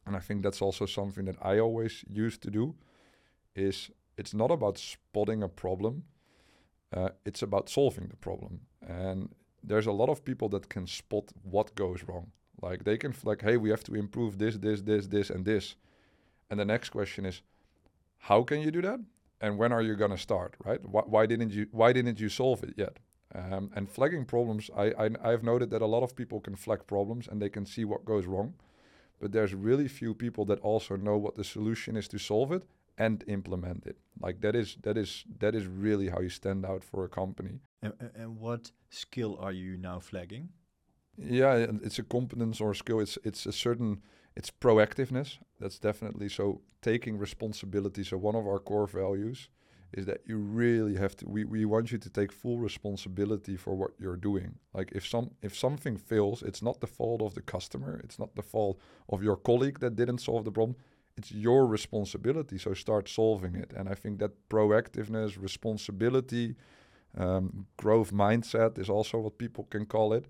and 0.06 0.16
I 0.16 0.20
think 0.20 0.42
that's 0.44 0.62
also 0.62 0.86
something 0.86 1.24
that 1.24 1.36
I 1.42 1.58
always 1.58 2.04
used 2.08 2.42
to 2.42 2.50
do. 2.50 2.74
Is 3.56 3.90
it's 4.20 4.34
not 4.34 4.50
about 4.50 4.78
spotting 4.78 5.42
a 5.42 5.48
problem; 5.48 6.04
uh, 6.96 7.10
it's 7.24 7.42
about 7.42 7.68
solving 7.68 8.08
the 8.08 8.16
problem. 8.16 8.60
And 8.86 9.34
there's 9.68 9.86
a 9.86 9.92
lot 10.00 10.08
of 10.08 10.24
people 10.24 10.48
that 10.50 10.68
can 10.68 10.86
spot 10.86 11.32
what 11.42 11.74
goes 11.74 12.04
wrong. 12.08 12.26
Like 12.62 12.84
they 12.84 12.98
can 12.98 13.14
like, 13.24 13.42
hey, 13.42 13.56
we 13.56 13.70
have 13.70 13.84
to 13.84 13.94
improve 13.94 14.38
this, 14.38 14.56
this, 14.56 14.82
this, 14.82 15.06
this, 15.06 15.30
and 15.30 15.44
this. 15.44 15.76
And 16.50 16.60
the 16.60 16.64
next 16.64 16.90
question 16.90 17.26
is, 17.26 17.42
how 18.18 18.42
can 18.42 18.60
you 18.60 18.70
do 18.70 18.82
that? 18.82 19.00
and 19.40 19.56
when 19.56 19.72
are 19.72 19.82
you 19.82 19.96
going 19.96 20.10
to 20.10 20.18
start 20.18 20.54
right 20.64 20.80
why, 20.88 21.02
why, 21.06 21.26
didn't 21.26 21.50
you 21.50 21.66
why 21.72 21.92
didn't 21.92 22.20
you 22.20 22.28
solve 22.28 22.62
it 22.62 22.74
yet 22.76 22.98
um, 23.34 23.70
and 23.74 23.88
flagging 23.88 24.24
problems 24.24 24.70
I, 24.76 24.92
I 24.98 25.10
i've 25.24 25.42
noted 25.42 25.70
that 25.70 25.82
a 25.82 25.86
lot 25.86 26.02
of 26.02 26.14
people 26.14 26.40
can 26.40 26.56
flag 26.56 26.86
problems 26.86 27.28
and 27.28 27.40
they 27.40 27.48
can 27.48 27.66
see 27.66 27.84
what 27.84 28.04
goes 28.04 28.26
wrong 28.26 28.54
but 29.20 29.32
there's 29.32 29.54
really 29.54 29.88
few 29.88 30.14
people 30.14 30.44
that 30.46 30.60
also 30.60 30.96
know 30.96 31.16
what 31.16 31.36
the 31.36 31.44
solution 31.44 31.96
is 31.96 32.08
to 32.08 32.18
solve 32.18 32.52
it 32.52 32.64
and 33.04 33.24
implement 33.26 33.86
it 33.86 33.96
like 34.26 34.40
that 34.40 34.54
is 34.54 34.76
that 34.82 34.96
is 34.96 35.24
that 35.42 35.54
is 35.54 35.66
really 35.66 36.08
how 36.08 36.20
you 36.20 36.28
stand 36.28 36.64
out 36.64 36.82
for 36.84 37.04
a 37.04 37.08
company 37.08 37.54
and, 37.82 37.94
and 38.14 38.30
what 38.44 38.72
skill 38.90 39.32
are 39.40 39.52
you 39.52 39.76
now 39.76 39.98
flagging 39.98 40.48
yeah 41.16 41.54
it's 41.86 41.98
a 41.98 42.06
competence 42.16 42.60
or 42.60 42.70
a 42.70 42.76
skill 42.82 43.00
it's 43.00 43.18
it's 43.24 43.46
a 43.46 43.52
certain 43.52 44.00
it's 44.36 44.50
proactiveness. 44.50 45.38
That's 45.58 45.78
definitely 45.78 46.28
so 46.28 46.62
taking 46.82 47.18
responsibility. 47.18 48.04
So 48.04 48.16
one 48.16 48.36
of 48.36 48.46
our 48.46 48.58
core 48.58 48.86
values 48.86 49.48
is 49.92 50.06
that 50.06 50.20
you 50.24 50.38
really 50.38 50.94
have 50.96 51.16
to 51.16 51.28
we, 51.28 51.44
we 51.44 51.64
want 51.64 51.90
you 51.90 51.98
to 51.98 52.08
take 52.08 52.32
full 52.32 52.58
responsibility 52.58 53.56
for 53.56 53.74
what 53.74 53.90
you're 53.98 54.16
doing. 54.16 54.54
Like 54.72 54.92
if 54.94 55.06
some 55.06 55.32
if 55.42 55.56
something 55.56 55.96
fails, 55.96 56.42
it's 56.42 56.62
not 56.62 56.80
the 56.80 56.86
fault 56.86 57.22
of 57.22 57.34
the 57.34 57.42
customer, 57.42 58.00
it's 58.04 58.18
not 58.18 58.34
the 58.36 58.42
fault 58.42 58.78
of 59.08 59.22
your 59.22 59.36
colleague 59.36 59.80
that 59.80 59.96
didn't 59.96 60.18
solve 60.18 60.44
the 60.44 60.52
problem. 60.52 60.76
It's 61.16 61.32
your 61.32 61.66
responsibility. 61.66 62.58
So 62.58 62.74
start 62.74 63.08
solving 63.08 63.54
it. 63.54 63.72
And 63.76 63.88
I 63.88 63.94
think 63.94 64.18
that 64.20 64.48
proactiveness, 64.48 65.40
responsibility, 65.40 66.56
um, 67.16 67.66
growth 67.76 68.12
mindset 68.12 68.78
is 68.78 68.88
also 68.88 69.18
what 69.18 69.38
people 69.38 69.64
can 69.64 69.86
call 69.86 70.12
it. 70.12 70.26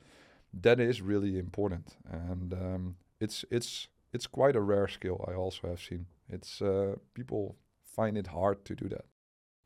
That 0.53 0.81
is 0.81 1.01
really 1.01 1.39
important. 1.39 1.97
And 2.11 2.53
um, 2.53 2.97
it's 3.21 3.45
it's 3.51 3.89
it's 4.13 4.27
quite 4.27 4.57
a 4.57 4.61
rare 4.61 4.89
skill. 4.89 5.25
I 5.29 5.35
also 5.35 5.69
have 5.69 5.81
seen 5.81 6.07
it's 6.29 6.63
uh, 6.63 6.97
people 7.15 7.57
find 7.83 8.17
it 8.17 8.29
hard 8.29 8.65
to 8.65 8.75
do 8.75 8.89
that. 8.89 9.05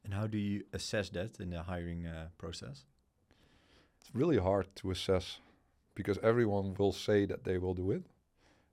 And 0.05 0.13
how 0.15 0.27
do 0.27 0.39
you 0.39 0.65
assess 0.73 1.09
that 1.11 1.41
in 1.41 1.51
the 1.51 1.63
hiring 1.63 2.07
uh, 2.07 2.29
process? 2.37 2.85
It's 4.01 4.15
really 4.15 4.39
hard 4.39 4.67
to 4.77 4.91
assess 4.91 5.41
because 5.95 6.19
everyone 6.23 6.75
will 6.79 6.93
say 6.93 7.27
that 7.27 7.45
they 7.45 7.59
will 7.59 7.75
do 7.75 7.91
it. 7.91 8.05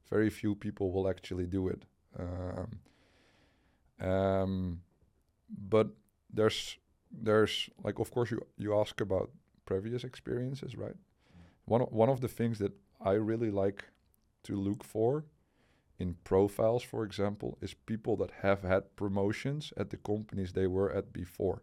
Very 0.10 0.30
few 0.30 0.56
people 0.56 0.92
will 0.92 1.08
actually 1.08 1.46
do 1.46 1.70
it. 1.70 1.84
Um, 2.20 2.80
um, 4.08 4.82
but 5.50 5.90
there's 6.34 6.78
there's 7.12 7.70
like 7.84 8.00
of 8.00 8.12
course 8.12 8.32
you 8.32 8.42
you 8.58 8.80
ask 8.80 9.02
about 9.02 9.30
previous 9.66 10.04
experiences, 10.04 10.76
right? 10.76 10.96
One 11.66 11.82
one 11.82 12.10
of 12.10 12.22
the 12.22 12.28
things 12.28 12.60
that 12.60 12.74
I 13.00 13.14
really 13.14 13.52
like 13.52 13.86
to 14.44 14.56
look 14.56 14.84
for 14.84 15.26
in 16.00 16.16
profiles, 16.24 16.84
for 16.84 17.04
example, 17.04 17.58
is 17.62 17.74
people 17.76 18.18
that 18.18 18.32
have 18.42 18.64
had 18.64 18.96
promotions 18.96 19.72
at 19.78 19.90
the 19.92 19.98
companies 19.98 20.54
they 20.54 20.68
were 20.68 20.92
at 20.92 21.14
before. 21.14 21.62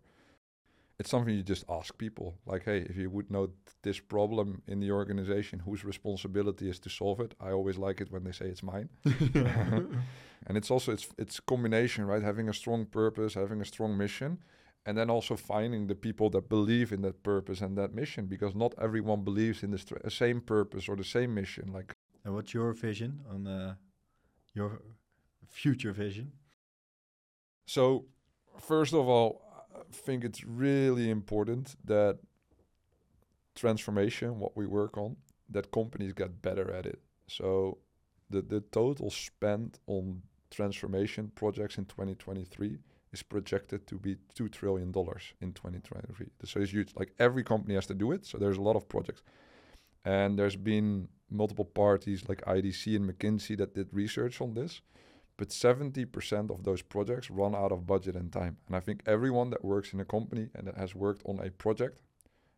It's 0.98 1.10
something 1.10 1.34
you 1.34 1.42
just 1.42 1.64
ask 1.68 1.96
people, 1.96 2.34
like, 2.46 2.64
hey, 2.64 2.78
if 2.88 2.96
you 2.96 3.10
would 3.10 3.30
know 3.30 3.50
this 3.82 4.00
problem 4.00 4.62
in 4.66 4.80
the 4.80 4.90
organization, 4.90 5.60
whose 5.60 5.84
responsibility 5.84 6.68
is 6.68 6.80
to 6.80 6.90
solve 6.90 7.20
it? 7.20 7.34
I 7.40 7.50
always 7.50 7.78
like 7.78 8.00
it 8.00 8.10
when 8.10 8.24
they 8.24 8.32
say 8.32 8.46
it's 8.46 8.62
mine. 8.62 8.88
and 10.48 10.56
it's 10.56 10.70
also 10.70 10.92
it's 10.92 11.06
it's 11.18 11.40
combination, 11.40 12.06
right? 12.06 12.22
Having 12.22 12.48
a 12.48 12.54
strong 12.54 12.86
purpose, 12.86 13.34
having 13.34 13.60
a 13.60 13.64
strong 13.64 13.96
mission, 13.96 14.38
and 14.86 14.96
then 14.96 15.10
also 15.10 15.36
finding 15.36 15.86
the 15.86 15.94
people 15.94 16.30
that 16.30 16.48
believe 16.48 16.90
in 16.90 17.02
that 17.02 17.22
purpose 17.22 17.60
and 17.60 17.76
that 17.76 17.94
mission, 17.94 18.26
because 18.26 18.54
not 18.54 18.74
everyone 18.80 19.22
believes 19.22 19.62
in 19.62 19.70
the 19.70 20.10
same 20.10 20.40
purpose 20.40 20.88
or 20.88 20.96
the 20.96 21.04
same 21.04 21.34
mission. 21.34 21.70
Like 21.72 21.94
and 22.24 22.34
what's 22.34 22.52
your 22.52 22.72
vision 22.72 23.20
on 23.30 23.46
uh, 23.46 23.74
your 24.54 24.80
future 25.46 25.92
vision? 25.92 26.32
So, 27.66 28.06
first 28.58 28.94
of 28.94 29.08
all, 29.08 29.42
I 29.74 29.82
think 29.92 30.24
it's 30.24 30.44
really 30.44 31.10
important 31.10 31.76
that 31.84 32.18
transformation, 33.54 34.38
what 34.38 34.56
we 34.56 34.66
work 34.66 34.96
on, 34.96 35.16
that 35.50 35.70
companies 35.70 36.12
get 36.12 36.40
better 36.42 36.72
at 36.72 36.86
it. 36.86 37.00
So, 37.26 37.78
the, 38.30 38.42
the 38.42 38.60
total 38.60 39.10
spend 39.10 39.78
on 39.86 40.22
transformation 40.50 41.30
projects 41.34 41.78
in 41.78 41.84
2023 41.86 42.78
is 43.12 43.22
projected 43.22 43.86
to 43.86 43.98
be 43.98 44.16
$2 44.38 44.50
trillion 44.50 44.88
in 44.88 45.52
2023. 45.52 46.26
So 46.44 46.60
it's 46.60 46.72
huge. 46.72 46.92
Like 46.96 47.12
every 47.18 47.42
company 47.42 47.74
has 47.74 47.86
to 47.86 47.94
do 47.94 48.12
it. 48.12 48.26
So 48.26 48.38
there's 48.38 48.58
a 48.58 48.62
lot 48.62 48.76
of 48.76 48.88
projects. 48.88 49.22
And 50.04 50.38
there's 50.38 50.56
been 50.56 51.08
multiple 51.30 51.64
parties 51.64 52.28
like 52.28 52.42
IDC 52.44 52.96
and 52.96 53.08
McKinsey 53.08 53.56
that 53.58 53.74
did 53.74 53.88
research 53.92 54.40
on 54.40 54.54
this. 54.54 54.80
But 55.36 55.50
70% 55.50 56.50
of 56.50 56.64
those 56.64 56.82
projects 56.82 57.30
run 57.30 57.54
out 57.54 57.70
of 57.70 57.86
budget 57.86 58.16
and 58.16 58.32
time. 58.32 58.56
And 58.66 58.74
I 58.74 58.80
think 58.80 59.02
everyone 59.06 59.50
that 59.50 59.64
works 59.64 59.92
in 59.92 60.00
a 60.00 60.04
company 60.04 60.48
and 60.54 60.66
that 60.66 60.76
has 60.76 60.94
worked 60.94 61.22
on 61.26 61.38
a 61.38 61.50
project 61.50 62.02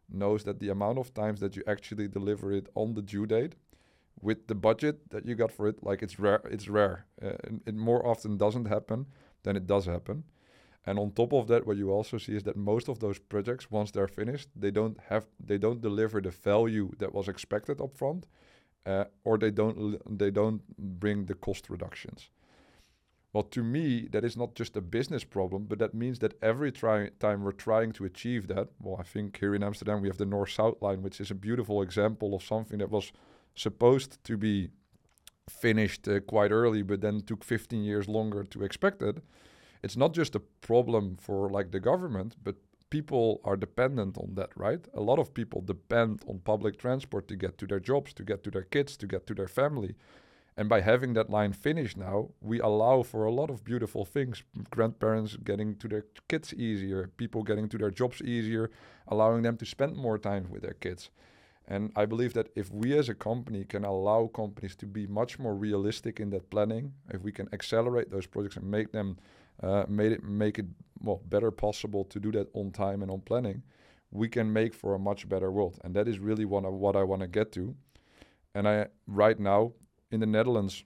knows 0.08 0.44
that 0.44 0.58
the 0.58 0.70
amount 0.70 0.98
of 0.98 1.12
times 1.14 1.40
that 1.40 1.54
you 1.56 1.62
actually 1.66 2.08
deliver 2.08 2.52
it 2.52 2.68
on 2.74 2.94
the 2.94 3.02
due 3.02 3.26
date 3.26 3.54
with 4.22 4.46
the 4.46 4.54
budget 4.54 5.10
that 5.10 5.26
you 5.26 5.34
got 5.34 5.52
for 5.52 5.68
it, 5.68 5.82
like 5.82 6.02
it's 6.02 6.18
rare. 6.18 6.42
It's 6.50 6.68
rare. 6.68 7.06
Uh, 7.22 7.32
it 7.66 7.74
more 7.74 8.06
often 8.06 8.36
doesn't 8.36 8.66
happen 8.66 9.06
than 9.42 9.56
it 9.56 9.66
does 9.66 9.86
happen. 9.86 10.24
And 10.86 10.98
on 10.98 11.12
top 11.12 11.32
of 11.32 11.46
that, 11.48 11.66
what 11.66 11.76
you 11.76 11.90
also 11.90 12.18
see 12.18 12.36
is 12.36 12.42
that 12.44 12.56
most 12.56 12.88
of 12.88 13.00
those 13.00 13.18
projects, 13.18 13.70
once 13.70 13.90
they're 13.90 14.08
finished, 14.08 14.48
they 14.56 14.70
don't 14.70 14.98
have 15.08 15.26
they 15.38 15.58
don't 15.58 15.82
deliver 15.82 16.20
the 16.20 16.30
value 16.30 16.90
that 16.98 17.12
was 17.12 17.28
expected 17.28 17.78
upfront, 17.78 18.24
uh, 18.86 19.04
or 19.24 19.36
they 19.36 19.50
don't 19.50 20.00
they 20.18 20.30
don't 20.30 20.62
bring 20.78 21.26
the 21.26 21.34
cost 21.34 21.68
reductions. 21.68 22.30
Well, 23.32 23.44
to 23.44 23.62
me, 23.62 24.08
that 24.10 24.24
is 24.24 24.36
not 24.36 24.56
just 24.56 24.76
a 24.76 24.80
business 24.80 25.22
problem, 25.22 25.66
but 25.66 25.78
that 25.78 25.94
means 25.94 26.18
that 26.18 26.34
every 26.42 26.72
try- 26.72 27.10
time 27.20 27.44
we're 27.44 27.52
trying 27.52 27.92
to 27.92 28.04
achieve 28.04 28.48
that, 28.48 28.68
well, 28.80 28.96
I 28.98 29.04
think 29.04 29.38
here 29.38 29.54
in 29.54 29.62
Amsterdam 29.62 30.00
we 30.00 30.08
have 30.08 30.16
the 30.16 30.26
North 30.26 30.50
South 30.50 30.82
line, 30.82 31.02
which 31.02 31.20
is 31.20 31.30
a 31.30 31.36
beautiful 31.36 31.80
example 31.80 32.34
of 32.34 32.42
something 32.42 32.78
that 32.78 32.90
was 32.90 33.12
supposed 33.54 34.22
to 34.24 34.36
be 34.36 34.70
finished 35.48 36.06
uh, 36.08 36.20
quite 36.20 36.52
early, 36.52 36.82
but 36.82 37.00
then 37.00 37.20
took 37.20 37.44
15 37.44 37.82
years 37.82 38.08
longer 38.08 38.44
to 38.44 38.62
expect 38.62 39.02
it. 39.02 39.18
It's 39.82 39.96
not 39.96 40.14
just 40.14 40.34
a 40.34 40.40
problem 40.40 41.16
for 41.20 41.50
like 41.50 41.70
the 41.70 41.80
government, 41.80 42.36
but 42.42 42.56
people 42.90 43.40
are 43.44 43.56
dependent 43.56 44.18
on 44.18 44.34
that, 44.34 44.50
right? 44.56 44.86
A 44.94 45.00
lot 45.00 45.18
of 45.18 45.32
people 45.32 45.62
depend 45.62 46.22
on 46.28 46.40
public 46.40 46.78
transport 46.78 47.28
to 47.28 47.36
get 47.36 47.56
to 47.58 47.66
their 47.66 47.80
jobs, 47.80 48.12
to 48.14 48.24
get 48.24 48.42
to 48.44 48.50
their 48.50 48.64
kids, 48.64 48.96
to 48.98 49.06
get 49.06 49.26
to 49.26 49.34
their 49.34 49.48
family. 49.48 49.94
And 50.56 50.68
by 50.68 50.80
having 50.82 51.14
that 51.14 51.30
line 51.30 51.52
finished 51.52 51.96
now, 51.96 52.30
we 52.40 52.60
allow 52.60 53.02
for 53.02 53.24
a 53.24 53.32
lot 53.32 53.48
of 53.48 53.64
beautiful 53.64 54.04
things. 54.04 54.42
Grandparents 54.70 55.36
getting 55.36 55.76
to 55.76 55.88
their 55.88 56.04
kids 56.28 56.52
easier, 56.52 57.10
people 57.16 57.42
getting 57.42 57.68
to 57.70 57.78
their 57.78 57.90
jobs 57.90 58.20
easier, 58.20 58.70
allowing 59.08 59.42
them 59.42 59.56
to 59.56 59.64
spend 59.64 59.96
more 59.96 60.18
time 60.18 60.48
with 60.50 60.62
their 60.62 60.74
kids. 60.74 61.10
And 61.70 61.92
I 61.94 62.04
believe 62.04 62.34
that 62.34 62.48
if 62.56 62.72
we 62.72 62.98
as 62.98 63.08
a 63.08 63.14
company 63.14 63.64
can 63.64 63.84
allow 63.84 64.26
companies 64.26 64.74
to 64.76 64.86
be 64.86 65.06
much 65.06 65.38
more 65.38 65.54
realistic 65.54 66.18
in 66.18 66.30
that 66.30 66.50
planning, 66.50 66.92
if 67.14 67.22
we 67.22 67.30
can 67.30 67.48
accelerate 67.52 68.10
those 68.10 68.26
projects 68.26 68.56
and 68.56 68.68
make 68.68 68.90
them 68.90 69.16
uh, 69.62 69.84
made 69.88 70.10
it 70.10 70.24
make 70.24 70.58
it 70.58 70.66
well 71.00 71.22
better 71.28 71.50
possible 71.50 72.04
to 72.04 72.18
do 72.18 72.32
that 72.32 72.48
on 72.54 72.72
time 72.72 73.02
and 73.02 73.10
on 73.10 73.20
planning, 73.20 73.62
we 74.10 74.28
can 74.28 74.52
make 74.52 74.74
for 74.74 74.94
a 74.94 74.98
much 74.98 75.28
better 75.28 75.52
world. 75.52 75.78
And 75.84 75.94
that 75.94 76.08
is 76.08 76.18
really 76.18 76.44
one 76.44 76.64
of 76.64 76.72
what 76.72 76.96
I 76.96 77.04
want 77.04 77.22
to 77.22 77.28
get 77.28 77.52
to. 77.52 77.76
And 78.52 78.66
I 78.66 78.88
right 79.06 79.38
now 79.38 79.72
in 80.10 80.18
the 80.18 80.26
Netherlands, 80.26 80.82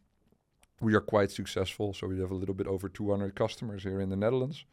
we 0.81 0.95
are 0.95 1.01
quite 1.01 1.31
successful. 1.31 1.95
So 1.95 2.09
we 2.09 2.21
have 2.21 2.31
a 2.31 2.35
little 2.35 2.55
bit 2.55 2.67
over 2.67 2.91
200 2.91 3.35
customers 3.35 3.85
here 3.85 4.03
in 4.03 4.11
the 4.11 4.17
Netherlands. 4.17 4.67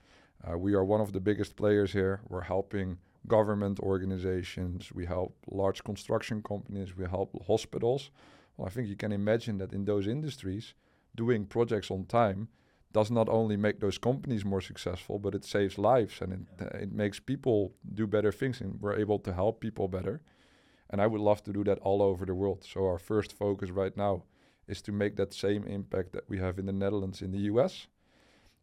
Uh, 0.44 0.58
we 0.58 0.74
are 0.74 0.84
one 0.84 1.00
of 1.00 1.14
the 1.14 1.22
biggest 1.22 1.56
players 1.56 1.94
here. 1.94 2.20
We're 2.28 2.42
helping 2.42 2.98
government 3.28 3.80
organizations, 3.80 4.92
we 4.92 5.06
help 5.06 5.36
large 5.50 5.84
construction 5.84 6.42
companies, 6.42 6.96
we 6.96 7.06
help 7.06 7.32
hospitals. 7.46 8.12
Well, 8.58 8.68
I 8.68 8.72
think 8.72 8.88
you 8.88 8.96
can 8.96 9.12
imagine 9.12 9.58
that 9.60 9.74
in 9.74 9.86
those 9.86 10.08
industries, 10.08 10.74
doing 11.16 11.46
projects 11.46 11.92
on 11.92 12.06
time 12.06 12.50
does 12.94 13.10
not 13.10 13.30
only 13.30 13.56
make 13.56 13.80
those 13.80 13.98
companies 13.98 14.44
more 14.44 14.62
successful, 14.62 15.18
but 15.18 15.34
it 15.34 15.46
saves 15.46 15.78
lives 15.78 16.22
and 16.22 16.34
it, 16.34 16.40
uh, 16.62 16.78
it 16.78 16.92
makes 16.92 17.20
people 17.20 17.74
do 17.94 18.06
better 18.06 18.32
things 18.32 18.60
and 18.60 18.82
we're 18.82 19.00
able 19.00 19.20
to 19.20 19.34
help 19.34 19.62
people 19.62 19.88
better. 19.88 20.22
And 20.90 21.02
I 21.02 21.08
would 21.08 21.22
love 21.22 21.42
to 21.44 21.54
do 21.54 21.64
that 21.64 21.80
all 21.80 22.02
over 22.02 22.26
the 22.26 22.36
world. 22.36 22.66
So 22.68 22.86
our 22.86 23.00
first 23.00 23.32
focus 23.32 23.70
right 23.70 23.96
now 23.96 24.24
is 24.68 24.82
to 24.82 24.92
make 24.92 25.16
that 25.16 25.34
same 25.34 25.64
impact 25.66 26.12
that 26.14 26.28
we 26.28 26.40
have 26.40 26.60
in 26.60 26.66
the 26.66 26.74
Netherlands 26.74 27.22
in 27.22 27.32
the 27.32 27.40
US. 27.52 27.88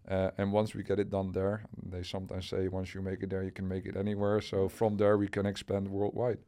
Uh, 0.08 0.30
and 0.38 0.52
once 0.52 0.74
we 0.74 0.82
get 0.82 0.98
it 0.98 1.10
done 1.10 1.32
there, 1.32 1.64
they 1.82 2.02
sometimes 2.02 2.48
say 2.48 2.68
once 2.68 2.94
you 2.94 3.02
make 3.02 3.22
it 3.22 3.30
there, 3.30 3.42
you 3.42 3.50
can 3.50 3.68
make 3.68 3.84
it 3.84 3.96
anywhere. 3.96 4.40
So 4.40 4.68
from 4.68 4.96
there, 4.96 5.18
we 5.18 5.28
can 5.28 5.44
expand 5.44 5.88
worldwide. 5.88 6.38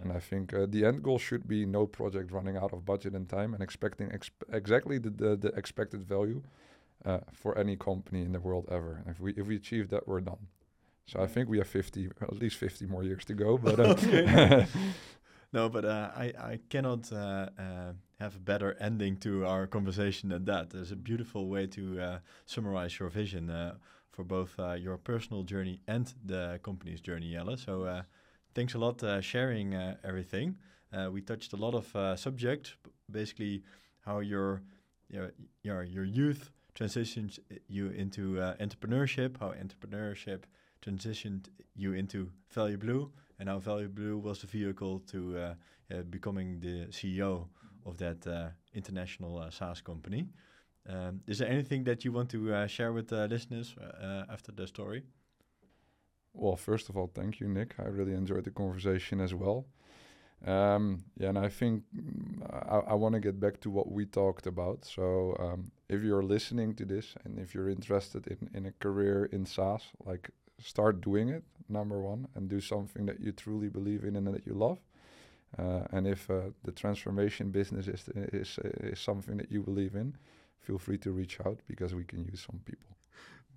And 0.00 0.12
I 0.12 0.18
think 0.18 0.52
uh, 0.54 0.66
the 0.68 0.84
end 0.84 1.02
goal 1.02 1.18
should 1.18 1.46
be 1.48 1.64
no 1.64 1.86
project 1.86 2.30
running 2.30 2.56
out 2.56 2.72
of 2.72 2.84
budget 2.84 3.14
and 3.14 3.28
time 3.28 3.54
and 3.54 3.62
expecting 3.62 4.08
exp 4.10 4.30
exactly 4.52 4.98
the, 4.98 5.10
the, 5.10 5.36
the, 5.36 5.48
expected 5.48 6.04
value 6.04 6.42
uh, 7.04 7.20
for 7.32 7.56
any 7.56 7.76
company 7.76 8.22
in 8.22 8.32
the 8.32 8.40
world 8.40 8.66
ever. 8.70 9.02
And 9.04 9.14
if 9.14 9.20
we 9.20 9.32
if 9.32 9.46
we 9.46 9.56
achieve 9.56 9.88
that, 9.90 10.06
we're 10.06 10.20
done. 10.20 10.48
So 11.06 11.22
I 11.22 11.26
think 11.26 11.48
we 11.48 11.58
have 11.58 11.68
50, 11.68 12.10
at 12.20 12.32
least 12.32 12.56
50 12.56 12.86
more 12.86 13.04
years 13.04 13.24
to 13.26 13.34
go. 13.34 13.56
But 13.56 13.80
uh, 13.80 14.66
no, 15.56 15.70
but 15.70 15.84
uh, 15.86 16.10
I 16.14 16.26
I 16.52 16.58
cannot 16.68 17.10
uh, 17.10 17.48
uh, 17.58 17.92
have 18.20 18.36
a 18.36 18.44
better 18.52 18.76
ending 18.78 19.16
to 19.26 19.46
our 19.46 19.66
conversation 19.66 20.28
than 20.28 20.44
that. 20.44 20.68
There's 20.70 20.92
a 20.92 20.96
beautiful 21.10 21.48
way 21.48 21.66
to 21.68 21.82
uh, 22.00 22.18
summarize 22.44 22.98
your 22.98 23.08
vision 23.08 23.48
uh, 23.48 23.76
for 24.10 24.22
both 24.22 24.52
uh, 24.58 24.74
your 24.74 24.98
personal 24.98 25.42
journey 25.44 25.80
and 25.88 26.12
the 26.24 26.60
company's 26.62 27.00
journey, 27.00 27.32
Jelle. 27.32 27.56
So 27.56 28.02
thanks 28.54 28.74
a 28.74 28.78
lot 28.78 29.02
sharing 29.24 29.74
everything. 30.04 30.56
we 31.14 31.20
touched 31.22 31.52
a 31.54 31.56
lot 31.56 31.74
of 31.74 32.18
subjects, 32.18 32.76
basically 33.10 33.62
how 34.06 34.20
your 34.20 34.60
your 35.08 35.32
your, 35.62 36.04
youth 36.04 36.50
transitions 36.74 37.40
you 37.68 37.86
into 38.02 38.22
entrepreneurship, 38.60 39.40
how 39.40 39.54
entrepreneurship 39.64 40.40
transitioned 40.84 41.48
you 41.74 41.94
into 41.94 42.30
Value 42.50 42.76
Blue, 42.78 43.10
and 43.38 43.48
how 43.48 43.58
Value 43.58 43.88
Blue 43.88 44.18
was 44.18 44.40
the 44.40 44.46
vehicle 44.46 45.00
to 45.10 45.38
uh, 45.38 45.54
uh, 45.92 46.02
becoming 46.02 46.60
the 46.60 46.86
CEO 46.90 47.48
of 47.84 47.98
that 47.98 48.26
uh, 48.26 48.48
international 48.74 49.38
uh, 49.38 49.50
SaaS 49.50 49.80
company. 49.80 50.28
Um, 50.88 51.20
is 51.26 51.38
there 51.38 51.48
anything 51.48 51.84
that 51.84 52.04
you 52.04 52.12
want 52.12 52.30
to 52.30 52.54
uh, 52.54 52.66
share 52.66 52.92
with 52.92 53.08
the 53.08 53.26
listeners 53.28 53.74
uh, 53.78 54.24
after 54.30 54.52
the 54.52 54.66
story? 54.66 55.02
Well, 56.32 56.56
first 56.56 56.88
of 56.88 56.96
all, 56.96 57.10
thank 57.12 57.40
you, 57.40 57.48
Nick. 57.48 57.74
I 57.78 57.84
really 57.84 58.12
enjoyed 58.12 58.44
the 58.44 58.50
conversation 58.50 59.20
as 59.20 59.34
well. 59.34 59.66
Um, 60.44 61.04
yeah, 61.16 61.30
and 61.30 61.38
I 61.38 61.48
think 61.48 61.82
mm, 61.96 62.42
I, 62.70 62.92
I 62.92 62.94
want 62.94 63.14
to 63.14 63.20
get 63.20 63.40
back 63.40 63.58
to 63.60 63.70
what 63.70 63.90
we 63.90 64.04
talked 64.04 64.46
about. 64.46 64.84
So, 64.84 65.34
um, 65.40 65.72
if 65.88 66.02
you're 66.02 66.22
listening 66.22 66.74
to 66.74 66.84
this 66.84 67.14
and 67.24 67.38
if 67.38 67.54
you're 67.54 67.70
interested 67.70 68.26
in, 68.26 68.50
in 68.52 68.66
a 68.66 68.72
career 68.72 69.24
in 69.32 69.46
SaaS, 69.46 69.82
like 70.04 70.30
start 70.60 71.00
doing 71.00 71.28
it, 71.28 71.44
number 71.68 72.00
one, 72.00 72.28
and 72.34 72.48
do 72.48 72.60
something 72.60 73.06
that 73.06 73.20
you 73.20 73.32
truly 73.32 73.68
believe 73.68 74.04
in 74.04 74.16
and 74.16 74.26
that 74.28 74.46
you 74.46 74.54
love. 74.54 74.78
Uh, 75.58 75.82
and 75.92 76.06
if 76.06 76.30
uh, 76.30 76.50
the 76.64 76.72
transformation 76.72 77.50
business 77.50 77.88
is, 77.88 78.08
is, 78.32 78.58
is 78.80 78.98
something 78.98 79.36
that 79.36 79.50
you 79.50 79.62
believe 79.62 79.94
in, 79.94 80.16
feel 80.60 80.78
free 80.78 80.98
to 80.98 81.12
reach 81.12 81.38
out 81.46 81.58
because 81.68 81.94
we 81.94 82.04
can 82.04 82.24
use 82.24 82.44
some 82.46 82.60
people. 82.64 82.96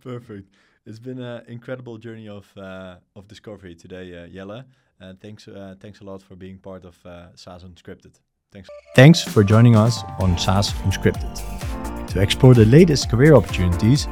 Perfect. 0.01 0.49
It's 0.85 0.99
been 0.99 1.19
an 1.19 1.43
incredible 1.47 1.97
journey 1.97 2.29
of 2.29 2.51
uh, 2.57 2.95
of 3.15 3.27
discovery 3.27 3.75
today, 3.75 4.17
uh, 4.17 4.27
Jelle. 4.27 4.63
Uh, 5.01 5.13
thanks, 5.21 5.47
uh, 5.47 5.75
thanks 5.79 6.01
a 6.01 6.03
lot 6.03 6.21
for 6.21 6.35
being 6.35 6.57
part 6.57 6.85
of 6.85 6.97
uh, 7.05 7.35
SaaS 7.35 7.63
Unscripted. 7.63 8.19
Thanks. 8.51 8.69
Thanks 8.95 9.21
for 9.21 9.43
joining 9.43 9.75
us 9.75 10.03
on 10.19 10.37
SaaS 10.37 10.73
Unscripted. 10.83 12.07
To 12.07 12.21
explore 12.21 12.53
the 12.53 12.65
latest 12.65 13.09
career 13.09 13.35
opportunities, 13.35 14.07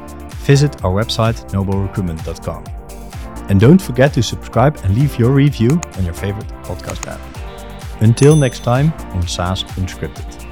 visit 0.46 0.84
our 0.84 0.92
website 0.92 1.50
noblerecruitment.com. 1.50 2.77
And 3.48 3.60
don't 3.60 3.80
forget 3.80 4.12
to 4.14 4.22
subscribe 4.22 4.78
and 4.84 4.94
leave 4.94 5.18
your 5.18 5.32
review 5.32 5.80
on 5.96 6.04
your 6.04 6.14
favorite 6.14 6.48
podcast 6.62 7.06
app. 7.06 7.20
Until 8.02 8.36
next 8.36 8.60
time 8.62 8.92
on 9.14 9.26
SaaS 9.26 9.64
Unscripted. 9.64 10.47